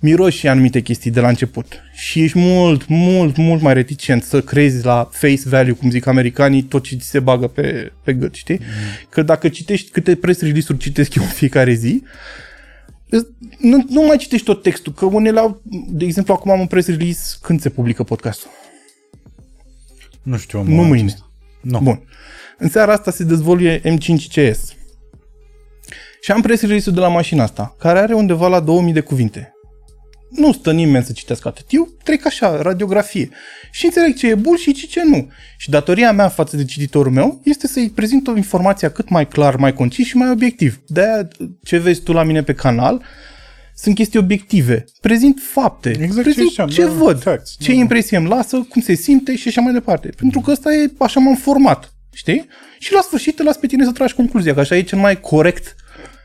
[0.04, 4.84] miroși anumite chestii de la început și ești mult, mult, mult mai reticent să crezi
[4.84, 8.58] la face value, cum zic americanii, tot ce ți se bagă pe, pe gât, știi?
[8.60, 8.66] Mm.
[9.08, 12.02] Că dacă citești câte press release-uri citesc eu în fiecare zi,
[13.58, 16.88] nu, nu mai citești tot textul, că unele au, de exemplu, acum am un press
[16.88, 18.50] release, când se publică podcastul?
[20.22, 20.62] Nu știu.
[20.62, 21.14] Nu mâine.
[21.60, 21.80] Nu.
[21.80, 22.02] Bun.
[22.58, 24.58] În seara asta se dezvoluie M5CS.
[26.20, 29.53] Și am press release-ul de la mașina asta, care are undeva la 2000 de cuvinte
[30.34, 31.64] nu stă nimeni să citească atât.
[31.68, 33.28] Eu trec așa, radiografie.
[33.70, 35.30] Și înțeleg ce e bullshit și ce nu.
[35.58, 39.56] Și datoria mea față de cititorul meu este să-i prezint o informație cât mai clar,
[39.56, 40.80] mai concis și mai obiectiv.
[40.86, 41.28] de
[41.62, 43.02] ce vezi tu la mine pe canal
[43.76, 44.84] sunt chestii obiective.
[45.00, 45.90] Prezint fapte.
[46.00, 47.78] Exact prezint ce, ce da, văd, facts, ce da.
[47.78, 50.08] impresie îmi lasă, cum se simte și așa mai departe.
[50.08, 51.94] Pentru că ăsta e, așa m-am format.
[52.12, 52.46] Știi?
[52.78, 55.20] Și la sfârșit te las pe tine să tragi concluzia, că așa e cel mai
[55.20, 55.74] corect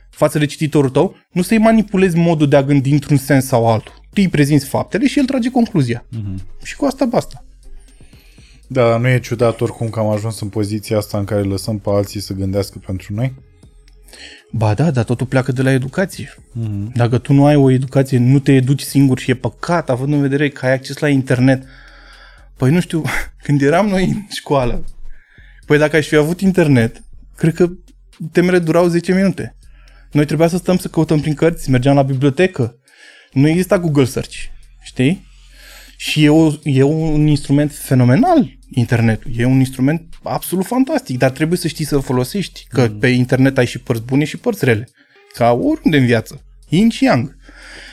[0.09, 3.98] față de cititorul tău, nu să-i manipulezi modul de a gândi într-un sens sau altul
[4.09, 6.05] tu îi prezinți faptele și el trage concluzia.
[6.05, 6.63] Uh-huh.
[6.63, 7.43] Și cu asta basta.
[8.67, 11.89] Da, nu e ciudat oricum că am ajuns în poziția asta în care lăsăm pe
[11.89, 13.33] alții să gândească pentru noi?
[14.51, 16.33] Ba da, dar totul pleacă de la educație.
[16.35, 16.93] Uh-huh.
[16.93, 20.21] Dacă tu nu ai o educație, nu te educi singur și e păcat, având în
[20.21, 21.63] vedere că ai acces la internet.
[22.57, 23.01] Păi nu știu,
[23.43, 24.83] când eram noi în școală,
[25.65, 27.03] păi dacă aș fi avut internet,
[27.35, 27.69] cred că
[28.31, 29.55] temele durau 10 minute.
[30.11, 32.78] Noi trebuia să stăm să căutăm prin cărți, mergeam la bibliotecă,
[33.31, 34.35] nu exista Google Search,
[34.81, 35.27] știi?
[35.97, 39.31] Și e, o, e un instrument fenomenal, internetul.
[39.35, 42.99] E un instrument absolut fantastic, dar trebuie să știi să-l folosești, că mm.
[42.99, 44.89] pe internet ai și părți bune și părți rele.
[45.33, 46.43] Ca oriunde în viață.
[46.69, 47.35] Yin și yang.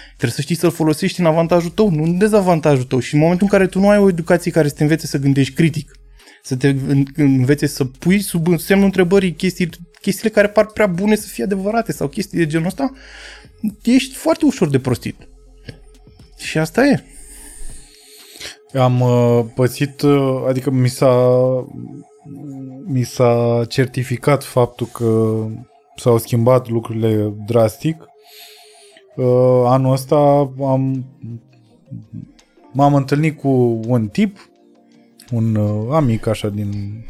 [0.06, 2.98] Trebuie să știi să-l folosești în avantajul tău, nu în dezavantajul tău.
[2.98, 5.18] Și în momentul în care tu nu ai o educație care să te învețe să
[5.18, 5.90] gândești critic,
[6.42, 9.68] să te în- învețe să pui sub semnul întrebării chestii,
[10.00, 12.92] chestiile care par prea bune să fie adevărate sau chestii de genul ăsta,
[13.82, 15.28] ești foarte ușor de prostit.
[16.36, 17.04] Și asta e.
[18.78, 21.34] Am uh, pățit, uh, adică mi s-a,
[22.84, 25.40] mi s-a certificat faptul că
[25.96, 28.02] s-au schimbat lucrurile drastic.
[29.16, 30.16] Uh, anul ăsta
[30.60, 31.04] am,
[32.72, 34.50] m-am întâlnit cu un tip,
[35.30, 37.04] un uh, amic așa din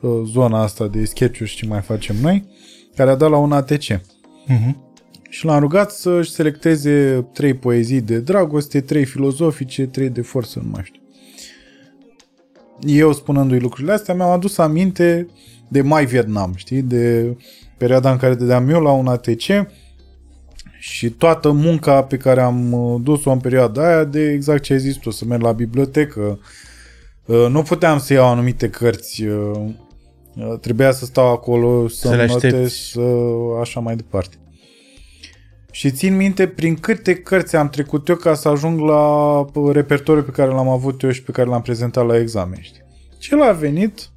[0.00, 2.44] uh, zona asta de sketch și ce mai facem noi,
[2.96, 4.00] care a dat la un ATC
[4.48, 4.91] Uh-huh.
[5.32, 10.70] Și l-am rugat să-și selecteze trei poezii de dragoste, trei filozofice, trei de forță, nu
[10.70, 11.00] mai știu.
[12.80, 15.28] Eu spunându-i lucrurile astea, mi-am adus aminte
[15.68, 16.82] de mai Vietnam, știi?
[16.82, 17.36] De
[17.78, 19.42] perioada în care dădeam eu la un ATC
[20.78, 24.78] și toată munca pe care am uh, dus-o în perioada aia de exact ce ai
[24.78, 26.40] zis tu, să merg la bibliotecă.
[27.24, 29.60] Uh, Nu puteam să iau anumite cărți, uh,
[30.36, 32.90] uh, trebuia să stau acolo, să, Să le notez, aștepți.
[32.90, 33.00] să
[33.60, 34.36] așa mai departe.
[35.74, 40.24] Și țin minte prin câte cărți am trecut eu ca să ajung la uh, repertoriul
[40.24, 42.60] pe care l-am avut eu și pe care l-am prezentat la examen.
[42.60, 42.82] Știi?
[43.18, 44.10] Și el a venit,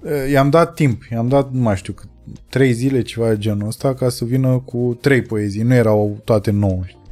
[0.00, 2.08] uh, i-am dat timp, i-am dat, nu mai știu, cât,
[2.48, 5.62] trei zile, ceva de genul ăsta, ca să vină cu trei poezii.
[5.62, 6.82] Nu erau toate nouă.
[6.84, 7.02] Știi?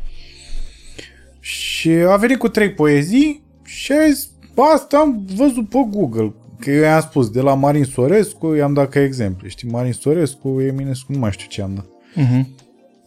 [1.40, 6.34] Și a venit cu trei poezii și a zis, "Bă, asta am văzut pe Google.
[6.58, 9.48] Că eu i-am spus, de la Marin Sorescu, i-am dat ca exemple.
[9.48, 11.91] Știi, Marin Sorescu, Eminescu, nu mai știu ce am dat.
[12.16, 12.44] Uh-huh.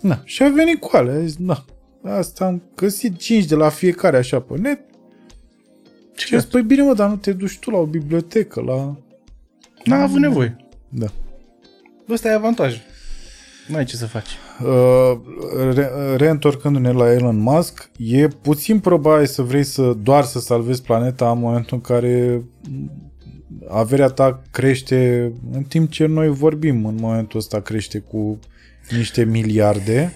[0.02, 0.22] Da.
[0.24, 1.16] Și a venit cu alea.
[1.16, 1.66] A zis, da.
[2.04, 4.80] Asta am găsit 5 de la fiecare așa pe net.
[6.16, 8.98] Și a zis, păi bine mă, dar nu te duci tu la o bibliotecă, la...
[9.84, 10.56] N-a avut nevoie.
[10.90, 11.06] Da.
[12.10, 12.82] Ăsta e avantajul.
[13.68, 14.30] Nu ai ce să faci.
[14.64, 15.20] Uh,
[15.74, 21.32] re- reîntorcându-ne la Elon Musk, e puțin probabil să vrei să doar să salvezi planeta
[21.32, 22.44] în momentul în care
[23.70, 28.40] averea ta crește în timp ce noi vorbim în momentul ăsta crește cu
[28.90, 30.14] niște miliarde.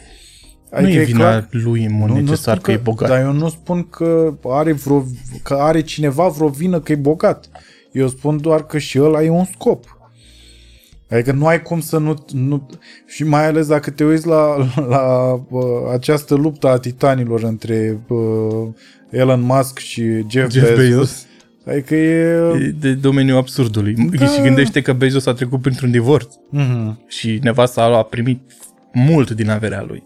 [0.79, 3.09] nu e e vina clar- lui în mod necesar spun că, e bogat.
[3.09, 5.05] Dar eu nu spun că are, vreo,
[5.43, 7.49] că are cineva vreo vină că e bogat.
[7.91, 9.97] Eu spun doar că și ăla e un scop.
[11.09, 12.25] Adică nu ai cum să nu...
[12.31, 12.69] nu
[13.05, 14.55] și mai ales dacă te uiți la,
[14.89, 18.67] la uh, această luptă a titanilor între uh,
[19.09, 20.77] Elon Musk și Jeff, Jeff Bezos.
[20.77, 21.25] Bezos.
[21.69, 22.63] Adică e...
[22.63, 23.93] E de domeniul absurdului.
[23.93, 24.25] Da.
[24.25, 27.07] Și gândește că Bezos a trecut printr-un divorț Mm-hmm.
[27.07, 28.39] și nevasta a primit
[28.93, 30.03] mult din averea lui.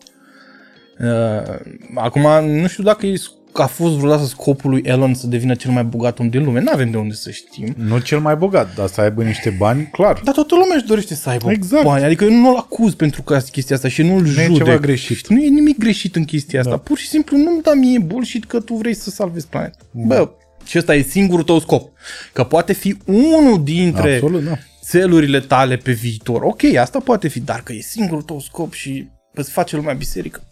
[0.99, 1.55] Uh,
[1.95, 3.13] acum, nu știu dacă e,
[3.53, 6.59] a fost vreodată scopul lui Elon să devină cel mai bogat om din lume.
[6.61, 7.73] Nu avem de unde să știm.
[7.77, 10.21] Nu cel mai bogat, dar să aibă niște bani, clar.
[10.23, 11.83] Dar toată lumea își dorește să aibă Exact.
[11.83, 12.03] bani.
[12.03, 14.53] Adică eu nu-l acuz pentru că chestia asta și nu-l e judec.
[14.53, 15.27] ceva greșit.
[15.27, 16.71] Nu e nimic greșit în chestia asta.
[16.71, 16.77] Da.
[16.77, 19.77] Pur și simplu nu-mi da mie bullshit că tu vrei să salvezi planeta.
[19.91, 20.29] Bă,
[20.65, 21.91] și ăsta e singurul tău scop.
[22.33, 24.57] Că poate fi unul dintre Absolut, da.
[24.83, 26.41] țelurile tale pe viitor.
[26.41, 30.43] Ok, asta poate fi, dar că e singurul tău scop și îți face lumea biserică.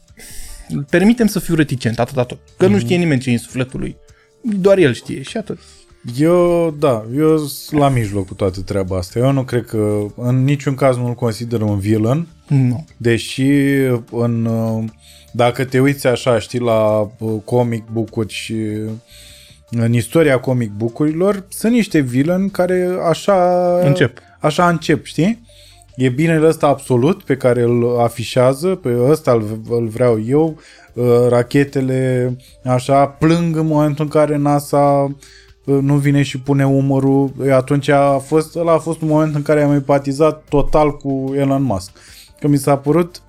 [0.89, 2.39] Permitem să fiu reticent, atâta tot.
[2.57, 3.95] Că nu știe nimeni ce e în sufletul lui.
[4.43, 5.59] Doar el știe și atât.
[6.17, 9.19] Eu, da, eu sunt la mijloc cu toată treaba asta.
[9.19, 12.85] Eu nu cred că, în niciun caz nu-l consider un villain, Nu.
[12.97, 13.51] deși
[14.11, 14.83] în, uh,
[15.31, 18.55] dacă te uiți așa, știi, la uh, comic book-uri și
[19.71, 24.17] în istoria comic book-urilor, sunt niște villain care așa Încep.
[24.39, 25.49] Așa încep, știi?
[25.95, 30.59] E binele ăsta absolut pe care îl afișează, pe ăsta îl, îl vreau eu,
[30.93, 32.35] uh, rachetele
[32.65, 35.03] așa plâng în momentul în care NASA
[35.65, 39.35] uh, nu vine și pune umărul, E, atunci a fost, ăla a fost un moment
[39.35, 41.91] în care am empatizat total cu Elon Musk.
[42.39, 43.21] Că mi s-a părut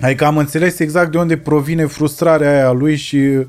[0.00, 3.46] Adică am înțeles exact de unde provine frustrarea aia a lui și uh,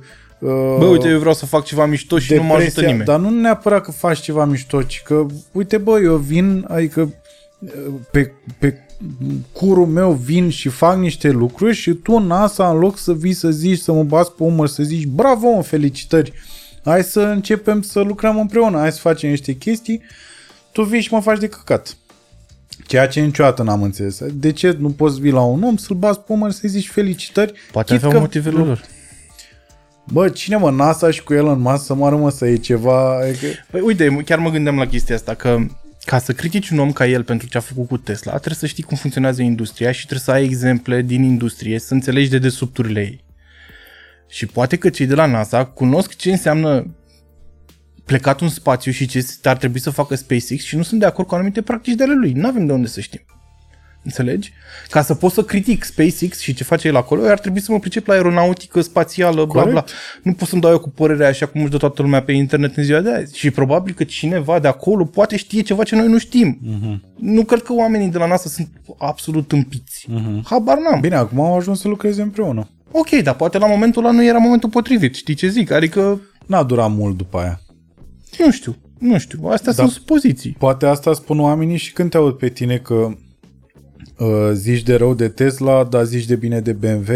[0.78, 3.03] Bă, uite, eu vreau să fac ceva mișto și nu mă ajută nimeni.
[3.06, 7.14] Dar nu neapărat că faci ceva mișto, ci că, uite bă, eu vin, adică
[8.11, 8.78] pe, pe
[9.52, 13.52] curul meu vin și fac niște lucruri și tu, NASA, în loc să vii să
[13.52, 16.34] zici, să mă bați pe umăr, să zici, bravo, mă, felicitări,
[16.84, 20.02] hai să începem să lucrăm împreună, hai să facem niște chestii,
[20.72, 21.98] tu vii și mă faci de căcat.
[22.88, 24.20] Ceea ce niciodată n-am înțeles.
[24.34, 27.53] De ce nu poți vii la un om să-l bați pe umăr, să-i zici felicitări?
[27.72, 28.84] Poate chit aveau că- motivele lor.
[30.12, 33.18] Bă, cine mă, NASA și cu Elon Musk să moară mă să e ceva...
[33.18, 33.46] Adică...
[33.72, 35.58] Păi uite, chiar mă gândeam la chestia asta, că
[36.06, 38.66] ca să critici un om ca el pentru ce a făcut cu Tesla, trebuie să
[38.66, 43.02] știi cum funcționează industria și trebuie să ai exemple din industrie, să înțelegi de desubturile
[43.02, 43.24] ei.
[44.28, 46.96] Și poate că cei de la NASA cunosc ce înseamnă
[48.06, 51.28] plecat în spațiu și ce ar trebui să facă SpaceX și nu sunt de acord
[51.28, 52.32] cu anumite practici de ale lui.
[52.32, 53.22] Nu avem de unde să știm.
[54.04, 54.54] Înțelegi?
[54.90, 57.72] Ca să pot să critic SpaceX și ce face el acolo, eu ar trebui să
[57.72, 59.84] mă pricep la aeronautică spațială, bla bla.
[60.24, 62.78] Nu pot să-mi dau eu cu părerea așa cum își dă toată lumea pe internet
[62.78, 63.38] în ziua de azi.
[63.38, 66.60] Și probabil că cineva de acolo poate știe ceva ce noi nu știm.
[66.62, 67.14] Uh-huh.
[67.16, 70.08] Nu cred că oamenii de la NASA sunt absolut împiți.
[70.10, 70.42] Uh-huh.
[70.44, 71.00] Habar n-am.
[71.00, 72.68] Bine, acum au ajuns să lucreze împreună.
[72.92, 75.16] Ok, dar poate la momentul ăla nu era momentul potrivit.
[75.16, 75.72] Știi ce zic?
[75.72, 76.22] Adică...
[76.46, 77.60] N-a durat mult după aia.
[78.38, 78.78] Nu știu.
[79.00, 80.56] Nu știu, astea da, sunt supoziții.
[80.60, 83.18] Poate asta spun oamenii și când te aud pe tine că
[84.18, 87.12] uh, zici de rău de Tesla, dar zici de bine de BMW,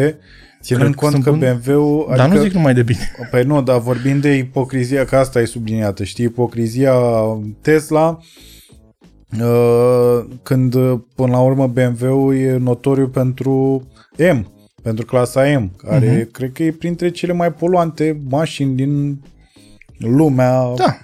[0.62, 2.06] ținând cont că, că BMW-ul...
[2.08, 3.12] Adică, dar nu zic numai de bine.
[3.32, 6.94] Păi nu, dar vorbim de ipocrizia, că asta e subliniată, știi, ipocrizia
[7.62, 8.20] Tesla,
[9.42, 10.76] uh, când
[11.16, 13.88] până la urmă BMW-ul e notoriu pentru
[14.34, 14.52] M,
[14.82, 16.32] pentru clasa M, care uh-huh.
[16.32, 19.22] cred că e printre cele mai poluante mașini din
[19.98, 20.98] lumea da.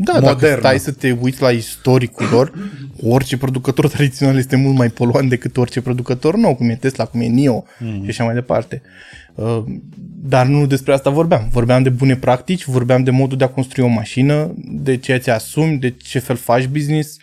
[0.00, 0.38] Da, modernă.
[0.38, 2.52] dacă stai să te uiți la istoricul lor,
[3.02, 7.20] orice producător tradițional este mult mai poluant decât orice producător nou, cum e Tesla, cum
[7.20, 8.02] e NIO mm.
[8.02, 8.82] și așa mai departe.
[9.34, 9.64] Uh,
[10.22, 11.48] dar nu despre asta vorbeam.
[11.52, 15.30] Vorbeam de bune practici, vorbeam de modul de a construi o mașină, de ceea ce
[15.30, 17.16] asumi, de ce fel faci business,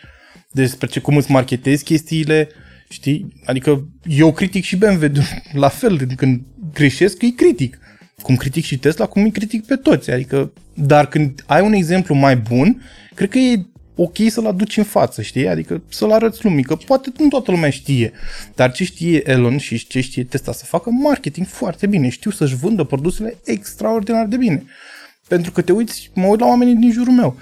[0.52, 2.49] despre ce, cum îți marketezi chestiile,
[2.89, 3.34] știi?
[3.45, 5.06] Adică eu critic și BMW
[5.64, 6.41] la fel, când
[6.73, 7.80] greșesc, îi critic
[8.26, 10.11] cum critic și Tesla, cum îi critic pe toți.
[10.11, 12.81] Adică, dar când ai un exemplu mai bun,
[13.15, 13.65] cred că e
[13.95, 15.47] ok să-l aduci în față, știi?
[15.47, 18.11] Adică să-l arăți lumii, că poate nu toată lumea știe,
[18.56, 22.56] dar ce știe Elon și ce știe Tesla să facă marketing foarte bine, știu să-și
[22.56, 24.64] vândă produsele extraordinar de bine.
[25.27, 27.38] Pentru că te uiți, mă uit la oamenii din jurul meu.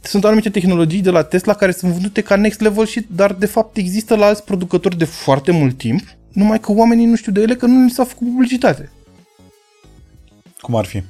[0.00, 3.46] Sunt anumite tehnologii de la Tesla care sunt vândute ca next level și dar de
[3.46, 6.02] fapt există la alți producători de foarte mult timp,
[6.32, 8.90] numai că oamenii nu știu de ele că nu li s-a făcut publicitate.
[10.66, 11.02] Cum ar fi?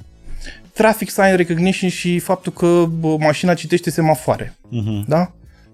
[0.73, 4.55] Traffic sign recognition și faptul că bă, mașina citește semafoare.
[4.55, 5.07] Uh-huh.
[5.07, 5.33] Da?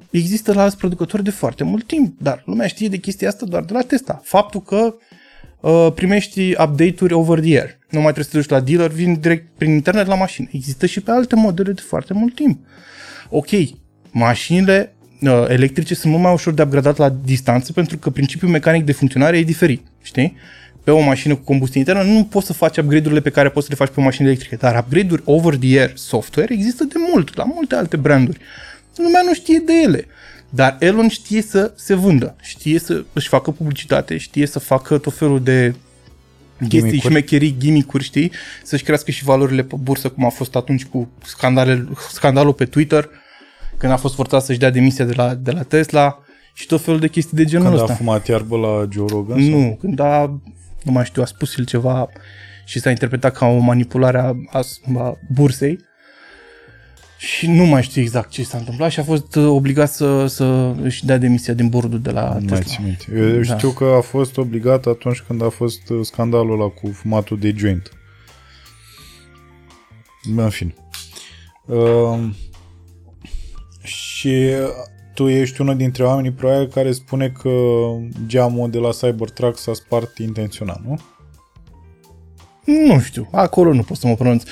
[0.09, 3.63] Există la alți producători de foarte mult timp, dar lumea știe de chestia asta doar
[3.63, 4.19] de la Tesla.
[4.23, 4.93] Faptul că
[5.59, 7.77] uh, primești update-uri over the air.
[7.89, 10.47] Nu mai trebuie să te duci la dealer, vin direct prin internet la mașină.
[10.51, 12.59] Există și pe alte modele de foarte mult timp.
[13.29, 13.49] Ok,
[14.11, 18.85] mașinile uh, electrice sunt mult mai ușor de upgradat la distanță pentru că principiul mecanic
[18.85, 20.35] de funcționare e diferit, știi?
[20.83, 23.71] Pe o mașină cu combustie internă, nu poți să faci upgrade-urile pe care poți să
[23.71, 24.55] le faci pe o mașină electrică.
[24.55, 28.39] Dar upgrade-uri over-the-air software există de mult, la multe alte branduri.
[28.95, 30.07] Lumea nu știe de ele.
[30.49, 35.13] Dar Elon știe să se vândă, știe să își facă publicitate, știe să facă tot
[35.13, 35.75] felul de
[36.69, 38.31] chestii, șmecherii, gimmick știi?
[38.63, 41.09] Să-și crească și valorile pe bursă, cum a fost atunci cu
[42.07, 43.09] scandalul pe Twitter,
[43.77, 46.19] când a fost forțat să-și dea demisia de la, de la Tesla
[46.53, 47.95] și tot felul de chestii de genul când ăsta.
[47.95, 49.39] Când a fumat iarbă la Joe Rogan?
[49.39, 49.77] Nu, sau?
[49.79, 50.39] când a
[50.83, 52.09] nu mai știu, a spus el ceva
[52.65, 54.61] și s-a interpretat ca o manipulare a, a,
[54.97, 55.79] a bursei
[57.17, 60.75] și nu mai știu exact ce s-a întâmplat și a fost uh, obligat să, să
[60.81, 62.75] își dea demisia din bordul de la nu Tesla.
[62.81, 63.55] Mai Eu da.
[63.55, 67.53] știu că a fost obligat atunci când a fost uh, scandalul ăla cu fumatul de
[67.57, 67.91] joint.
[70.35, 70.73] În fine.
[71.65, 72.29] Uh,
[73.83, 74.45] și
[75.13, 77.49] tu ești unul dintre oamenii probabil care spune că
[78.27, 80.99] geamul de la Cybertruck s-a spart intenționat, nu?
[82.65, 84.43] Nu știu, acolo nu pot să mă pronunț.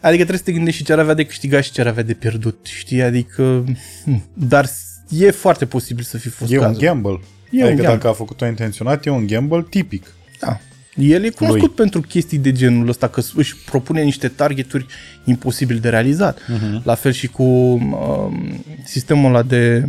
[0.00, 2.02] Adică trebuie să te gândești și ce ar avea de câștigat și ce ar avea
[2.02, 3.02] de pierdut, știi?
[3.02, 3.64] Adică,
[4.04, 4.68] hm, dar
[5.10, 6.72] e foarte posibil să fi fost E cazul.
[6.72, 7.10] un gamble.
[7.10, 7.86] E adică un gamble.
[7.86, 10.14] dacă a făcut-o intenționat, e un gamble tipic.
[10.40, 10.60] Da.
[10.98, 11.74] El e cunoscut lui.
[11.74, 14.86] pentru chestii de genul ăsta, că își propune niște targeturi
[15.24, 16.38] imposibil de realizat.
[16.40, 16.82] Uh-huh.
[16.82, 19.86] La fel și cu um, sistemul ăla de,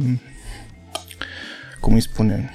[1.80, 2.50] cum îi spune,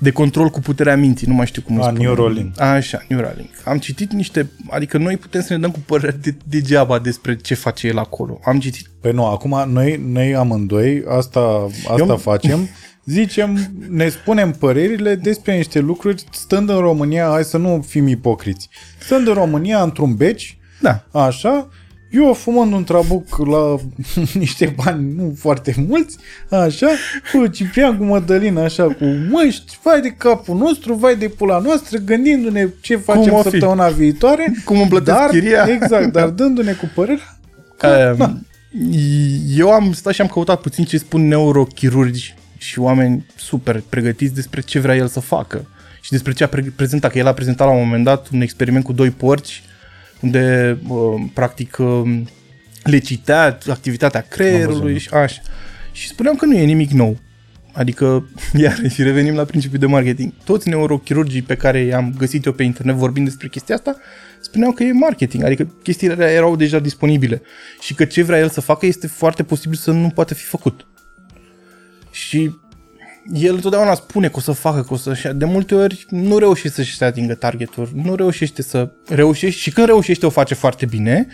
[0.00, 1.98] de control cu puterea minții, nu mai știu cum îi spune.
[1.98, 2.60] Neuralink.
[2.60, 3.50] Așa, Neuralink.
[3.64, 7.54] Am citit niște, adică noi putem să ne dăm cu păreri de, degeaba despre ce
[7.54, 8.40] face el acolo.
[8.44, 8.90] Am citit.
[9.00, 12.16] Păi nu, acum noi, noi amândoi asta, asta Eu...
[12.16, 12.68] facem
[13.06, 13.58] zicem,
[13.88, 18.68] ne spunem părerile despre niște lucruri stând în România, hai să nu fim ipocriți,
[18.98, 21.04] stând în România într-un beci, da.
[21.10, 21.68] așa,
[22.10, 23.76] eu fumând un trabuc la
[24.38, 26.16] niște bani nu foarte mulți,
[26.50, 26.88] așa,
[27.32, 31.98] cu Ciprian, cu Mădălina, așa, cu măști, vai de capul nostru, vai de pula noastră,
[31.98, 34.54] gândindu-ne ce facem Cum săptămâna viitoare.
[34.64, 35.66] Cum îmi plătesc dar, chiria.
[35.80, 37.38] Exact, dar dându-ne cu părerea
[37.76, 38.46] că, um,
[39.56, 44.60] Eu am stat și am căutat puțin ce spun neurochirurgi și oameni super pregătiți despre
[44.60, 45.66] ce vrea el să facă
[46.06, 47.12] și despre ce a pre- prezentat.
[47.12, 49.62] Că el a prezentat la un moment dat un experiment cu doi porci
[50.20, 52.20] unde uh, practic uh,
[52.82, 55.40] le citea activitatea creierului și așa.
[55.92, 57.18] Și spuneam că nu e nimic nou.
[57.72, 58.28] Adică,
[58.62, 60.32] iar și revenim la principiul de marketing.
[60.44, 63.96] Toți neurochirurgii pe care i-am găsit eu pe internet vorbind despre chestia asta,
[64.40, 67.42] spuneau că e marketing, adică chestiile erau deja disponibile
[67.80, 70.86] și că ce vrea el să facă este foarte posibil să nu poate fi făcut.
[72.16, 72.50] Și
[73.32, 75.32] el întotdeauna spune că o să facă, că o să...
[75.34, 79.86] De multe ori nu reușește să-și se atingă targeturi, nu reușește să reușești și când
[79.86, 81.26] reușește o face foarte bine,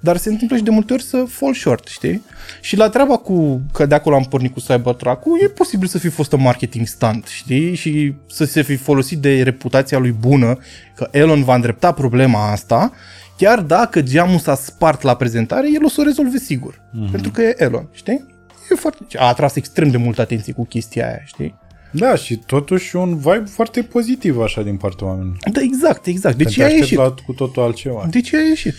[0.00, 2.22] dar se întâmplă și de multe ori să fall short, știi?
[2.60, 6.08] Și la treaba cu că de acolo am pornit cu Cybertruck-ul, e posibil să fi
[6.08, 7.74] fost un marketing stunt, știi?
[7.74, 10.58] Și să se fi folosit de reputația lui bună,
[10.94, 12.92] că Elon va îndrepta problema asta,
[13.36, 16.74] chiar dacă geamul s-a spart la prezentare, el o să o rezolve sigur.
[16.74, 17.10] Mm-hmm.
[17.10, 18.29] Pentru că e Elon, știi?
[18.70, 19.04] E foarte...
[19.18, 21.54] A atras extrem de multă atenție cu chestia aia, știi?
[21.92, 25.36] Da, și totuși un vibe foarte pozitiv așa din partea oamenilor.
[25.52, 26.36] Da, exact, exact.
[26.36, 26.98] De Te ce a aștepți ieșit?
[27.06, 28.06] la cu totul altceva.
[28.10, 28.74] De ce a ieșit?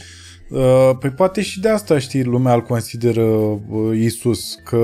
[0.50, 3.60] Uh, păi poate și de asta, știi, lumea îl consideră uh,
[4.00, 4.80] Isus, că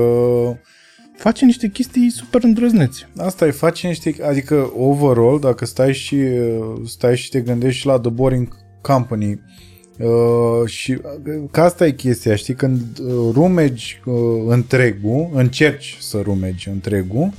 [1.16, 3.06] Face niște chestii super îndrăzneți.
[3.16, 7.86] asta îi face niște, adică overall, dacă stai și uh, stai și te gândești și
[7.86, 9.38] la The Boring Company, Uh,
[10.66, 14.14] și uh, că asta e chestia, știi, când uh, rumegi uh,
[14.46, 17.32] întregul, încerci să rumegi întregul,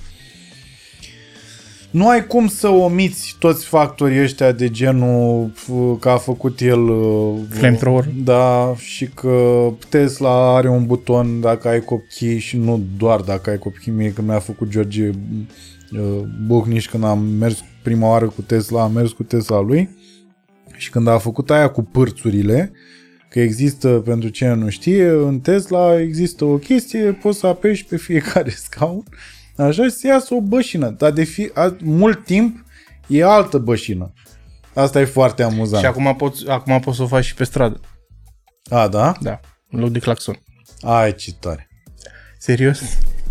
[1.92, 6.90] nu ai cum să omiți toți factorii ăștia de genul uh, că a făcut el
[6.90, 8.06] uh, Flamethrower.
[8.24, 13.58] Da, și că Tesla are un buton dacă ai copii și nu doar dacă ai
[13.58, 18.84] copii, mie că mi-a făcut George uh, Buhniș când am mers prima oară cu Tesla,
[18.84, 19.90] am mers cu Tesla lui
[20.80, 22.72] și când a făcut aia cu pârțurile,
[23.30, 27.98] că există, pentru cine nu știe, în Tesla există o chestie, poți să apeși pe
[27.98, 29.04] fiecare scaun,
[29.56, 32.66] așa și să iasă o bășină, dar de fi, a, mult timp
[33.08, 34.14] e altă bășină.
[34.74, 35.84] Asta e foarte amuzant.
[35.84, 37.80] Și acum poți, acum poți să o faci și pe stradă.
[38.70, 39.16] A, da?
[39.22, 39.40] Da,
[39.70, 40.42] în loc de claxon.
[40.82, 41.68] Ai, ce tare.
[42.38, 42.82] Serios?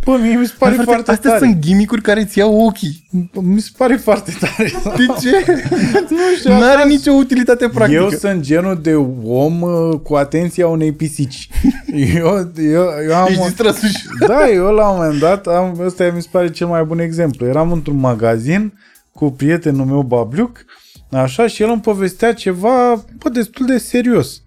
[0.08, 1.44] Bă, mie mi se pare Dar, frate, foarte astea tare.
[1.44, 3.06] sunt gimmick care îți iau ochii.
[3.32, 4.72] Mi se pare foarte tare.
[4.96, 5.60] De ce?
[6.10, 8.00] nu știu, Nu are așa- nicio utilitate practică.
[8.00, 8.94] Eu sunt genul de
[9.24, 11.48] om uh, cu atenția unei pisici.
[12.14, 13.26] Eu, eu, eu am...
[13.28, 13.96] Ești o- distras și...
[14.26, 17.46] Da, eu la un moment dat, am, ăsta mi se pare cel mai bun exemplu.
[17.46, 18.72] Eram într-un magazin
[19.12, 20.64] cu prietenul meu Babliuc,
[21.10, 24.42] așa, și el îmi povestea ceva, bă, destul de serios.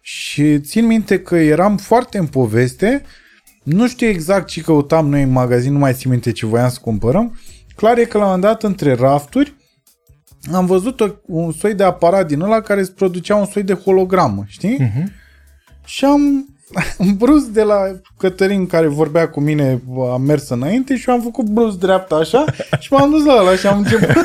[0.00, 3.02] Și țin minte că eram foarte în poveste,
[3.72, 6.78] nu știu exact ce căutam noi în magazin, nu mai țin minte ce voiam să
[6.80, 7.38] cumpărăm.
[7.76, 9.54] Clar e că la un moment dat, între rafturi,
[10.52, 13.72] am văzut o, un soi de aparat din ăla care îți producea un soi de
[13.74, 14.76] hologramă, știi?
[14.80, 15.12] Mhm.
[15.84, 16.48] Și am
[17.18, 17.80] brus de la
[18.18, 19.82] Cătălin care vorbea cu mine,
[20.12, 22.44] am mers înainte și eu am făcut brus dreapta așa
[22.78, 24.22] și m-am dus la ăla și am început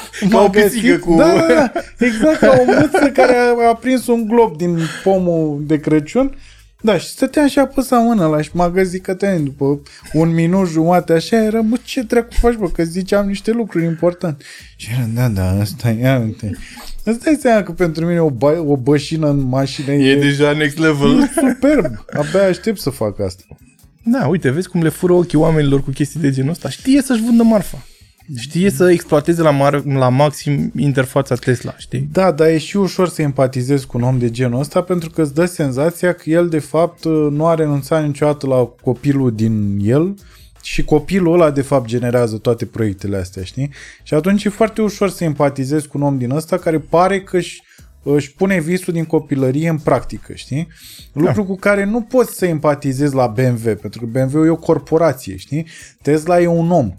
[0.30, 3.68] Ca o M-a găsit- pisică cu- Da, da, da, exact ca o mâță care a,
[3.68, 6.34] a prins un glob din pomul de Crăciun
[6.84, 9.80] da, și stăteam și apăsa mâna la și m-a găsit Cătălin după
[10.12, 14.44] un minut jumate așa, era, bă, ce dracu faci, bă, că ziceam niște lucruri importante.
[14.76, 16.50] Și era, da, da, asta e, ia uite.
[17.04, 20.78] Îți dai seama că pentru mine o, ba- o bășină în mașină E deja next
[20.78, 21.30] level.
[21.34, 22.04] superb.
[22.12, 23.42] Abia aștept să fac asta.
[24.04, 26.68] Da, uite, vezi cum le fură ochii oamenilor cu chestii de genul ăsta.
[26.68, 27.86] Știe să-și vândă marfa.
[28.36, 32.08] Știe să exploateze la, mar- la maxim interfața Tesla, știi?
[32.12, 35.22] Da, dar e și ușor să empatizezi cu un om de genul ăsta pentru că
[35.22, 40.14] îți dă senzația că el de fapt nu a renunțat niciodată la copilul din el
[40.62, 43.70] și copilul ăla de fapt generează toate proiectele astea, știi?
[44.02, 47.36] Și atunci e foarte ușor să empatizezi cu un om din ăsta care pare că
[47.36, 47.62] își,
[48.02, 50.68] își pune visul din copilărie în practică, știi?
[51.12, 55.36] Lucru cu care nu poți să empatizezi la BMW, pentru că BMW e o corporație,
[55.36, 55.66] știi?
[56.02, 56.94] Tesla e un om.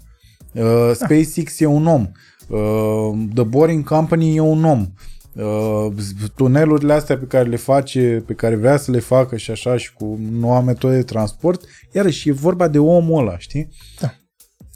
[0.54, 2.10] Uh, SpaceX e un om.
[2.48, 4.86] Uh, The Boring Company e un om.
[5.32, 5.92] Uh,
[6.34, 9.92] tunelurile astea pe care le face, pe care vrea să le facă și așa și
[9.92, 13.68] cu noua metodă de transport, iarăși e vorba de omul ăla, știi?
[14.00, 14.14] Da.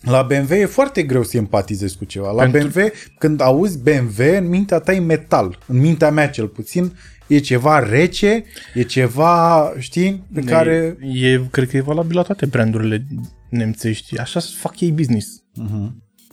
[0.00, 2.30] La BMW e foarte greu să empatizezi cu ceva.
[2.30, 5.58] La Pentru- BMW, când auzi BMW, în mintea ta e metal.
[5.66, 6.92] În mintea mea cel puțin,
[7.26, 8.44] e ceva rece,
[8.74, 10.96] e ceva, știi, pe care...
[11.00, 13.06] E, e, cred că e valabil la toate brandurile
[13.48, 14.18] nemțești.
[14.18, 15.42] Așa fac ei business.
[15.62, 15.90] Uh-huh.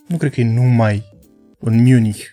[0.08, 1.04] Nu cred că e numai
[1.60, 2.24] în Munich.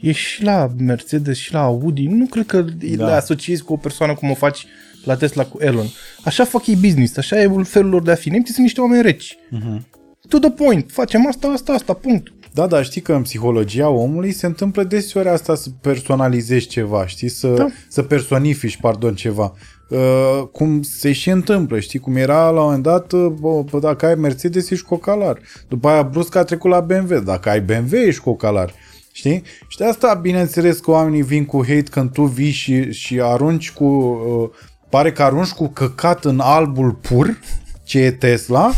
[0.00, 2.06] E și la Mercedes și la Audi.
[2.06, 2.60] Nu cred că
[2.96, 3.06] da.
[3.06, 4.66] le asociezi cu o persoană cum o faci
[5.04, 5.86] la Tesla cu Elon.
[6.24, 8.30] Așa fac ei business, așa e felul lor de a fi.
[8.30, 9.36] Nemții sunt niște oameni reci.
[9.36, 9.80] Uh-huh.
[10.28, 10.90] To the point.
[10.90, 12.32] Facem asta, asta, asta, punct.
[12.52, 17.28] Da, dar știi că în psihologia omului se întâmplă deseori asta să personalizezi ceva, știi?
[17.28, 17.68] Să, Da.
[17.88, 19.52] să personifici, pardon, ceva.
[19.88, 21.98] Uh, cum se și întâmplă, știi?
[21.98, 25.38] Cum era la un moment dat, uh, bă, bă, dacă ai Mercedes, ești cocalar.
[25.68, 27.18] După aia brusc a trecut la BMW.
[27.18, 28.72] Dacă ai BMW, ești cocalar.
[29.12, 29.42] Știi?
[29.68, 33.72] Și de asta, bineînțeles că oamenii vin cu hate când tu vii și, și arunci
[33.72, 33.84] cu...
[33.84, 34.48] Uh,
[34.88, 37.38] pare că arunci cu căcat în albul pur,
[37.84, 38.70] ce e Tesla,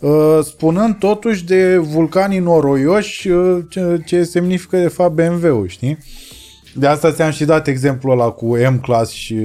[0.00, 5.98] uh, spunând totuși de vulcanii noroioși uh, ce, ce semnifică de fapt BMW-ul, știi?
[6.74, 9.36] De asta ți-am și dat exemplul ăla cu M-Class și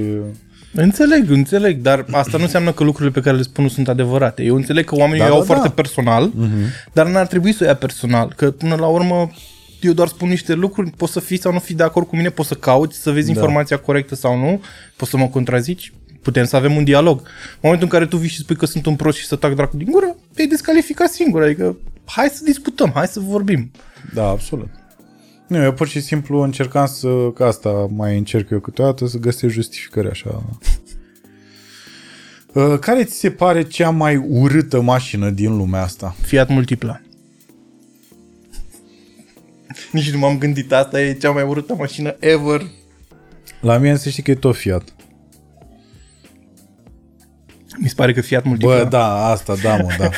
[0.72, 4.42] Înțeleg, înțeleg, dar asta nu înseamnă că lucrurile pe care le spun nu sunt adevărate.
[4.42, 5.74] Eu înțeleg că oamenii Da, da, iau da, foarte da.
[5.74, 6.92] personal, uh-huh.
[6.92, 9.30] dar n-ar trebui să o ia personal, că până la urmă
[9.80, 12.28] eu doar spun niște lucruri, poți să fii sau nu fii de acord cu mine,
[12.28, 13.32] poți să cauți, să vezi Da.
[13.32, 14.62] informația corectă sau nu,
[14.96, 15.92] poți să mă contrazici,
[16.22, 17.18] putem să avem un dialog.
[17.18, 19.54] În momentul în care tu vii și spui că sunt un prost și să tac
[19.54, 23.70] dracu din gură, te-ai descalificat singur, adică hai să discutăm, hai să vorbim.
[24.14, 24.68] Da, absolut.
[25.50, 29.52] Nu, eu pur și simplu încercam să, ca asta mai încerc eu câteodată, să găsesc
[29.52, 30.42] justificări așa.
[32.54, 36.16] Uh, Care ți se pare cea mai urâtă mașină din lumea asta?
[36.20, 37.00] Fiat Multipla.
[39.92, 42.62] Nici nu m-am gândit, asta e cea mai urâtă mașină ever.
[43.60, 44.94] La mine să știi că e tot Fiat.
[47.78, 48.76] Mi se pare că Fiat Multipla.
[48.76, 50.10] Bă, da, asta, da, mă, da.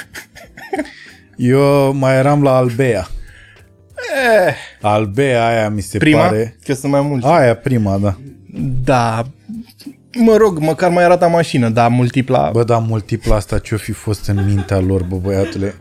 [1.36, 3.08] Eu mai eram la Albea.
[4.46, 6.20] Eh, Albea aia mi se prima?
[6.20, 6.56] pare...
[6.64, 7.26] Că sunt mai mulți.
[7.26, 8.16] Aia prima, da.
[8.84, 9.22] Da.
[10.18, 12.50] Mă rog, măcar mai arată mașină, dar Multipla...
[12.50, 15.74] Bă, da, multipla asta ce-o fi fost în mintea lor, bă, băiatule.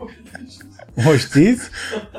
[1.08, 1.62] O știți?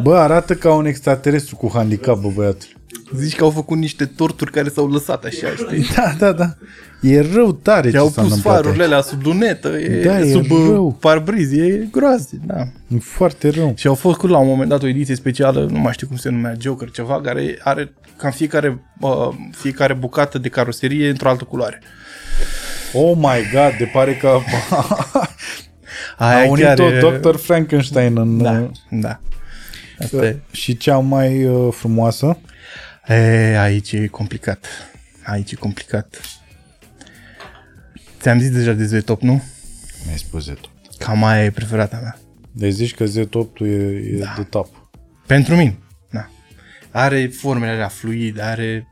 [0.04, 2.72] Bă, arată ca un extraterestru cu handicap, bă, băiatule.
[3.16, 5.86] Zici că au făcut niște torturi care s-au lăsat așa, știi?
[5.96, 6.56] Da, da, da.
[7.04, 8.92] E rău tare ce Și au s-a pus întâmplat farurile aici.
[8.92, 10.86] alea sub lunetă, e, Da, e sub rău.
[10.88, 12.60] uh, parbriz, e groaznic, da.
[12.88, 13.74] E foarte rău.
[13.78, 16.30] Și au făcut la un moment dat o ediție specială, nu mai știu cum se
[16.30, 21.82] numea, Joker ceva, care are cam fiecare, uh, fiecare bucată de caroserie într-o altă culoare.
[22.94, 24.28] Oh my god, de pare că
[26.18, 27.36] a Aia unit-o chiar e- Dr.
[27.36, 28.38] Frankenstein în...
[28.42, 29.20] Da, da.
[30.00, 30.40] Asta e.
[30.52, 32.38] Și cea mai uh, frumoasă?
[33.08, 34.66] E, aici e complicat.
[35.26, 36.22] Aici e complicat.
[38.24, 39.44] Ți-am zis deja de Z-Top, nu?
[40.06, 40.70] Mi-ai spus Z-Top.
[40.98, 42.18] Cam aia e preferata mea.
[42.52, 44.34] Deci zici că Z-Top e, e Da.
[44.38, 44.92] de top.
[45.28, 45.78] Pentru mine,
[46.12, 46.30] da.
[46.92, 48.88] Are formele alea fluide, are,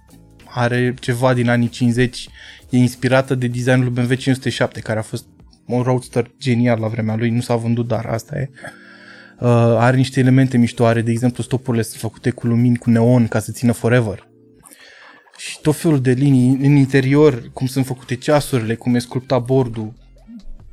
[0.46, 2.30] are ceva din anii 50,
[2.70, 5.26] e inspirată de designul lui BMW 507, care a fost
[5.66, 8.50] un roadster genial la vremea lui, nu s-a vândut, dar asta e.
[9.40, 9.48] Uh,
[9.78, 13.40] are niște elemente mișto, are, de exemplu, stopurile sunt făcute cu lumini, cu neon, ca
[13.40, 14.28] să țină forever.
[15.48, 19.94] Și tot felul de linii în interior, cum sunt făcute ceasurile, cum e sculptat bordul.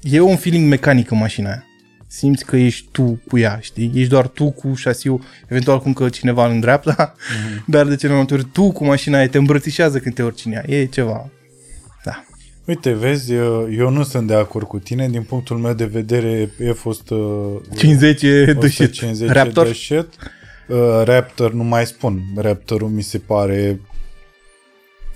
[0.03, 1.65] E un feeling mecanic în mașina aia.
[2.07, 3.93] Simți că ești tu cu ea, știi?
[3.95, 7.65] Ești doar tu cu șasiul, eventual cum că cineva în dreapta, mm-hmm.
[7.75, 10.45] dar de cele mai multe ori tu cu mașina aia te îmbrățișează când te urci
[10.45, 10.65] în ea.
[10.67, 11.31] E ceva.
[12.05, 12.25] Da.
[12.65, 15.09] Uite, vezi, eu, eu nu sunt de acord cu tine.
[15.09, 17.77] Din punctul meu de vedere, F-100...
[17.79, 18.81] 50 e de shit.
[18.81, 19.67] 150 Raptor?
[19.67, 20.09] de shit.
[20.69, 22.23] Uh, Raptor, nu mai spun.
[22.37, 23.81] Raptorul mi se pare...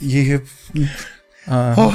[0.08, 0.40] E...
[1.46, 1.76] Ah.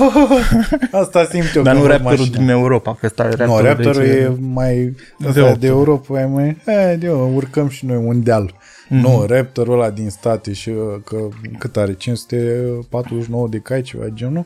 [0.91, 2.38] Asta simt eu Dar când nu văd Raptorul mașina.
[2.38, 4.19] din Europa, că ăsta e Nu, Raptorul, Raptorul de aici.
[4.21, 4.95] e mai...
[5.17, 5.59] De Asta opt.
[5.59, 6.57] de Europa e mai...
[6.91, 8.41] E, de, urcăm și noi un deal.
[8.43, 8.99] Mhm.
[8.99, 9.01] Mm-hmm.
[9.01, 10.75] Nu, Raptorul ăla din state și uh,
[11.05, 11.17] că
[11.57, 11.93] cât are?
[11.93, 14.45] 549 de cai, ceva de genul?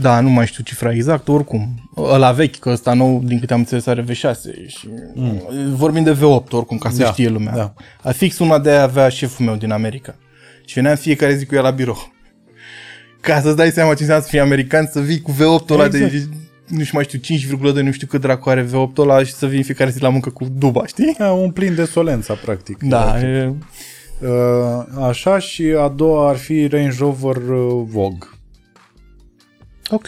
[0.00, 1.90] Da, nu mai știu cifra exact, oricum.
[1.96, 5.40] Ăla vechi, că ăsta nou, din câte am înțeles, are V6 și mm.
[5.74, 7.52] vorbim de V8 oricum, ca să Da, știe lumea.
[7.54, 7.72] da.
[8.02, 10.14] A fix una de aia avea șeful meu din America.
[10.64, 12.12] Și veneam fiecare zi cu el la birou.
[13.24, 16.12] Ca să-ți dai seama ce înseamnă să fii american, să vii cu V8 ăla Exact.
[16.12, 16.28] de,
[16.68, 17.18] nu știu mai știu,
[17.72, 20.30] 5,2, nu știu cât dracu are V8 ăla și să vii fiecare zi la muncă
[20.30, 21.16] cu duba, știi?
[21.18, 22.82] E, un plin de solența, practic.
[22.82, 23.54] Da, e,
[24.20, 28.28] Uh, Așa și a doua ar fi Range Rover uh, Vogue.
[29.90, 30.06] ok.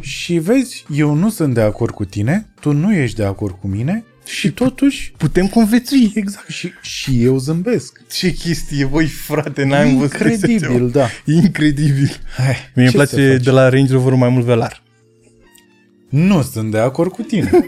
[0.00, 3.66] Și vezi, eu nu sunt de acord cu tine, tu nu ești de acord cu
[3.66, 4.04] mine
[4.34, 6.12] și totuși, Putem conviețui.
[6.14, 8.00] exact, și, și eu zâmbesc.
[8.12, 10.32] Ce chestie, băi, frate, n-am văzut așa ceva.
[10.52, 11.08] Incredibil, da.
[11.24, 12.16] Incredibil.
[12.36, 13.42] Hai, Mie îmi ce să place faci?
[13.44, 14.82] de la Range Rover mai mult velar.
[16.08, 17.50] Nu sunt de acord cu tine.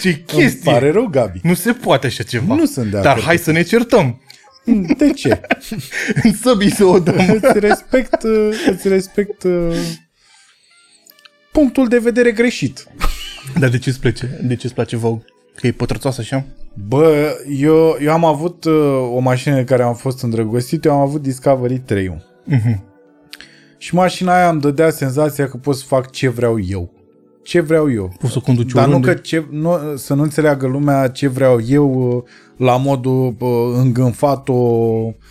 [0.00, 0.72] Ce Îmi chestie!
[0.72, 1.40] pare rău, Gabi.
[1.42, 2.54] Nu se poate așa ceva.
[2.54, 4.20] Nu sunt de Dar acord hai să ne certăm.
[4.96, 5.40] De ce?
[6.24, 7.14] În săbii să o dăm.
[7.42, 9.76] îți respect, uh, îți respect uh,
[11.52, 12.86] punctul de vedere greșit.
[13.58, 14.40] Dar de ce îți place?
[14.42, 15.24] De ce îți place Vogue?
[15.54, 16.44] Că e pătrățoasă așa?
[16.88, 21.00] Bă, eu, eu am avut uh, o mașină de care am fost îndrăgostit, eu am
[21.00, 22.82] avut Discovery 3 Mhm.
[23.78, 26.92] Și mașina aia îmi dădea senzația că pot să fac ce vreau eu.
[27.48, 28.12] Ce vreau eu.
[28.18, 29.14] Poți să conduci Dar nu oriunde?
[29.14, 32.22] că ce, nu, să nu înțeleagă lumea ce vreau eu uh,
[32.56, 34.54] la modul uh, îngânfat-o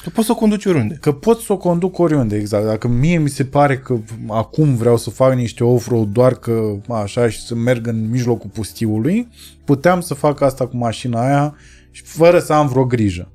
[0.04, 0.98] Că poți să conduci oriunde.
[1.02, 2.66] Că pot să o conduc oriunde, exact.
[2.66, 7.30] Dacă mie mi se pare că acum vreau să fac niște off-road doar că așa
[7.30, 9.28] și să merg în mijlocul pustiului,
[9.64, 11.56] puteam să fac asta cu mașina aia
[11.92, 13.32] și fără să am vreo grijă.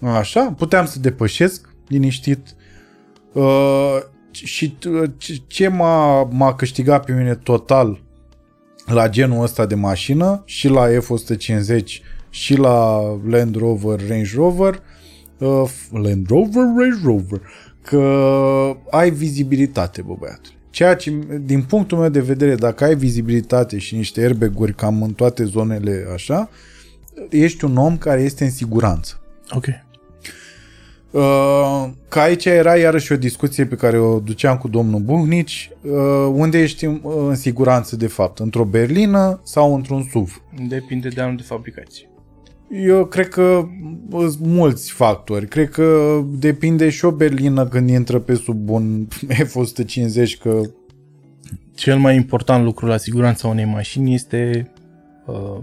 [0.00, 2.54] Așa, puteam să depășesc liniștit.
[3.32, 3.98] Uh,
[4.44, 8.00] și uh, ce- ce m-a, m-a câștigat pe mine total
[8.86, 11.84] la genul ăsta de mașină și la F-150
[12.30, 14.82] și la Land Rover Range Rover
[15.38, 17.40] uh, Land Rover Range Rover
[17.82, 20.52] că ai vizibilitate, bă băiatul.
[20.70, 25.12] Ceea ce, din punctul meu de vedere, dacă ai vizibilitate și niște airbag-uri cam în
[25.12, 26.50] toate zonele așa,
[27.30, 29.20] ești un om care este în siguranță.
[29.50, 29.64] Ok.
[31.18, 35.90] Uh, că aici era iarăși o discuție pe care o duceam cu domnul Buhnici, uh,
[36.32, 40.42] unde ești în, în siguranță de fapt, într-o berlină sau într-un SUV.
[40.68, 42.08] Depinde de anul de fabricație.
[42.70, 43.68] Eu cred că
[44.10, 45.46] sunt mulți factori.
[45.46, 49.06] Cred că depinde și o berlină când intră pe sub un
[49.44, 50.60] F-150 că
[51.78, 54.70] Cel mai important lucru la siguranța unei mașini este
[55.26, 55.58] uh,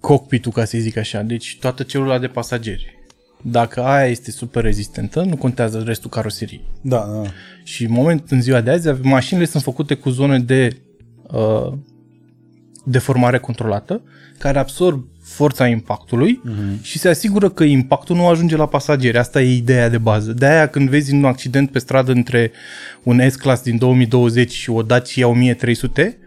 [0.00, 1.22] cockpit-ul, ca să zic așa.
[1.22, 2.95] Deci toată celula de pasageri.
[3.42, 6.64] Dacă aia este super rezistentă, nu contează restul caroseriei.
[6.80, 7.22] da, da.
[7.62, 10.76] Și în moment, în ziua de azi, mașinile sunt făcute cu zone de
[11.22, 11.72] uh,
[12.84, 14.02] deformare controlată,
[14.38, 16.82] care absorb forța impactului uh-huh.
[16.82, 19.18] și se asigură că impactul nu ajunge la pasageri.
[19.18, 20.32] Asta e ideea de bază.
[20.32, 22.52] De aia când vezi un accident pe stradă între
[23.02, 26.18] un S-Class din 2020 și o Dacia 1300,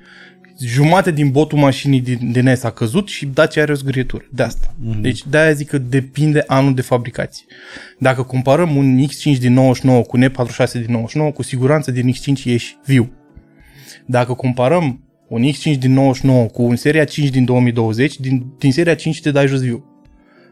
[0.60, 4.26] jumate din botul mașinii din, din S a căzut și Dacia are o zgârietură.
[4.32, 4.74] De asta.
[4.74, 5.02] Mm-hmm.
[5.02, 7.46] Deci de aia zic că depinde anul de fabricație.
[8.00, 12.44] Dacă comparăm un X5 din 99 cu un E46 din 99, cu siguranță din X5
[12.44, 13.12] ieși viu.
[14.06, 18.96] Dacă comparăm un X5 din 99 cu un seria 5 din 2020, din, din seria
[18.96, 19.86] 5 te dai jos viu.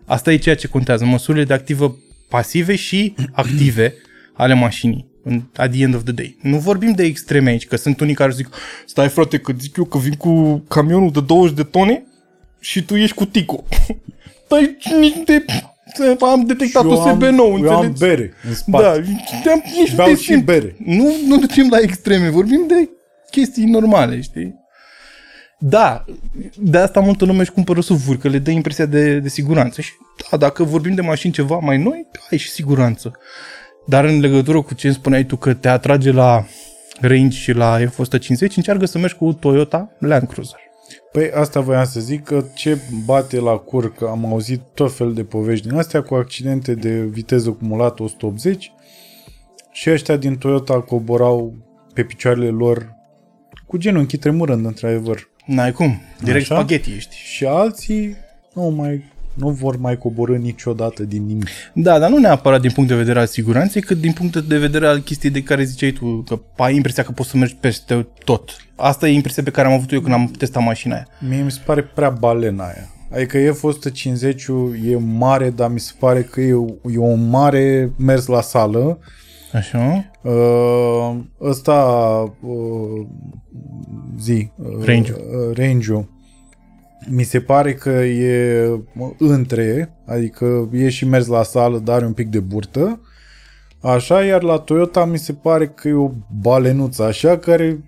[0.06, 1.06] Asta e ceea ce contează.
[1.06, 1.96] Măsurile de activă
[2.30, 3.94] pasive și active
[4.34, 6.38] ale mașinii în, at the end of the day.
[6.42, 8.50] Nu vorbim de extreme aici, că sunt unii care zic
[8.86, 12.04] stai frate, că zic eu că vin cu camionul de 20 de tone
[12.60, 13.64] și tu ești cu Tico.
[14.50, 15.46] Păi nici de...
[16.20, 18.00] Am detectat Și eu OSB am- nou, eu am înțelegi?
[18.00, 18.84] bere în spate.
[18.84, 18.92] Da,
[19.44, 20.44] te-am, nici nu Beau te și simt.
[20.46, 20.76] bere.
[20.86, 22.90] Nu, nu ducem la extreme, vorbim de
[23.32, 24.56] chestii normale, știi?
[25.60, 26.06] Da,
[26.58, 29.82] de asta multă lume își cumpără SUV-uri, că le dă impresia de, de siguranță.
[29.82, 29.92] Și
[30.32, 33.12] da, dacă vorbim de mașini ceva mai noi, ai și siguranță.
[33.88, 36.46] Dar în legătură cu ce îmi spuneai tu că te atrage la
[37.00, 40.60] range și la F-150, încearcă să mergi cu o Toyota Land Cruiser.
[41.12, 45.14] Păi asta voiam să zic că ce bate la cur, că am auzit tot fel
[45.14, 48.72] de povești din astea cu accidente de viteză cumulată 180
[49.72, 51.54] și ăștia din Toyota coborau
[51.94, 52.96] pe picioarele lor
[53.68, 55.30] cu genunchii tremurând, într-adevăr.
[55.46, 56.56] N-ai cum, direct Așa?
[56.56, 57.16] spaghetti ești.
[57.16, 58.16] Și alții
[58.54, 59.04] nu mai
[59.38, 61.48] nu vor mai coborâ niciodată din nimic.
[61.74, 64.88] Da, dar nu neapărat din punct de vedere al siguranței, cât din punct de vedere
[64.88, 68.58] al chestiei de care ziceai tu, că ai impresia că poți să mergi peste tot.
[68.76, 71.08] Asta e impresia pe care am avut eu când am testat mașina aia.
[71.30, 72.90] Mie mi se pare prea balena aia.
[73.14, 74.36] Adică F-150
[74.90, 76.56] e mare, dar mi se pare că e,
[76.92, 79.00] e un mare mers la sală.
[79.54, 80.12] Așa?
[80.22, 81.74] Uh, ăsta
[82.42, 83.06] uh,
[84.20, 85.50] zi uh, Range-ul.
[85.50, 85.92] uh, range
[87.06, 88.70] mi se pare că e
[89.18, 93.02] între, adică e și mers la sală, dar are un pic de burtă.
[93.82, 96.12] Așa, iar la Toyota mi se pare că e o
[96.42, 97.84] balenuță așa care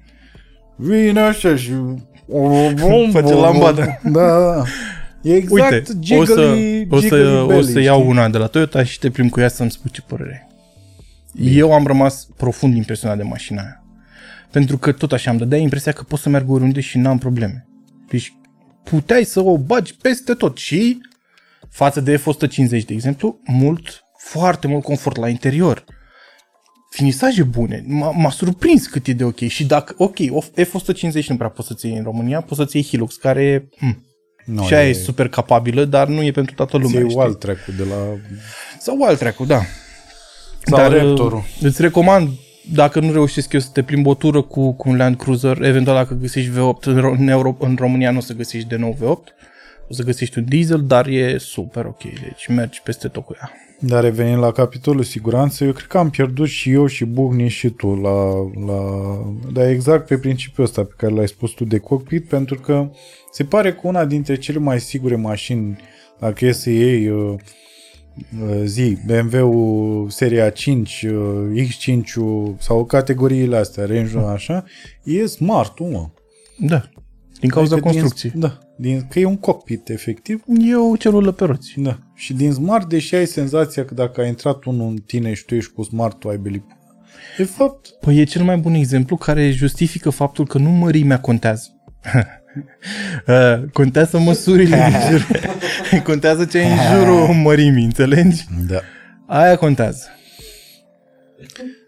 [0.75, 1.71] vine așa și
[3.11, 3.99] Face lambada.
[4.03, 4.63] Da, da.
[5.21, 8.09] E exact Uite, o jiggly, să, o să, jiggly o belly, să iau știi?
[8.09, 10.47] una de la Toyota și te plimbi cu ea să-mi spui ce părere
[11.35, 11.53] ai.
[11.55, 13.83] Eu am rămas profund impresionat de mașina aia.
[14.51, 17.67] Pentru că tot așa îmi dădea impresia că pot să merg oriunde și n-am probleme.
[18.09, 18.33] Deci
[18.83, 20.99] puteai să o bagi peste tot și
[21.69, 25.83] față de F-150, de exemplu, mult, foarte mult confort la interior.
[26.89, 27.83] Finisaje bune.
[27.87, 29.39] M-a, m-a surprins cât e de ok.
[29.47, 32.85] Și dacă, ok, o F-150 nu prea poți să-ți iei în România, poți să-ți iei
[32.85, 34.05] Hilux, care hm,
[34.45, 36.99] Nu, și aia e super capabilă, dar nu e pentru toată lumea.
[36.99, 37.19] e știi?
[37.21, 37.95] wild track de la
[38.79, 39.61] Sau alt track da.
[40.63, 41.37] Sau Dar Raptorul.
[41.37, 42.29] uh, îți recomand,
[42.73, 45.95] dacă nu reușesc eu să te plimbi o tură cu, cu un Land Cruiser, eventual
[45.95, 48.97] dacă găsești V8 în, Ro- în, Euro- în România nu o să găsești de nou
[49.01, 49.33] V8,
[49.87, 53.51] o să găsești un diesel, dar e super ok, deci mergi peste tot cu ea.
[53.79, 57.69] Dar revenind la capitolul siguranță, eu cred că am pierdut și eu și Bugni și
[57.69, 58.33] tu la,
[58.65, 58.81] la...
[59.53, 62.89] Dar exact pe principiul ăsta pe care l-ai spus tu de cockpit, pentru că
[63.31, 65.77] se pare că una dintre cele mai sigure mașini,
[66.19, 67.39] dacă e să iei uh, uh,
[68.63, 72.01] zi, BMW-ul seria 5, uh, X5
[72.57, 74.63] sau categoriile astea, range-ul așa,
[75.03, 76.09] e smart mă.
[76.59, 76.89] Da,
[77.39, 78.31] din cauza Adică construcției.
[78.31, 80.43] Din, da, din, că e un cockpit, efectiv.
[80.59, 81.73] E o celulă pe roți.
[81.75, 81.99] Da.
[82.15, 85.55] Și din smart, deși ai senzația că dacă a intrat unul în tine și tu
[85.55, 86.63] ești cu smart, tu ai belit.
[87.37, 91.67] De fapt, Păi e cel mai bun exemplu care justifică faptul că nu mărimea contează.
[93.27, 95.27] Uh, contează măsurile din jur.
[96.09, 98.45] contează ce e în jurul mărimii, înțelegi?
[98.67, 98.79] da.
[99.27, 100.05] Aia contează.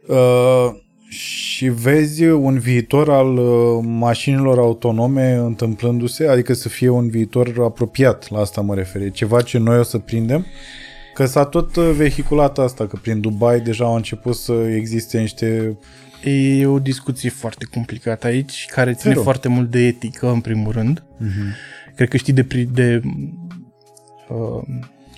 [0.07, 0.79] Uh,
[1.09, 8.29] și vezi un viitor al uh, mașinilor autonome întâmplându-se, adică să fie un viitor apropiat,
[8.29, 9.01] la asta mă refer.
[9.01, 12.97] E ceva ce noi o să prindem, că Că s-a tot uh, vehiculat asta, că
[13.01, 15.77] prin Dubai deja au început să existe niște...
[16.23, 19.23] E o discuție foarte complicată aici, care ține Zero.
[19.23, 21.03] foarte mult de etică, în primul rând.
[21.17, 21.53] Mhm.
[21.95, 24.63] Cred că știi de, pri- de uh,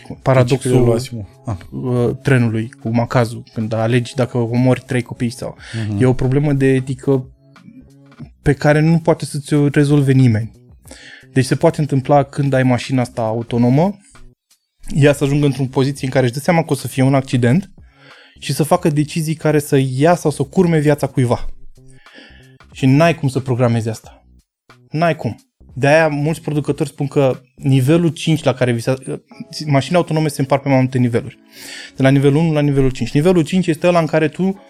[0.04, 1.26] Principiul paradoxul lui Asimov.
[1.46, 1.56] Ah.
[1.72, 5.58] uh, trenului cu macazul, când alegi dacă omori trei copii sau...
[5.88, 6.02] Mhm.
[6.02, 7.28] E o problemă de etică
[8.42, 10.52] pe care nu poate să ți-o rezolve nimeni.
[11.34, 13.98] Deci se poate întâmpla când ai mașina asta autonomă,
[14.96, 17.14] ea să ajungă într-o poziție în care își dă seama că o să fie un
[17.16, 17.72] accident
[18.44, 21.46] și să facă decizii care să ia sau să curme viața cuiva.
[22.72, 24.26] Și n-ai cum să programezi asta.
[24.90, 25.36] N-ai cum.
[25.74, 29.24] De aia mulți producători spun că nivelul 5 la care visează...
[29.66, 31.38] Mașina autonome se împart pe mai multe niveluri.
[31.96, 33.12] De la nivelul 1 la nivelul 5.
[33.12, 34.62] Nivelul 5 este ăla în care tu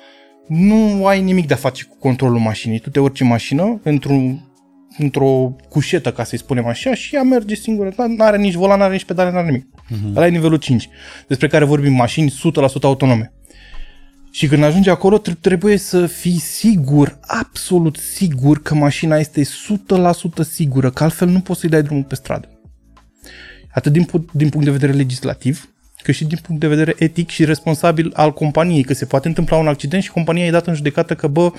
[0.47, 2.79] nu ai nimic de a face cu controlul mașinii.
[2.79, 4.51] Tu te urci în mașină într-un,
[4.97, 7.93] într-o cușetă, ca să-i spunem așa, și ea merge singură.
[8.07, 9.65] Nu are nici volan, nu are nici pedale, nu are nimic.
[9.65, 10.15] Uh-huh.
[10.15, 10.89] Ăla e nivelul 5,
[11.27, 12.33] despre care vorbim mașini 100%
[12.81, 13.33] autonome.
[14.35, 19.45] Și când ajungi acolo, tre- trebuie să fii sigur, absolut sigur că mașina este 100%
[20.49, 22.49] sigură, că altfel nu poți să-i dai drumul pe stradă.
[23.71, 25.69] Atât din, pu- din punct de vedere legislativ,
[26.03, 29.57] cât și din punct de vedere etic și responsabil al companiei, că se poate întâmpla
[29.57, 31.51] un accident și compania e dată în judecată că, bă,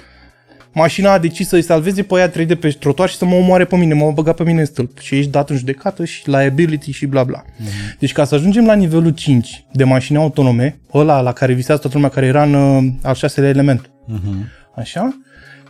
[0.74, 3.64] mașina a decis să-i salveze pe aia trei de pe trotuar și să mă omoare
[3.64, 4.98] pe mine, mă băga pe mine în stâlp.
[4.98, 7.42] Și ești dat în judecată și liability și bla bla.
[7.44, 7.98] Mm-hmm.
[7.98, 11.96] Deci ca să ajungem la nivelul 5 de mașini autonome, ăla la care visează toată
[11.96, 14.48] lumea care era în uh, al șaselea element, Mhm.
[14.76, 15.18] așa,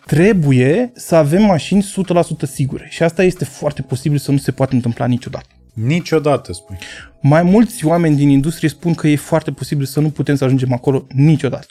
[0.06, 2.86] trebuie să avem mașini 100% sigure.
[2.90, 5.47] Și asta este foarte posibil să nu se poate întâmpla niciodată.
[5.74, 6.76] Niciodată, spui.
[7.20, 10.72] Mai mulți oameni din industrie spun că e foarte posibil să nu putem să ajungem
[10.72, 11.66] acolo niciodată.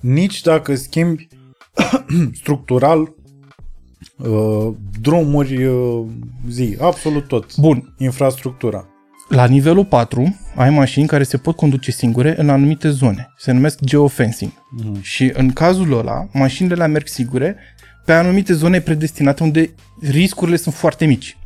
[0.00, 1.28] Nici dacă schimbi
[2.40, 3.14] structural
[4.16, 6.04] uh, drumuri, uh,
[6.48, 7.56] zi, absolut tot.
[7.56, 8.88] Bun, Infrastructura.
[9.28, 13.32] La nivelul 4 ai mașini care se pot conduce singure în anumite zone.
[13.38, 14.50] Se numesc geofencing.
[14.70, 14.98] Mm.
[15.00, 17.56] Și în cazul ăla, mașinile alea merg sigure
[18.04, 21.36] pe anumite zone predestinate unde riscurile sunt foarte mici.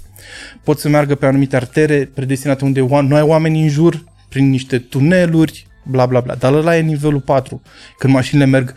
[0.64, 4.50] Pot să meargă pe anumite artere predestinate unde oa- nu ai oameni în jur, prin
[4.50, 6.34] niște tuneluri, bla bla bla.
[6.34, 7.62] Dar ăla e nivelul 4,
[7.98, 8.74] când mașinile merg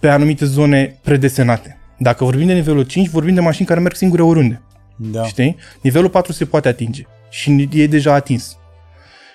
[0.00, 1.78] pe anumite zone predestinate.
[1.98, 4.62] Dacă vorbim de nivelul 5, vorbim de mașini care merg singure oriunde.
[4.96, 5.24] Da.
[5.24, 5.56] Știi?
[5.80, 8.56] Nivelul 4 se poate atinge și e deja atins.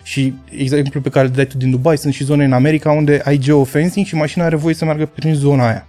[0.04, 3.22] Și exemplul pe care îl dai tu din Dubai, sunt și zone în America unde
[3.24, 5.88] ai geofencing și mașina are voie să meargă prin zona aia.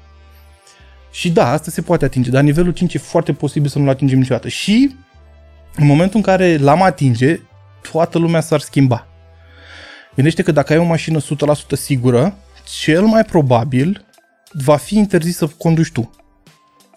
[1.10, 4.18] Și da, asta se poate atinge, dar nivelul 5 e foarte posibil să nu-l atingem
[4.18, 4.48] niciodată.
[4.48, 4.96] Și
[5.76, 7.40] în momentul în care l-am atinge,
[7.90, 9.06] toată lumea s-ar schimba.
[10.14, 11.22] Gândește că dacă ai o mașină 100%
[11.72, 12.36] sigură,
[12.80, 14.05] cel mai probabil
[14.64, 16.10] va fi interzis să conduci tu.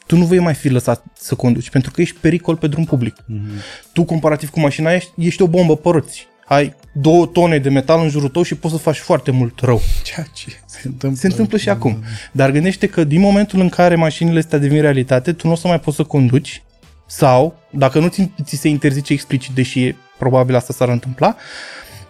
[0.06, 3.16] Tu nu vei mai fi lăsat să conduci, pentru că ești pericol pe drum public.
[3.16, 3.92] Mm-hmm.
[3.94, 6.28] Tu, comparativ cu mașina, ești, ești o bombă pe roți.
[6.46, 9.82] Ai două tone de metal în jurul tău și poți să faci foarte mult rău.
[10.04, 11.20] Ceea ce se întâmplă.
[11.20, 12.04] Se întâmplă și acum.
[12.32, 15.68] Dar gândește că din momentul în care mașinile astea devin realitate, tu nu o să
[15.68, 16.64] mai poți să conduci
[17.08, 21.36] sau, dacă nu ți, ți se interzice explicit, deși e, probabil asta s-ar întâmpla,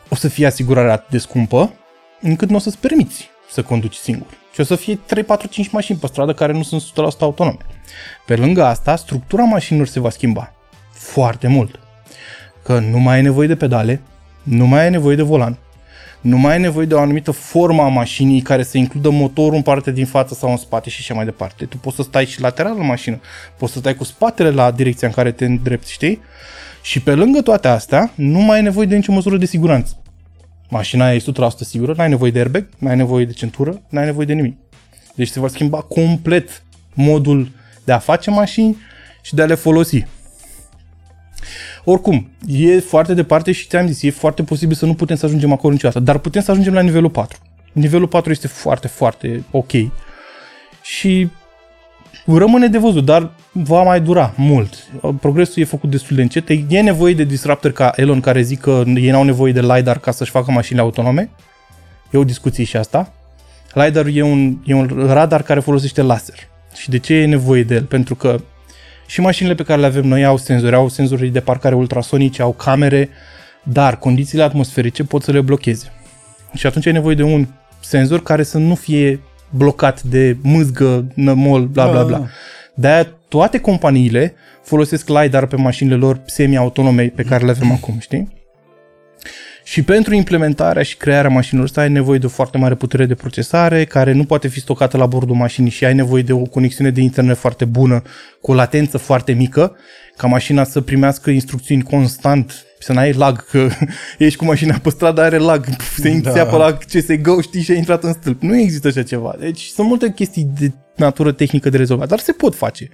[0.09, 1.73] o să fie asigurarea atât de scumpă,
[2.21, 4.38] încât nu o să-ți permiți să conduci singur.
[4.53, 7.57] Și o să fie 3, 4, 5 mașini pe stradă care nu sunt 100% autonome.
[8.25, 10.53] Pe lângă asta, structura mașinilor se va schimba
[10.91, 11.79] foarte mult.
[12.63, 14.01] Că nu mai ai nevoie de pedale,
[14.43, 15.57] nu mai ai nevoie de volan,
[16.21, 19.61] nu mai ai nevoie de o anumită formă a mașinii care să includă motorul în
[19.61, 21.65] parte din față sau în spate și așa mai departe.
[21.65, 23.19] Tu poți să stai și lateral în mașină,
[23.57, 26.21] poți să stai cu spatele la direcția în care te îndrepti, știi?
[26.81, 29.98] Și pe lângă toate astea, nu mai ai nevoie de nicio măsură de siguranță.
[30.69, 31.21] Mașina e 100%
[31.59, 34.57] sigură, n-ai nevoie de airbag, n-ai nevoie de centură, n-ai nevoie de nimic.
[35.15, 36.63] Deci se va schimba complet
[36.93, 37.51] modul
[37.83, 38.77] de a face mașini
[39.21, 40.05] și de a le folosi.
[41.83, 45.51] Oricum, e foarte departe și ți-am zis, e foarte posibil să nu putem să ajungem
[45.51, 47.37] acolo niciodată, dar putem să ajungem la nivelul 4.
[47.71, 49.71] Nivelul 4 este foarte, foarte ok
[50.81, 51.29] și
[52.25, 54.73] rămâne de văzut, dar va mai dura mult.
[55.19, 56.49] Progresul e făcut destul de încet.
[56.67, 60.11] E nevoie de disruptor ca Elon care zic că ei n-au nevoie de LiDAR ca
[60.11, 61.29] să-și facă mașinile autonome.
[62.11, 63.13] E o discuție și asta.
[63.73, 66.35] LiDAR e un, e un radar care folosește laser.
[66.75, 67.83] Și de ce e nevoie de el?
[67.83, 68.39] Pentru că
[69.07, 72.51] și mașinile pe care le avem noi au senzori, au senzori de parcare ultrasonice, au
[72.51, 73.09] camere,
[73.63, 75.91] dar condițiile atmosferice pot să le blocheze.
[76.53, 77.47] Și atunci ai nevoie de un
[77.79, 79.19] senzor care să nu fie
[79.49, 82.27] blocat de mâzgă, nămol, bla bla bla.
[82.75, 88.37] De-aia toate companiile folosesc LiDAR pe mașinile lor semi-autonome pe care le avem acum, știi?
[89.63, 93.15] Și pentru implementarea și crearea mașinilor astea ai nevoie de o foarte mare putere de
[93.15, 96.89] procesare care nu poate fi stocată la bordul mașinii și ai nevoie de o conexiune
[96.89, 98.01] de internet foarte bună
[98.41, 99.75] cu o latență foarte mică
[100.17, 103.67] ca mașina să primească instrucțiuni constant Să n-ai lag, că
[104.17, 105.65] ești cu mașina pe stradă, are lag,
[105.97, 106.31] se Da.
[106.31, 106.57] da.
[106.57, 108.41] la CSGO, știi, și a intrat în stâlp.
[108.41, 109.35] Nu există așa ceva.
[109.39, 112.89] Deci sunt multe chestii de natură tehnică de rezolvat, dar se pot face.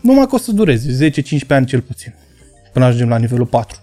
[0.00, 2.14] Numai că o să dureze 10-15 ani cel puțin,
[2.72, 3.78] până ajungem la nivelul 4.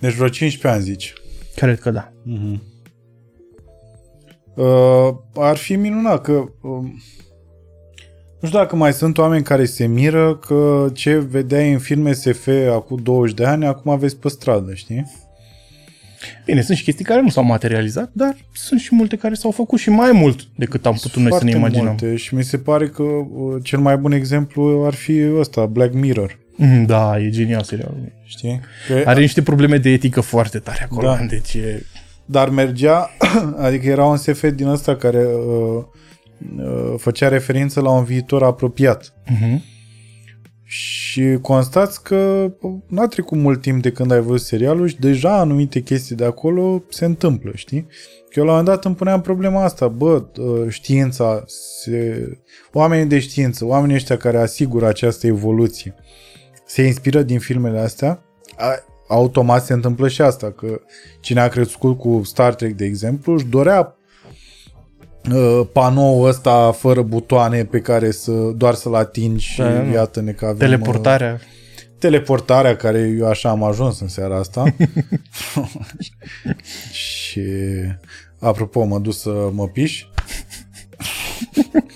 [0.00, 1.12] Deci vreo 15 ani, zici.
[1.56, 2.12] Cred că da.
[4.54, 6.32] Uh, ar fi minunat că...
[6.32, 6.84] Uh,
[8.40, 12.48] nu știu dacă mai sunt oameni care se miră că ce vedeai în filme SF
[12.70, 15.26] acum 20 de ani, acum vezi pe stradă, știi?
[16.44, 19.78] Bine, sunt și chestii care nu s-au materializat, dar sunt și multe care s-au făcut
[19.78, 21.86] și mai mult decât am putut noi să ne Foarte imaginăm.
[21.86, 25.94] Multe și mi se pare că uh, cel mai bun exemplu ar fi ăsta, Black
[25.94, 26.38] Mirror.
[26.56, 28.12] Mm, Da, e genial serialul.
[28.24, 28.60] Știi?
[28.88, 31.16] Că Are niște probleme de etică foarte tare acolo, Da.
[31.16, 31.24] da.
[31.24, 31.82] deci e...
[32.24, 33.10] Dar mergea,
[33.66, 35.84] adică era un SF din ăsta care uh, uh,
[36.96, 39.12] făcea referință la un viitor apropiat.
[39.26, 39.76] Uh-huh.
[40.70, 42.52] Și constați că
[42.86, 46.82] n-a trecut mult timp de când ai văzut serialul și deja anumite chestii de acolo
[46.88, 47.86] se întâmplă, știi?
[48.30, 52.28] Că eu la un moment dat îmi puneam problema asta, bă, uh, știința, se...
[52.72, 55.94] oamenii de știință, oamenii ăștia care asigură această evoluție,
[56.66, 58.22] se inspiră din filmele astea,
[58.56, 60.80] A- automat se întâmplă și asta, că
[61.20, 63.97] cine a crescut cu Star Trek, de exemplu, își dorea uh,
[65.72, 69.82] panoul ăsta fără butoane pe care să doar să-l atingi și Da, da.
[69.82, 70.56] iată-ne că avem...
[70.56, 71.40] uh, Teleportarea.
[71.98, 74.64] teleportarea care eu așa am ajuns în seara asta.
[76.92, 77.42] și
[78.38, 80.04] apropo, mă duc să mă piș.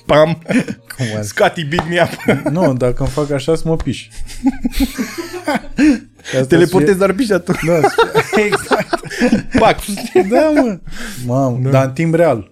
[0.07, 0.43] Pam!
[0.97, 2.51] Cum ar Scotty, beat me up!
[2.51, 4.09] Nu, dacă îmi fac așa să mă piș.
[6.25, 7.55] Asta Teleportezi doar pișatul.
[7.55, 9.01] să fie- Da, să fie- exact.
[9.59, 9.79] Pac!
[10.31, 10.79] Da, mă.
[11.27, 11.71] Mamă, da.
[11.71, 12.51] dar în timp real.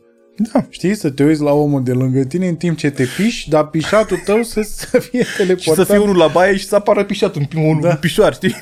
[0.53, 0.67] Da.
[0.69, 3.67] Știi, să te uiți la omul de lângă tine în timp ce te piși, dar
[3.67, 7.05] pișatul tău să, să fie Și să teleportat fie unul la baie și să apară
[7.05, 7.89] pișatul în un Da.
[7.89, 7.95] da.
[7.95, 8.57] pișoar, știi?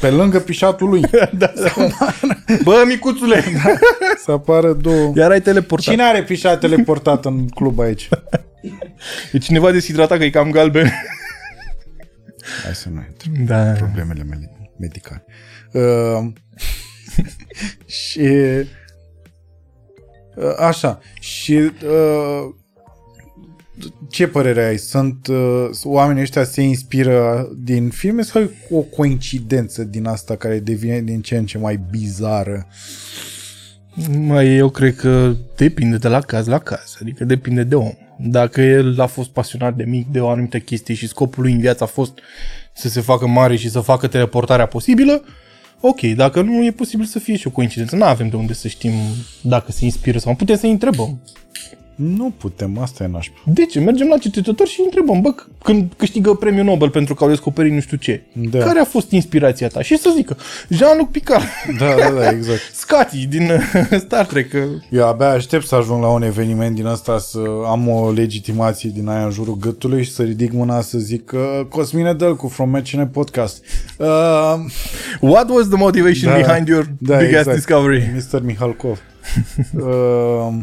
[0.00, 1.00] pe lângă pișatul lui.
[1.10, 1.72] da, da.
[2.62, 3.44] Bă, micuțule!
[4.24, 5.12] Să apară două...
[5.16, 5.92] Iar ai teleportat.
[5.92, 8.08] Cine are pișat teleportat în club aici?
[9.32, 10.92] E cineva deshidratat că e cam galben.
[12.64, 13.72] Hai să nu intrăm Da.
[13.72, 15.24] problemele mele medicale.
[15.72, 16.32] Uh,
[18.10, 18.60] și uh,
[20.58, 21.00] așa.
[21.20, 22.54] Și uh,
[24.10, 24.78] ce părere ai?
[24.78, 30.58] Sunt uh, oamenii ăștia se inspiră din filme sau e o coincidență din asta care
[30.58, 32.66] devine din ce în ce mai bizară?
[34.18, 37.92] Mai eu cred că depinde de la caz la caz, adică depinde de om.
[38.18, 41.60] Dacă el a fost pasionat de mic de o anumită chestie și scopul lui în
[41.60, 42.18] viață a fost
[42.74, 45.24] să se facă mare și să facă teleportarea posibilă,
[45.86, 47.96] ok, dacă nu e posibil să fie și o coincidență.
[47.96, 48.92] Nu avem de unde să știm
[49.40, 51.20] dacă se inspiră sau putem să-i întrebăm.
[51.94, 53.36] Nu putem, asta e nașpa.
[53.44, 53.80] De ce?
[53.80, 57.30] Mergem la cercetători și îi întrebăm, bă, c- când câștigă premiul Nobel pentru că au
[57.30, 58.58] descoperit nu știu ce, Da.
[58.58, 59.82] care a fost inspirația ta?
[59.82, 60.36] Și să zică,
[60.68, 61.42] Jean-Luc Picard,
[61.78, 62.60] Da, da, da, exact.
[62.84, 66.86] Scotty din uh, Star Trek, că Eu abia aștept să ajung la un eveniment din
[66.86, 70.98] asta să am o legitimație din aia în jurul gâtului și să ridic mâna să
[70.98, 73.64] zic uh, Cosmine Dălcu from MCN Podcast.
[73.98, 74.54] Uh,
[75.20, 76.38] What was the motivation Da.
[76.40, 77.46] da, behind your da, big exact.
[77.46, 78.12] ass discovery?
[78.32, 78.40] Mr.
[78.42, 78.98] Mihalkov.
[79.80, 80.54] uh,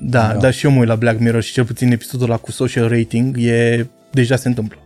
[0.00, 0.32] Da, Da.
[0.32, 2.50] da, dar și eu mă uit la Black Mirror și cel puțin episodul ăla cu
[2.52, 4.78] social rating e deja se întâmplă.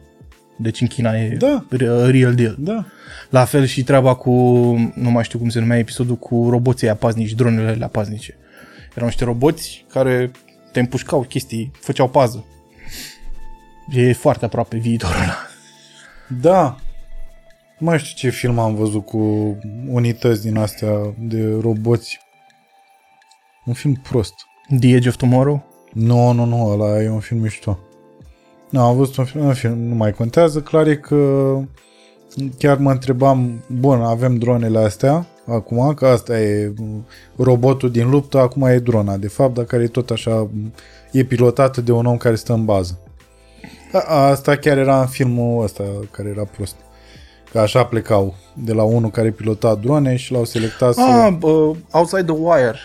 [0.58, 1.64] Deci în China e Da.
[1.70, 2.54] re- real deal.
[2.58, 2.84] da.
[3.30, 4.30] La fel și treaba cu,
[4.94, 8.34] nu mai știu cum se numea episodul cu roboții aia paznici, dronele alea paznice.
[8.94, 10.30] Erau niște roboți care
[10.72, 12.44] te împușcau chestii, făceau pază.
[13.90, 15.36] E foarte aproape viitorul ăla.
[16.40, 16.76] Da.
[17.78, 19.18] Nu mai știu ce film am văzut cu
[19.88, 22.20] unități din astea de roboți.
[23.64, 24.34] Un film prost.
[24.80, 25.62] The Edge of Tomorrow?
[25.92, 27.78] Nu, nu, nu, ăla e un film mișto.
[28.68, 31.56] Nu, am văzut un film, un film, nu mai contează, clar e că
[32.58, 36.72] chiar mă întrebam, bun, avem dronele astea, acum, că asta e
[37.36, 40.48] robotul din luptă, acum e drona, de fapt, dar care e tot așa,
[41.10, 42.98] e pilotată de un om care stă în bază.
[43.92, 46.74] A, asta chiar era în filmul ăsta, care era prost.
[47.50, 51.00] Că așa plecau, de la unul care pilota drone și l-au selectat să...
[51.00, 52.76] Ah, uh, Outside the Wire,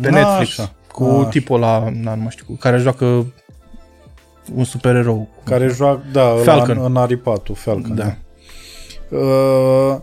[0.00, 0.58] pe A, Netflix.
[0.58, 0.72] așa.
[0.94, 1.28] Cu A, așa.
[1.28, 3.34] tipul ăla, na, nu mai știu, care joacă
[4.54, 5.28] un supererou.
[5.44, 6.76] Care joacă, da, ăla Falcon.
[6.78, 7.94] în, în aripatul, Falcon.
[7.94, 8.16] Da.
[9.16, 9.96] Uh,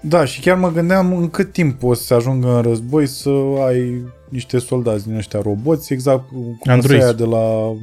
[0.00, 3.30] da, și chiar mă gândeam în cât timp o să se ajungă în război să
[3.66, 7.04] ai niște soldați din ăștia roboți, exact cum Androizi.
[7.04, 7.38] aia de la
[7.68, 7.76] uh,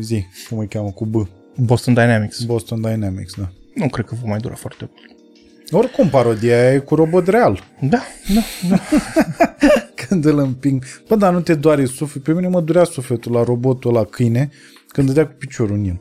[0.00, 2.42] zi, cum îi cheamă, cu B, Boston Dynamics.
[2.42, 3.48] Boston Dynamics, da.
[3.74, 5.18] Nu cred că va mai dura foarte mult.
[5.84, 7.62] Oricum, parodia aia e cu robot real.
[7.80, 8.02] Da,
[8.34, 8.76] da, da.
[10.10, 10.84] Când îl împing.
[11.08, 12.20] Bă, dar nu te doare sufletul.
[12.20, 14.50] Pe mine mă durea sufletul la robotul la câine
[14.88, 16.00] când dădea cu piciorul în el.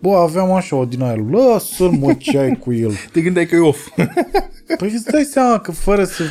[0.00, 2.92] Bă, aveam așa o din aia, lasă-l mă ce ai cu el.
[3.12, 3.88] Te gândeai că e off.
[4.78, 6.22] Păi îți dai seama că fără să...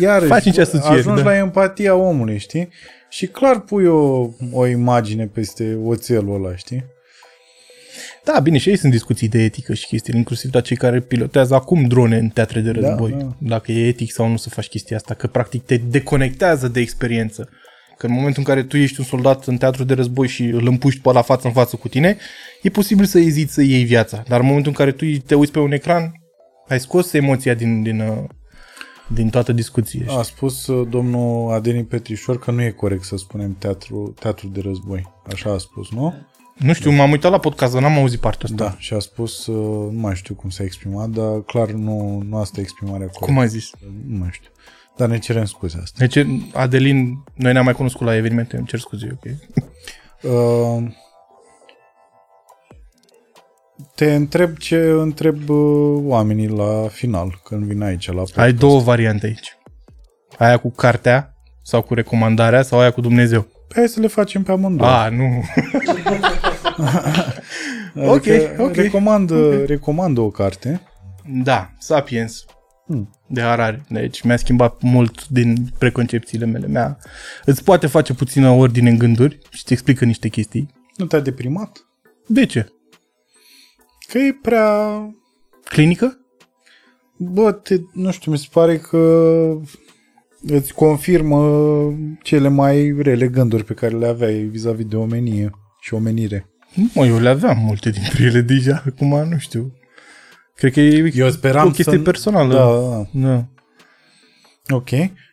[0.00, 1.28] Iarăși, Faci niște asocieri, ajungi da.
[1.28, 2.68] la empatia omului, știi?
[3.08, 6.84] Și clar pui o, o imagine peste oțelul ăla, știi?
[8.24, 11.54] Da, bine, și ei sunt discuții de etică și chestii, inclusiv la cei care pilotează
[11.54, 13.10] acum drone în teatre de război.
[13.10, 13.36] da.
[13.38, 17.48] Dacă e etic sau nu să faci chestia asta, că practic te deconectează de experiență.
[17.98, 20.66] Că în momentul în care tu ești un soldat în teatru de război și îl
[20.66, 22.16] împuști pe la față în față cu tine,
[22.62, 24.22] e posibil să eziți să iei viața.
[24.28, 26.12] Dar în momentul în care tu te uiți pe un ecran,
[26.68, 28.24] ai scos emoția din, din, uh,
[29.14, 30.04] din toată discuție.
[30.08, 34.60] A spus uh, domnul Adeni Petrișor că nu e corect să spunem teatru, teatru de
[34.60, 35.12] război.
[35.32, 36.14] Așa a spus, nu?
[36.58, 38.64] Nu știu, m-am uitat la podcast, dar n-am auzit partea asta.
[38.64, 42.36] Da, și a spus, uh, nu mai știu cum s-a exprimat, dar clar nu, nu
[42.36, 43.24] asta e exprimarea corectă.
[43.24, 43.70] Cum ai zis?
[44.06, 44.50] Nu mai știu.
[44.96, 46.06] Dar ne cerem scuze asta.
[46.06, 49.34] Deci, Adelin, noi ne-am mai cunoscut la evenimente, îmi cer scuze, ok?
[50.22, 50.90] Uh,
[53.94, 58.38] te întreb ce întreb uh, oamenii la final, când vin aici la podcast.
[58.38, 59.56] Ai două variante aici.
[60.38, 63.46] Aia cu cartea sau cu recomandarea sau aia cu Dumnezeu.
[63.74, 64.88] Hai să le facem pe amândouă.
[64.88, 65.24] A, nu.
[67.94, 68.74] Adică ok, ok.
[68.74, 69.66] Recomand, okay.
[69.66, 70.80] recomand o carte.
[71.42, 72.44] Da, Sapiens.
[72.86, 73.10] Hmm.
[73.26, 73.82] De Harari.
[73.88, 76.66] Deci mi-a schimbat mult din preconcepțiile mele.
[76.66, 76.98] Mea.
[77.44, 80.68] Îți poate face puțină ordine în gânduri și îți explică niște chestii.
[80.96, 81.86] Nu te-a deprimat?
[82.26, 82.72] De ce?
[84.08, 85.00] Că e prea...
[85.64, 86.18] Clinică?
[87.18, 89.54] Bă, te, nu știu, mi se pare că
[90.46, 95.50] îți confirmă cele mai rele gânduri pe care le aveai vis-a-vis de omenie
[95.88, 96.48] și omenire.
[96.74, 98.82] Nu, mă, eu le aveam multe dintre ele deja.
[98.86, 99.72] Acum nu știu.
[100.54, 102.02] Cred că e Eu speram o chestie să...
[102.02, 102.54] personală.
[102.54, 103.46] Da, da,
[104.66, 104.74] da.
[104.74, 104.88] ok.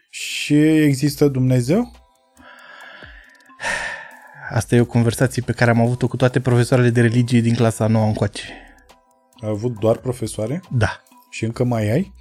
[0.10, 1.92] Și există Dumnezeu?
[4.50, 7.88] Asta e o conversație pe care am avut-o cu toate profesoarele de religie din clasa
[7.88, 8.44] 9 încoace.
[9.42, 10.62] Ai avut doar profesoare?
[10.72, 11.02] Da.
[11.30, 12.14] Și încă mai ai?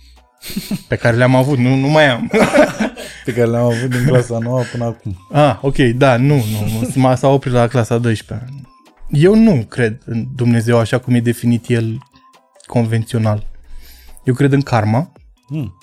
[0.88, 2.30] Pe care le-am avut, nu, nu mai am.
[3.24, 5.26] Pe care le-am avut din clasa 9 până acum.
[5.32, 8.46] ah, ok, da, nu, nu, m- s-a oprit la clasa 12.
[9.10, 11.98] Eu nu cred în Dumnezeu așa cum e definit el
[12.66, 13.46] convențional.
[14.24, 15.12] Eu cred în karma.
[15.46, 15.78] Hmm.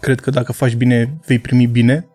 [0.00, 2.06] Cred că dacă faci bine, vei primi bine.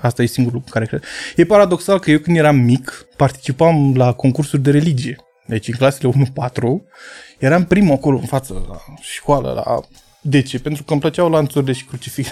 [0.00, 1.10] Asta e singurul lucru în care cred.
[1.36, 5.16] E paradoxal că eu când eram mic, participam la concursuri de religie.
[5.46, 6.52] Deci în clasele 1-4
[7.38, 9.52] eram primul acolo în față la școală.
[9.52, 9.80] La...
[10.20, 10.58] De ce?
[10.60, 12.28] Pentru că îmi plăceau lanțurile și crucifix.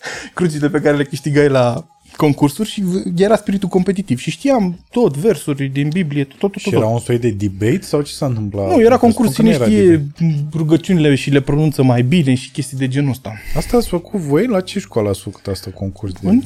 [0.34, 1.86] crucile pe care le câștigai la
[2.16, 4.18] concursuri și v- era spiritul competitiv.
[4.18, 6.60] Și știam tot, versuri din Biblie, tot, tot, tot.
[6.60, 6.78] Și tot.
[6.78, 8.68] era un soi de debate sau ce s-a întâmplat?
[8.68, 10.10] Nu, era Că concurs, spun că cine nu era debate.
[10.14, 13.32] știe rugăciunile și le pronunță mai bine și chestii de genul ăsta.
[13.56, 14.46] Asta ați făcut voi?
[14.46, 16.12] La ce școală ați făcut asta concurs?
[16.12, 16.28] De...
[16.28, 16.42] În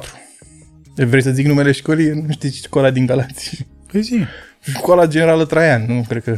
[0.00, 0.02] 1-4.
[0.94, 2.08] Vrei să zic numele școlii?
[2.08, 3.66] Nu știi școala din Galați.
[3.92, 4.16] Păi zi.
[4.60, 6.36] Școala Generală Traian, nu cred că...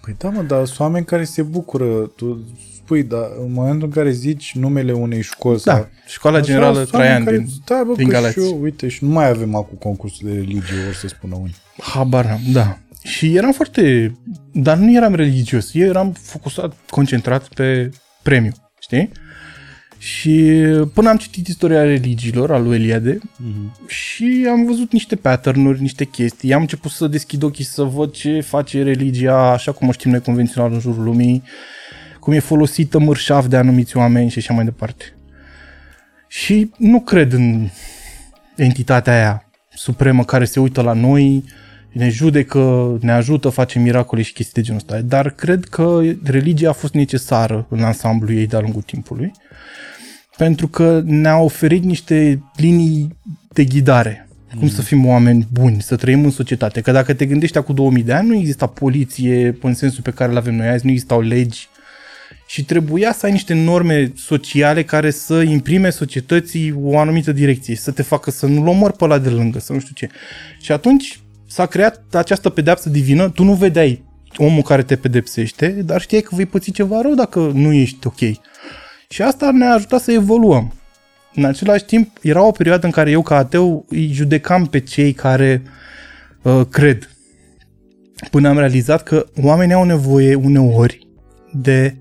[0.00, 2.12] Păi da, mă, dar sunt oameni care se bucură.
[2.16, 2.44] Tu
[2.88, 5.88] spui, dar în momentul în care zici numele unei școli Da, sau...
[6.06, 7.46] școala Așa, Generală sunt Traian oameni care, din...
[7.64, 8.32] Da, bă, din că Galați.
[8.32, 11.54] și eu, uite, și nu mai avem acum concursul de religie, or să spună unii.
[11.78, 12.78] Habar n-am, da.
[13.02, 14.14] Și eram foarte...
[14.52, 15.74] Dar nu eram religios.
[15.74, 17.90] Eu eram focusat, concentrat pe
[18.22, 19.10] premiu, știi?
[19.98, 20.62] Și
[20.94, 23.86] până am citit istoria religiilor al lui Eliade Mm-hmm.
[23.86, 26.52] și am văzut niște pattern-uri, niște chestii.
[26.54, 30.20] Am început să deschid ochii să văd ce face religia așa cum o știm noi
[30.20, 31.42] convențional în jurul lumii,
[32.28, 35.04] cum e folosită mărșav de anumiți oameni și așa mai departe.
[36.26, 37.68] Și nu cred în
[38.56, 41.44] entitatea aia supremă care se uită la noi,
[41.92, 45.00] ne judecă, ne ajută, face miracole și chestii de genul ăsta.
[45.00, 49.32] Dar cred că religia a fost necesară în ansamblu ei de-a lungul timpului,
[50.36, 53.16] pentru că ne-a oferit niște linii
[53.52, 54.28] de ghidare.
[54.58, 56.80] Cum să fim oameni buni, să trăim în societate.
[56.80, 60.30] Că dacă te gândești acum 2000 de ani, nu exista poliție în sensul pe care
[60.30, 61.68] îl avem noi azi, nu existau legi
[62.48, 67.90] și trebuia să ai niște norme sociale care să imprime societății o anumită direcție, să
[67.90, 70.08] te facă să nu-l omori pe ăla de lângă, să nu știu ce.
[70.60, 74.04] Și atunci s-a creat această pedeapsă divină, tu nu vedeai
[74.36, 78.18] omul care te pedepsește, dar știai că vei păți ceva rău dacă nu ești ok.
[79.08, 80.72] Și asta ne-a ajutat să evoluăm.
[81.34, 85.12] În același timp, era o perioadă în care eu, ca ateu, îi judecam pe cei
[85.12, 85.62] care
[86.42, 87.10] uh, cred.
[88.30, 91.06] Până am realizat că oamenii au nevoie uneori
[91.52, 91.96] de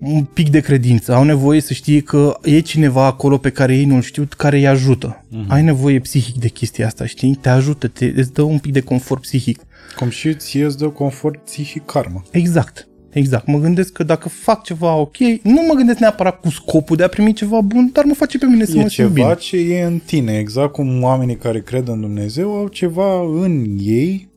[0.00, 1.14] un pic de credință.
[1.14, 4.66] Au nevoie să știe că e cineva acolo pe care ei nu-l știu, care îi
[4.66, 5.24] ajută.
[5.26, 5.46] Uh-huh.
[5.48, 7.34] Ai nevoie psihic de chestia asta, știi?
[7.34, 9.60] Te ajută, te, îți dă un pic de confort psihic.
[9.96, 12.22] Cum și ție îți dă confort psihic karma.
[12.30, 12.88] Exact.
[13.10, 13.46] Exact.
[13.46, 17.08] Mă gândesc că dacă fac ceva ok, nu mă gândesc neapărat cu scopul de a
[17.08, 19.36] primi ceva bun, dar mă face pe mine să E mă simt ceva bine.
[19.38, 24.28] ce e în tine, exact cum oamenii care cred în Dumnezeu au ceva în ei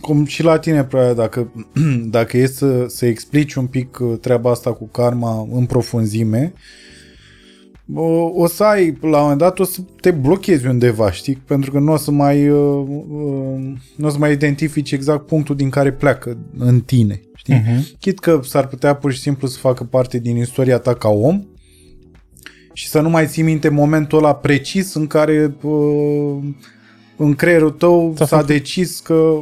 [0.00, 1.52] cum și la tine, probabil, dacă,
[2.16, 6.52] dacă e să, să explici un pic uh, treaba asta cu karma în profunzime,
[7.94, 11.34] o, o să ai, la un moment dat, o să te blochezi undeva, știi?
[11.46, 15.56] Pentru că nu o să mai, uh, uh, nu o să mai identifici exact punctul
[15.56, 17.54] din care pleacă în tine, știi?
[17.54, 17.98] Uh-huh.
[18.00, 21.44] Chit că s-ar putea pur și simplu să facă parte din istoria ta ca om
[22.72, 26.36] și să nu mai ții minte momentul ăla precis în care uh,
[27.16, 29.40] în creierul tău s-a, s-a decis că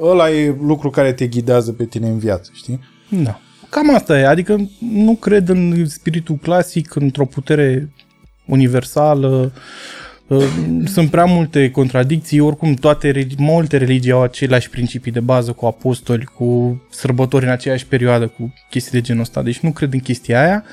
[0.00, 2.80] ăla e lucru care te ghidează pe tine în viață, știi?
[3.08, 3.40] Da.
[3.70, 7.92] Cam asta e, adică nu cred în spiritul clasic, într-o putere
[8.46, 9.52] universală,
[10.26, 10.44] uh,
[10.84, 16.24] sunt prea multe contradicții, oricum toate, multe religii au aceleași principii de bază cu apostoli,
[16.24, 20.42] cu sărbători în aceeași perioadă, cu chestii de genul ăsta, deci nu cred în chestia
[20.42, 20.64] aia.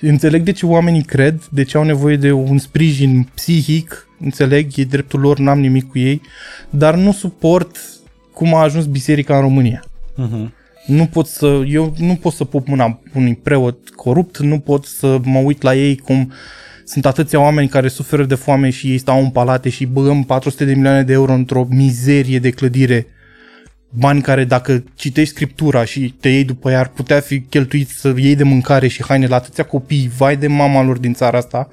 [0.00, 4.84] Înțeleg de ce oamenii cred, de ce au nevoie de un sprijin psihic, înțeleg, e
[4.84, 6.20] dreptul lor, n-am nimic cu ei,
[6.70, 7.76] dar nu suport
[8.38, 9.84] cum a ajuns biserica în România.
[9.84, 10.48] Uh-huh.
[10.86, 15.18] Nu pot să, eu nu pot să pup mâna unui preot corupt, nu pot să
[15.22, 16.32] mă uit la ei cum
[16.84, 20.64] sunt atâția oameni care suferă de foame și ei stau în palate și băgăm 400
[20.64, 23.06] de milioane de euro într-o mizerie de clădire.
[23.90, 28.14] Bani care dacă citești scriptura și te iei după ea ar putea fi cheltuit să
[28.16, 31.68] iei de mâncare și haine la atâția copii, vai de mama lor din țara asta,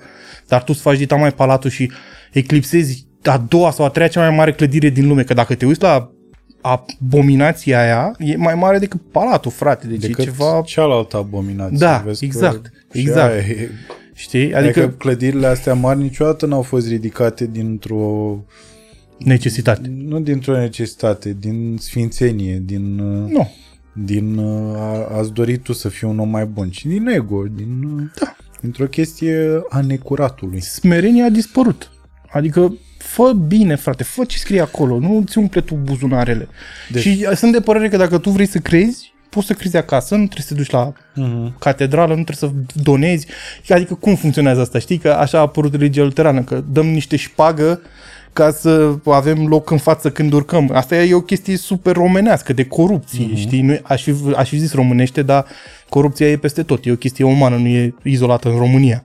[0.48, 1.92] dar tu să faci dita mai palatul și
[2.32, 5.66] eclipsezi a doua sau a treia cea mai mare clădire din lume, că dacă te
[5.66, 6.15] uiți la
[6.66, 9.88] abominația aia e mai mare decât palatul, frate.
[9.88, 10.62] Deci decât e ceva...
[10.66, 11.78] cealaltă abominație.
[11.78, 12.72] Da, Vezi exact.
[12.92, 13.34] Exact.
[13.34, 13.70] E...
[14.14, 14.56] Știi?
[14.56, 14.80] Adică...
[14.80, 18.38] adică clădirile astea mari niciodată n-au fost ridicate dintr-o
[19.18, 19.92] necesitate.
[20.06, 22.96] Nu dintr-o necesitate, din sfințenie, din...
[23.26, 23.52] Nu.
[23.94, 24.40] Din
[24.76, 28.12] a, ați dorit tu să fii un om mai bun, ci din ego, din...
[28.20, 28.36] Da.
[28.62, 30.62] Dintr-o chestie a necuratului.
[30.62, 31.92] Smerenia a dispărut.
[32.32, 32.74] Adică
[33.16, 36.48] fă bine, frate, fă ce scrie acolo, nu ți umple tu buzunarele.
[36.90, 37.02] Deci...
[37.02, 40.26] Și sunt de părere că dacă tu vrei să crezi, poți să crezi acasă, nu
[40.26, 41.60] trebuie să te duci la uh-huh.
[41.60, 43.28] catedrală, nu trebuie să donezi.
[43.70, 44.80] Adică cum funcționează asta?
[44.80, 47.82] Știi că așa a apărut religia luterană, că dăm niște șpagă
[48.34, 50.72] ca să avem loc în față când urcăm.
[50.74, 53.38] Asta e o chestie super românească, de corupție, uh-huh.
[53.38, 53.62] știi?
[53.62, 55.46] Nu, aș, fi, aș fi zis românește, dar
[55.90, 56.86] corupția e peste tot.
[56.86, 59.04] E o chestie umană, nu e izolată în România.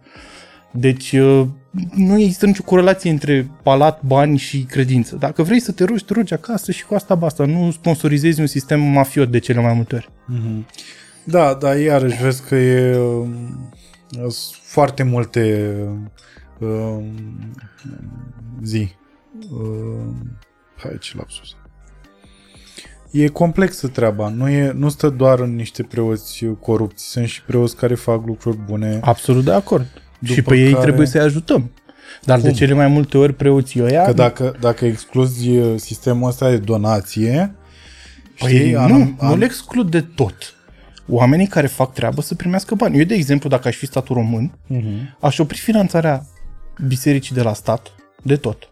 [0.70, 1.47] Deci uh,
[1.95, 5.17] nu există nicio corelație între palat, bani și credință.
[5.17, 7.45] Dacă vrei să te rogi, te rogi acasă și cu asta basta.
[7.45, 10.11] Nu sponsorizezi un sistem mafiot de cele mai multe ori.
[10.33, 10.65] Mm-hmm.
[11.25, 13.29] Da, dar iarăși vezi că e uh,
[14.63, 15.75] foarte multe
[16.59, 17.05] uh,
[18.63, 18.89] zi.
[19.51, 20.15] Uh,
[20.77, 21.57] hai ce lapsus.
[23.11, 27.77] E complexă treaba, nu, e, nu stă doar în niște preoți corupți, sunt și preoți
[27.77, 28.99] care fac lucruri bune.
[29.03, 29.87] Absolut de acord.
[30.21, 30.61] După și pe care...
[30.61, 31.71] ei trebuie să-i ajutăm.
[32.25, 32.49] Dar Cum?
[32.49, 34.03] de cele mai multe ori preoții ăia...
[34.03, 37.55] Că dacă, dacă excluzi uh, sistemul ăsta de donație...
[38.39, 40.55] Păi știi, nu, am, nu le exclud de tot.
[41.09, 42.99] Oamenii care fac treabă să primească bani.
[42.99, 45.19] Eu, de exemplu, dacă aș fi statul român, uh-huh.
[45.21, 46.27] aș opri finanțarea
[46.87, 47.93] bisericii de la stat
[48.23, 48.71] de tot.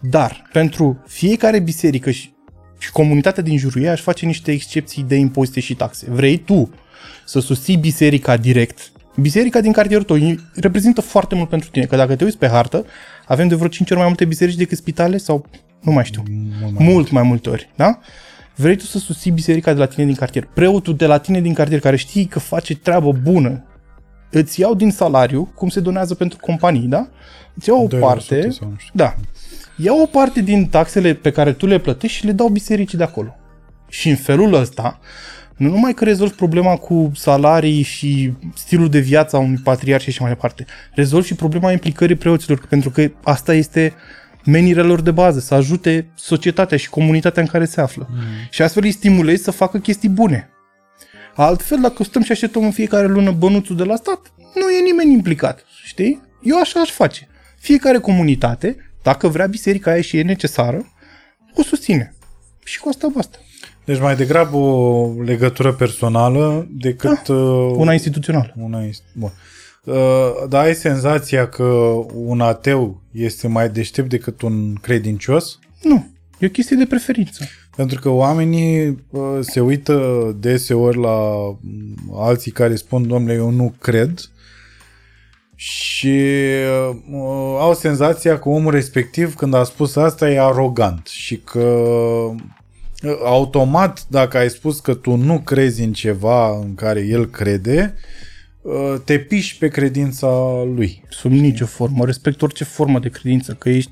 [0.00, 2.34] Dar pentru fiecare biserică și,
[2.78, 6.06] și comunitatea din jurul ei aș face niște excepții de impozite și taxe.
[6.10, 6.70] Vrei tu
[7.24, 10.16] să susții biserica direct Biserica din cartierul tău
[10.54, 12.84] reprezintă foarte mult pentru tine, că dacă te uiți pe hartă,
[13.26, 15.46] avem de vreo 5 ori mai multe biserici decât spitale sau
[15.80, 16.22] nu mai știu,
[16.60, 17.98] mult mai, mult mai multe ori, da?
[18.56, 21.54] Vrei tu să susții biserica de la tine din cartier, preotul de la tine din
[21.54, 23.64] cartier care știi că face treabă bună,
[24.30, 27.08] îți iau din salariu, cum se donează pentru companii, da?
[27.54, 28.48] Îți iau o parte,
[28.92, 29.14] da,
[29.76, 33.04] iau o parte din taxele pe care tu le plătești și le dau bisericii de
[33.04, 33.36] acolo.
[33.88, 35.00] Și în felul ăsta,
[35.56, 40.08] nu numai că rezolvi problema cu salarii și stilul de viață a unui patriar și
[40.08, 43.94] așa mai departe, rezolvi și problema implicării preoților, pentru că asta este
[44.44, 48.08] menirea lor de bază, să ajute societatea și comunitatea în care se află.
[48.10, 48.20] Mm.
[48.50, 50.48] Și astfel îi stimulezi să facă chestii bune.
[51.34, 55.12] Altfel, dacă stăm și așteptăm în fiecare lună bănuțul de la stat, nu e nimeni
[55.12, 56.22] implicat, știi?
[56.42, 57.28] Eu așa aș face.
[57.58, 60.92] Fiecare comunitate, dacă vrea biserica aia și e necesară,
[61.54, 62.14] o susține.
[62.64, 63.38] Și cu asta basta.
[63.84, 67.22] Deci mai degrabă o legătură personală decât...
[67.28, 67.34] Da,
[67.76, 68.54] una instituțională.
[68.56, 68.80] Una
[69.12, 69.32] Bun.
[69.84, 69.94] Uh,
[70.48, 71.64] dar ai senzația că
[72.14, 75.58] un ateu este mai deștept decât un credincios?
[75.82, 76.06] Nu.
[76.38, 77.44] E o chestie de preferință.
[77.76, 79.96] Pentru că oamenii uh, se uită
[80.40, 81.30] deseori la
[82.12, 84.28] alții care spun, domnule, eu nu cred
[85.54, 86.18] și
[86.88, 91.90] uh, au senzația că omul respectiv, când a spus asta, e arogant și că
[93.24, 97.94] automat, dacă ai spus că tu nu crezi în ceva în care el crede,
[98.62, 100.28] uh, te piși pe credința
[100.74, 101.02] lui.
[101.08, 102.04] Sub nicio formă.
[102.04, 103.90] Respect orice formă de credință, că ești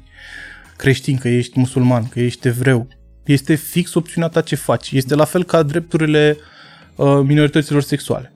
[0.77, 2.89] creștin, că ești musulman, că ești evreu.
[3.25, 4.91] Este fix opțiunea ta ce faci.
[4.91, 6.37] Este la fel ca drepturile
[6.97, 8.33] uh, minorităților sexuale.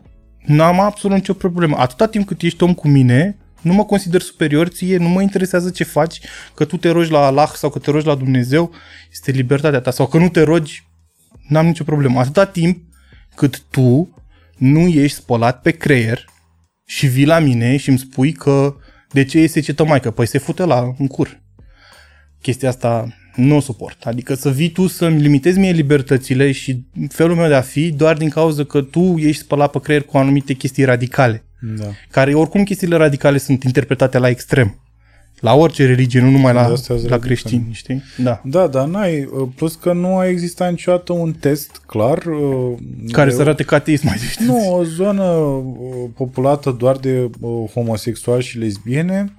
[0.46, 1.76] N-am absolut nicio problemă.
[1.76, 3.36] Atâta timp cât ești om cu mine,
[3.66, 6.20] nu mă consider superior ție, nu mă interesează ce faci,
[6.54, 8.72] că tu te rogi la Allah sau că te rogi la Dumnezeu,
[9.12, 9.90] este libertatea ta.
[9.90, 10.86] Sau că nu te rogi,
[11.48, 12.20] n-am nicio problemă.
[12.20, 12.82] Atâta timp
[13.34, 14.22] cât tu
[14.56, 16.24] nu ești spălat pe creier
[16.84, 18.76] și vii la mine și îmi spui că
[19.10, 20.10] de ce este ce tămaică?
[20.10, 21.40] Păi se fute la un cur.
[22.42, 24.06] Chestia asta nu o suport.
[24.06, 28.16] Adică să vii tu să-mi limitezi mie libertățile și felul meu de a fi doar
[28.16, 31.45] din cauza că tu ești spălat pe creier cu anumite chestii radicale.
[31.78, 31.84] Da.
[32.10, 34.80] Care oricum chestiile radicale sunt interpretate la extrem.
[35.40, 37.20] La orice religie, nu numai la, Astea sunt la radicale.
[37.20, 38.02] creștini, știi?
[38.16, 38.40] Da.
[38.44, 42.18] Da, dar n-ai, plus că nu a existat niciodată un test clar.
[42.24, 42.74] uh,
[43.12, 44.48] Care de- să arate ca ateism mai deștept.
[44.48, 45.64] Nu, o zonă uh,
[46.16, 49.34] populată doar de uh, homosexuali și lesbiene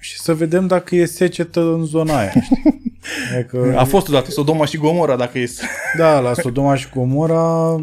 [0.00, 2.30] și să vedem dacă e secetă în zona aia.
[2.30, 2.62] știi?
[3.36, 5.62] Adică, A fost odată Sodoma și Gomora, dacă e să...
[5.98, 7.76] da, la Sodoma și Gomora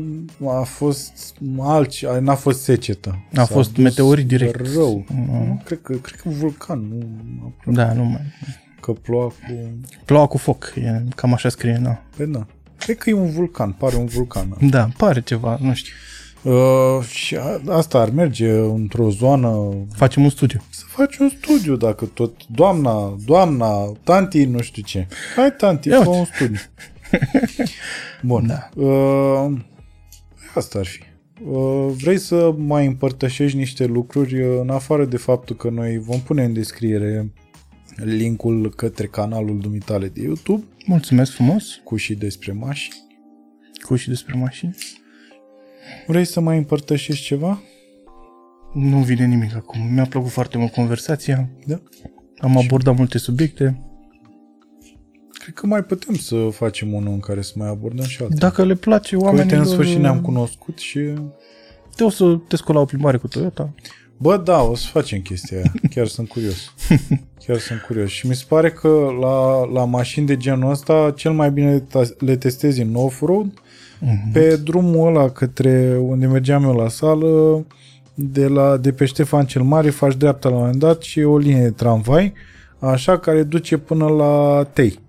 [0.46, 3.20] a fost alți, n-a fost secetă.
[3.34, 4.74] A S-a fost dus meteorit direct.
[4.74, 5.06] Rău.
[5.28, 6.88] Nu, cred că, cred că vulcan,
[7.66, 8.22] nu Da, nu mai...
[8.82, 9.78] că ploua cu...
[10.06, 12.02] Ploua cu foc, e, cam așa scrie, da.
[12.18, 12.46] Păi da.
[12.78, 14.58] Cred că e un vulcan, pare un vulcan.
[14.70, 15.94] Da, pare ceva, nu știu.
[16.42, 20.62] Uh, și a, asta ar merge într-o zonă Facem un studiu.
[20.70, 25.08] să faci un studiu dacă tot doamna, doamna, tanti, nu știu ce.
[25.36, 26.20] Hai tanti, Ia fă uite.
[26.20, 26.60] un studiu.
[28.30, 28.48] Bun.
[28.48, 28.82] Da.
[28.84, 29.60] Uh,
[30.56, 31.02] asta ar fi.
[31.44, 36.20] Uh, vrei să mai împărtășești niște lucruri uh, în afară de faptul că noi vom
[36.22, 37.34] pune în descriere
[37.96, 41.64] linkul către canalul dumitale de YouTube Mulțumesc frumos.
[41.84, 42.96] cu și despre mașini.
[43.82, 44.76] Cu și despre mașini.
[46.08, 47.62] Vrei să mai împărtășești ceva?
[48.78, 49.80] Nu vine nimic acum.
[49.94, 51.50] Mi-a plăcut foarte mult conversația.
[51.66, 51.82] Da.
[52.38, 53.82] Am abordat multe subiecte.
[55.40, 58.40] Cred că mai putem să facem unul în care să mai abordăm și altele.
[58.40, 59.60] Dacă le place Că Uite, oamenilor...
[59.66, 61.00] în sfârșit ne-am cunoscut și...
[61.96, 63.74] Te o să te scoli la o plimbare cu Toyota.
[64.18, 65.72] Bă, da, o să facem chestia aia.
[65.96, 66.74] Chiar sunt curios.
[67.46, 68.10] Chiar sunt curios.
[68.10, 72.18] Și mi se pare că la, la mașini de genul ăsta cel mai bine ta-
[72.20, 73.54] le testezi în off-road
[74.00, 74.32] Mhm.
[74.32, 77.66] pe drumul ăla către unde mergeam eu la sală
[78.20, 81.26] de, la, de pe Ștefan cel Mare faci dreapta la un moment dat și e
[81.26, 82.34] o linie de tramvai
[82.80, 85.00] așa care duce până la Tei.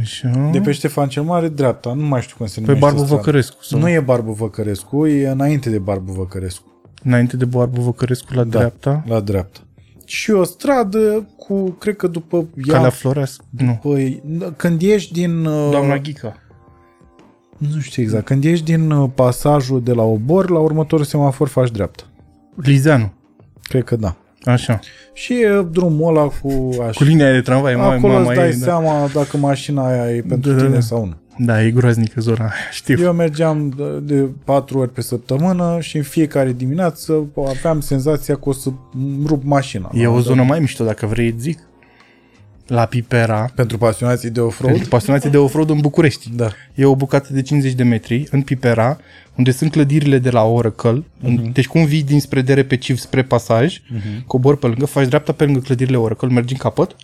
[0.00, 0.48] Așa.
[0.52, 3.16] De pe Ștefan cel Mare dreapta, nu mai știu cum se Pe numește Barbu strada.
[3.16, 3.64] Văcărescu.
[3.64, 3.78] Sau...
[3.78, 6.72] Nu e Barbu Văcărescu, e înainte de Barbu Văcărescu.
[7.02, 8.58] Înainte de Barbu Văcărescu la Da.
[8.58, 9.04] dreapta.
[9.06, 9.60] La dreapta.
[10.04, 13.36] Și o stradă cu, cred că după ea, Calea Floreas.
[13.50, 13.78] Nu.
[13.82, 14.22] păi,
[14.56, 16.36] când ieși din, uh, Doamna Ghica.
[17.58, 21.70] Nu știu exact, când ieși din uh, pasajul de la Obor, la următorul semafor faci
[21.70, 22.02] dreapta.
[22.54, 23.12] Lizeanu.
[23.62, 24.16] Cred că da.
[24.44, 24.78] Așa.
[25.12, 26.90] Și e drumul ăla cu așa.
[26.90, 27.74] Cu linia de tramvai.
[27.74, 28.64] Mai, Acolo mama îți dai e, da.
[28.64, 30.80] seama dacă mașina aia e pentru Da, da, tine da.
[30.80, 31.14] sau nu.
[31.44, 33.02] da, e groaznică zona aia, știu.
[33.02, 38.48] Eu mergeam de, de patru ori pe săptămână și în fiecare dimineață aveam senzația că
[38.48, 39.90] o să îmi rup mașina.
[39.94, 41.58] E o zonă mai mișto, dacă vrei, îți zic.
[42.66, 43.50] La Pipera.
[43.54, 44.72] Pentru pasionații de off-road?
[44.72, 46.30] Pentru pasionații de off-road în București.
[46.34, 46.48] Da.
[46.74, 48.98] E o bucată de 50 de metri în Pipera,
[49.34, 51.04] unde sunt clădirile de la Oracle.
[51.24, 51.52] Uh-huh.
[51.52, 54.24] Deci cum vii dinspre DRP spre pasaj, uh-huh.
[54.26, 56.96] cobori pe lângă, faci dreapta pe lângă clădirile Oracle, mergi în capăt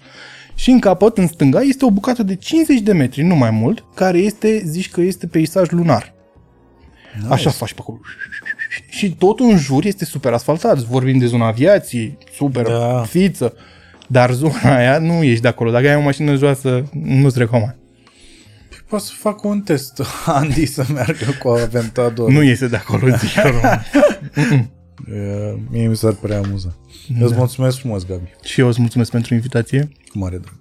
[0.55, 3.85] și în capăt, în stânga, este o bucată de 50 de metri, nu mai mult,
[3.95, 6.15] care este, zici că este peisaj lunar.
[7.17, 7.33] Nice.
[7.33, 7.99] Așa faci pe acolo.
[8.89, 10.79] Și totul în jur este super asfaltat.
[10.79, 12.79] Vorbim de zona aviației, super Da.
[12.79, 13.03] da.
[13.03, 13.55] fiță.
[14.11, 15.71] Dar zona aia nu ești de acolo.
[15.71, 17.77] Dacă ai o mașină joasă, nu-ți recomand.
[18.89, 22.31] Poate să fac un test, Andy, să meargă cu Aventador.
[22.31, 23.61] Nu iese de acolo, zic eu.
[25.07, 26.75] E, Mie mi s-ar părea amuzant.
[27.19, 27.25] Da.
[27.25, 28.31] Îți mulțumesc frumos, Gabi.
[28.43, 29.89] Și eu îți mulțumesc pentru invitație.
[30.09, 30.59] Cu mare drag.